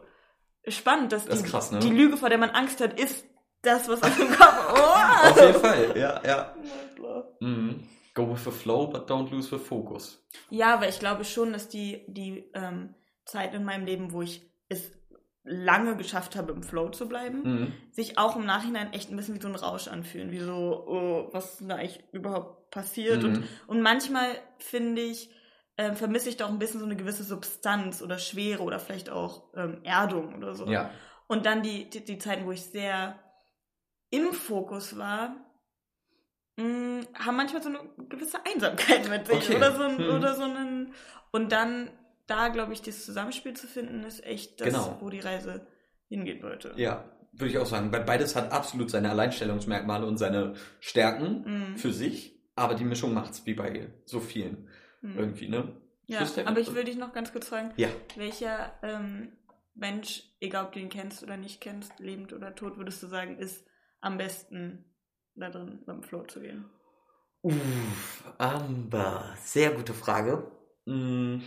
spannend, 0.67 1.11
dass 1.11 1.25
Das 1.25 1.39
die, 1.39 1.45
ist 1.45 1.51
krass, 1.51 1.71
ne? 1.71 1.79
die 1.79 1.89
Lüge, 1.89 2.17
vor 2.17 2.29
der 2.29 2.37
man 2.37 2.51
Angst 2.51 2.79
hat, 2.81 2.99
ist 2.99 3.25
das, 3.61 3.87
was 3.89 4.01
auf 4.03 4.15
dem 4.17 4.29
Kopf. 4.31 4.55
Oh! 4.73 5.29
auf 5.29 5.41
jeden 5.41 5.59
Fall, 5.59 5.97
ja, 5.97 6.21
ja. 6.25 6.55
Mhm. 7.39 7.87
Go 8.13 8.31
with 8.31 8.43
the 8.43 8.51
flow, 8.51 8.87
but 8.87 9.09
don't 9.09 9.29
lose 9.31 9.49
the 9.49 9.57
focus. 9.57 10.23
Ja, 10.49 10.73
aber 10.75 10.87
ich 10.87 10.99
glaube 10.99 11.23
schon, 11.25 11.53
dass 11.53 11.69
die, 11.69 12.03
die 12.07 12.49
ähm, 12.53 12.95
Zeit 13.25 13.53
in 13.53 13.63
meinem 13.63 13.85
Leben, 13.85 14.11
wo 14.13 14.21
ich 14.21 14.49
es 14.69 14.91
lange 15.43 15.95
geschafft 15.95 16.35
habe, 16.35 16.51
im 16.51 16.63
Flow 16.63 16.89
zu 16.89 17.07
bleiben, 17.07 17.41
Mhm. 17.43 17.73
sich 17.91 18.17
auch 18.17 18.35
im 18.35 18.45
Nachhinein 18.45 18.93
echt 18.93 19.09
ein 19.11 19.15
bisschen 19.17 19.35
wie 19.35 19.41
so 19.41 19.47
ein 19.47 19.55
Rausch 19.55 19.87
anfühlen, 19.87 20.31
wie 20.31 20.39
so, 20.39 20.85
oh, 20.87 21.29
was 21.31 21.51
ist 21.53 21.61
denn 21.61 21.69
da 21.69 21.75
eigentlich 21.75 22.03
überhaupt 22.11 22.71
passiert? 22.71 23.23
Mhm. 23.23 23.29
Und, 23.29 23.43
und 23.67 23.81
manchmal 23.81 24.27
finde 24.59 25.01
ich, 25.01 25.29
ähm, 25.79 25.95
vermisse 25.95 26.27
ich 26.27 26.35
doch 26.35 26.49
ein 26.49 26.59
bisschen 26.59 26.81
so 26.81 26.85
eine 26.85 26.97
gewisse 26.97 27.23
Substanz 27.23 28.01
oder 28.01 28.17
Schwere 28.19 28.63
oder 28.63 28.79
vielleicht 28.79 29.09
auch 29.09 29.53
ähm, 29.55 29.79
Erdung 29.83 30.35
oder 30.35 30.53
so. 30.53 30.67
Ja. 30.67 30.91
Und 31.27 31.45
dann 31.45 31.63
die, 31.63 31.89
die, 31.89 32.03
die 32.03 32.17
Zeiten, 32.17 32.45
wo 32.45 32.51
ich 32.51 32.63
sehr 32.65 33.17
im 34.09 34.33
Fokus 34.33 34.97
war, 34.97 35.35
mh, 36.57 37.03
haben 37.13 37.37
manchmal 37.37 37.61
so 37.63 37.69
eine 37.69 37.79
gewisse 38.09 38.39
Einsamkeit 38.45 39.07
mit 39.09 39.27
sich 39.27 39.37
Okay. 39.37 39.55
oder 39.55 39.71
so, 39.75 39.83
ein, 39.83 39.97
Hm. 39.97 40.09
oder 40.15 40.35
so 40.35 40.43
einen 40.43 40.93
und 41.31 41.51
dann 41.51 41.89
da 42.27 42.49
glaube 42.49 42.73
ich 42.73 42.81
dieses 42.81 43.05
Zusammenspiel 43.05 43.53
zu 43.55 43.65
finden 43.67 44.03
ist 44.03 44.23
echt 44.25 44.59
das 44.61 44.67
Genau. 44.67 44.97
wo 44.99 45.09
die 45.09 45.19
Reise 45.19 45.65
hingehen 46.09 46.43
wollte 46.43 46.73
Ja, 46.75 47.05
würde 47.31 47.51
ich 47.51 47.57
auch 47.57 47.65
sagen. 47.65 47.91
Weil 47.91 48.03
beides 48.03 48.35
hat 48.35 48.51
absolut 48.51 48.89
seine 48.91 49.09
Alleinstellungsmerkmale 49.11 50.05
und 50.05 50.17
seine 50.17 50.53
Stärken 50.79 51.43
Mhm. 51.71 51.77
für 51.77 51.93
sich. 51.93 52.35
Aber 52.55 52.75
die 52.75 52.83
Mischung 52.83 53.13
macht's 53.13 53.45
wie 53.45 53.53
bei 53.53 53.87
so 54.05 54.19
vielen 54.19 54.67
Mhm. 55.01 55.17
irgendwie, 55.17 55.49
ne? 55.49 55.75
ja 56.07 56.27
aber 56.45 56.59
ich 56.59 56.73
will 56.73 56.83
dich 56.83 56.97
noch 56.97 57.13
ganz 57.13 57.31
kurz 57.31 57.47
fragen 57.47 57.71
Ja. 57.77 57.89
welcher 58.15 58.73
ähm, 58.81 59.31
Mensch 59.75 60.23
egal 60.39 60.65
ob 60.65 60.71
du 60.73 60.79
ihn 60.79 60.89
kennst 60.89 61.23
oder 61.23 61.37
nicht 61.37 61.61
kennst 61.61 61.99
lebend 61.99 62.33
oder 62.33 62.55
tot 62.55 62.77
würdest 62.77 63.01
du 63.03 63.07
sagen 63.07 63.37
ist 63.37 63.65
am 64.01 64.17
besten 64.17 64.85
da 65.35 65.49
drin 65.49 65.79
beim 65.85 66.03
Flow 66.03 66.23
zu 66.23 66.41
gehen 66.41 66.65
Uff, 67.41 68.23
Amber, 68.37 69.33
sehr 69.41 69.71
gute 69.71 69.93
Frage. 69.93 70.51
Mm. 70.85 71.37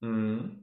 Mm. 0.00 0.62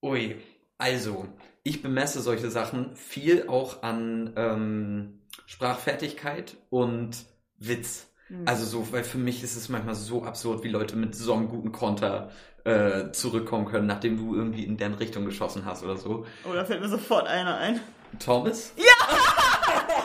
Ui, 0.00 0.36
Also, 0.78 1.28
ich 1.64 1.82
bemesse 1.82 2.20
solche 2.20 2.50
Sachen 2.50 2.94
viel 2.94 3.48
auch 3.48 3.82
an 3.82 4.32
ähm, 4.36 5.22
Sprachfertigkeit 5.46 6.56
und 6.70 7.24
Witz. 7.58 8.11
Hm. 8.32 8.48
Also 8.48 8.64
so, 8.64 8.92
weil 8.92 9.04
für 9.04 9.18
mich 9.18 9.42
ist 9.42 9.56
es 9.56 9.68
manchmal 9.68 9.94
so 9.94 10.24
absurd, 10.24 10.64
wie 10.64 10.68
Leute 10.68 10.96
mit 10.96 11.14
so 11.14 11.34
einem 11.34 11.48
guten 11.48 11.70
Konter 11.70 12.30
äh, 12.64 13.10
zurückkommen 13.12 13.66
können, 13.66 13.86
nachdem 13.86 14.16
du 14.16 14.34
irgendwie 14.34 14.64
in 14.64 14.76
deren 14.76 14.94
Richtung 14.94 15.24
geschossen 15.24 15.64
hast 15.66 15.82
oder 15.84 15.96
so. 15.96 16.24
Oh, 16.48 16.52
da 16.54 16.64
fällt 16.64 16.80
mir 16.80 16.88
sofort 16.88 17.26
einer 17.26 17.56
ein. 17.58 17.80
Thomas? 18.18 18.72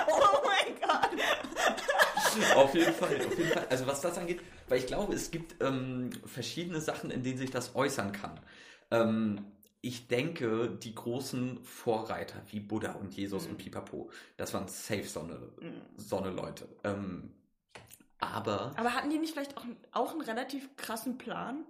Oh 0.10 0.40
mein 0.46 0.76
Gott. 0.82 2.56
auf 2.56 2.74
jeden 2.74 2.94
Fall, 2.94 3.16
auf 3.18 3.38
jeden 3.38 3.52
Fall. 3.52 3.66
Also 3.70 3.88
was 3.88 4.02
das 4.02 4.18
angeht, 4.18 4.42
weil 4.70 4.80
ich 4.80 4.88
glaube, 4.88 5.14
es 5.14 5.32
gibt 5.32 5.62
ähm, 5.64 6.10
verschiedene 6.26 6.82
Sachen, 6.82 7.12
in 7.12 7.24
denen 7.24 7.38
sich 7.38 7.52
das 7.52 7.76
äußern 7.76 8.12
kann. 8.12 8.40
Ähm, 8.92 9.46
ich 9.82 10.08
denke, 10.08 10.70
die 10.82 10.96
großen 10.96 11.60
Vorreiter 11.64 12.42
wie 12.52 12.60
Buddha 12.60 12.94
und 12.94 13.14
Jesus 13.16 13.46
Mhm. 13.46 13.52
und 13.52 13.58
Pipapo, 13.58 14.10
das 14.38 14.54
waren 14.54 14.68
safe 14.68 15.04
so 15.06 15.22
eine, 15.22 15.36
Mhm. 15.36 15.82
so 15.98 16.18
eine 16.18 16.32
Leute. 16.32 16.68
Ähm, 16.84 17.32
aber 18.20 18.74
Aber 18.78 18.94
hatten 18.94 19.10
die 19.10 19.18
nicht 19.20 19.34
vielleicht 19.34 19.58
auch, 19.58 19.66
auch 19.92 20.12
einen 20.12 20.22
relativ 20.22 20.76
krassen 20.76 21.18
Plan? 21.18 21.66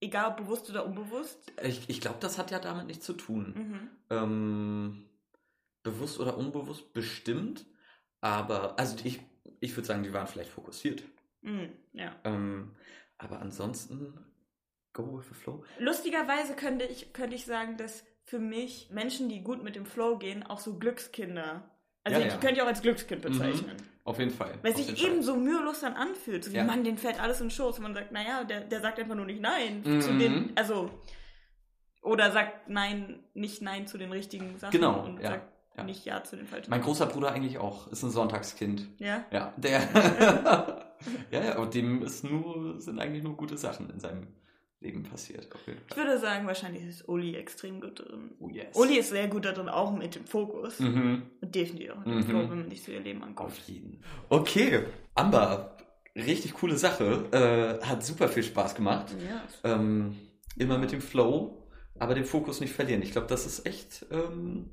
Egal 0.00 0.30
ob 0.32 0.36
bewusst 0.38 0.68
oder 0.68 0.84
unbewusst? 0.84 1.52
ich, 1.62 1.88
ich 1.88 2.00
glaube, 2.00 2.18
das 2.20 2.36
hat 2.38 2.50
ja 2.50 2.58
damit 2.58 2.86
nichts 2.86 3.06
zu 3.06 3.12
tun. 3.12 3.54
Mhm. 3.56 3.90
Ähm, 4.10 5.08
bewusst 5.82 6.18
oder 6.18 6.36
unbewusst 6.36 6.92
bestimmt, 6.92 7.66
aber 8.20 8.78
also 8.78 8.96
ich, 9.04 9.20
ich 9.60 9.76
würde 9.76 9.86
sagen, 9.86 10.02
die 10.02 10.12
waren 10.12 10.26
vielleicht 10.26 10.50
fokussiert. 10.50 11.02
Mhm. 11.42 11.72
Ja. 11.92 12.14
Ähm, 12.24 12.74
aber 13.18 13.40
ansonsten 13.40 14.14
go 14.92 15.18
with 15.18 15.28
the 15.28 15.34
flow. 15.34 15.64
Lustigerweise 15.78 16.54
könnte 16.54 16.84
ich, 16.84 17.12
könnte 17.12 17.36
ich 17.36 17.44
sagen, 17.44 17.76
dass 17.76 18.04
für 18.24 18.38
mich 18.38 18.90
Menschen, 18.90 19.28
die 19.28 19.42
gut 19.42 19.62
mit 19.62 19.74
dem 19.76 19.86
Flow 19.86 20.18
gehen, 20.18 20.42
auch 20.42 20.60
so 20.60 20.78
Glückskinder. 20.78 21.68
Also 22.04 22.18
Ja, 22.20 22.26
ich 22.26 22.32
ja. 22.32 22.38
könnte 22.38 22.56
ich 22.56 22.62
auch 22.62 22.66
als 22.66 22.82
Glückskind 22.82 23.22
bezeichnen. 23.22 23.76
Auf 24.04 24.18
jeden 24.18 24.32
Fall. 24.32 24.52
Weil 24.62 24.72
es 24.72 24.84
sich 24.84 25.04
eben 25.06 25.22
so 25.22 25.36
mühelos 25.36 25.80
dann 25.80 25.94
anfühlt. 25.94 26.44
So 26.44 26.52
wie, 26.52 26.56
Ja. 26.56 26.64
Mann, 26.64 26.82
den 26.82 26.98
fällt 26.98 27.20
alles 27.20 27.40
in 27.40 27.46
den 27.46 27.50
Schoß. 27.52 27.76
Und 27.76 27.84
man 27.84 27.94
sagt, 27.94 28.10
naja, 28.10 28.42
der, 28.44 28.62
der 28.62 28.80
sagt 28.80 28.98
einfach 28.98 29.14
nur 29.14 29.26
nicht 29.26 29.40
Nein 29.40 29.82
Mhm. 29.84 30.00
zu 30.00 30.12
den, 30.18 30.52
also, 30.56 30.90
oder 32.02 32.32
sagt 32.32 32.68
Nein, 32.68 33.20
nicht 33.34 33.62
Nein 33.62 33.86
zu 33.86 33.98
den 33.98 34.10
richtigen 34.10 34.58
Sachen. 34.58 34.72
Genau, 34.72 35.04
Und 35.04 35.20
ja, 35.20 35.28
sagt 35.30 35.52
ja. 35.76 35.84
nicht 35.84 36.04
Ja 36.04 36.24
zu 36.24 36.36
den 36.36 36.46
falschen 36.46 36.70
Mein 36.70 36.82
großer 36.82 37.06
Bruder 37.06 37.30
eigentlich 37.32 37.58
auch, 37.58 37.86
ist 37.92 38.02
ein 38.02 38.10
Sonntagskind. 38.10 38.88
Ja? 38.98 39.24
Ja, 39.30 39.52
der. 39.56 39.80
ja, 41.30 41.44
ja, 41.44 41.58
und 41.58 41.72
dem 41.74 42.02
ist 42.02 42.24
nur, 42.24 42.80
sind 42.80 42.98
eigentlich 42.98 43.22
nur 43.22 43.36
gute 43.36 43.56
Sachen 43.56 43.88
in 43.90 44.00
seinem 44.00 44.26
Leben 44.82 45.02
passiert. 45.04 45.48
Ich 45.90 45.96
würde 45.96 46.18
sagen, 46.18 46.46
wahrscheinlich 46.46 46.84
ist 46.84 47.08
Uli 47.08 47.34
extrem 47.36 47.80
gut 47.80 47.98
drin. 48.00 48.32
Oh 48.40 48.48
yes. 48.48 48.74
Uli 48.76 48.98
ist 48.98 49.10
sehr 49.10 49.28
gut 49.28 49.44
darin, 49.44 49.68
auch 49.68 49.92
mit 49.96 50.14
dem 50.14 50.26
Fokus. 50.26 50.78
Mhm. 50.80 51.22
Und 51.40 51.54
definitiv 51.54 51.90
auch 51.92 51.98
mit 51.98 52.06
dem 52.06 52.16
Mhm. 52.18 52.22
Flow, 52.24 52.50
wenn 52.50 52.58
man 52.60 52.70
sich 52.70 52.82
so 52.82 52.92
ihr 52.92 53.00
Leben 53.00 53.22
anguckt. 53.22 53.50
Auf 53.50 53.58
jeden. 53.68 54.02
Okay, 54.28 54.84
Amber, 55.14 55.76
richtig 56.14 56.54
coole 56.54 56.76
Sache. 56.76 57.24
Äh, 57.82 57.84
hat 57.86 58.04
super 58.04 58.28
viel 58.28 58.42
Spaß 58.42 58.74
gemacht. 58.74 59.14
Ja. 59.26 59.74
Ähm, 59.74 60.16
immer 60.58 60.78
mit 60.78 60.92
dem 60.92 61.00
Flow, 61.00 61.66
aber 61.98 62.14
den 62.14 62.24
Fokus 62.24 62.60
nicht 62.60 62.72
verlieren. 62.72 63.02
Ich 63.02 63.12
glaube, 63.12 63.26
das 63.28 63.46
ist 63.46 63.64
echt 63.66 64.04
ähm, 64.10 64.70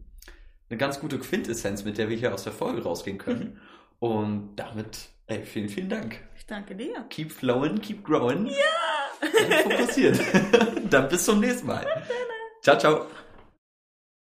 eine 0.69 0.77
ganz 0.77 0.99
gute 0.99 1.19
Quintessenz, 1.19 1.85
mit 1.85 1.97
der 1.97 2.09
wir 2.09 2.17
hier 2.17 2.33
aus 2.33 2.43
der 2.43 2.53
Folge 2.53 2.83
rausgehen 2.83 3.17
können. 3.17 3.59
Und 3.99 4.55
damit, 4.55 5.09
ey, 5.29 5.43
vielen, 5.43 5.69
vielen 5.69 5.89
Dank. 5.89 6.19
Ich 6.37 6.45
danke 6.45 6.75
dir. 6.75 7.05
Keep 7.09 7.31
flowing, 7.31 7.79
keep 7.81 8.03
growing. 8.03 8.47
Ja! 8.47 8.53
Fokussiert. 9.63 10.19
Dann 10.89 11.09
bis 11.09 11.25
zum 11.25 11.39
nächsten 11.39 11.67
Mal. 11.67 11.85
Ciao, 12.61 12.77
ciao. 12.77 13.05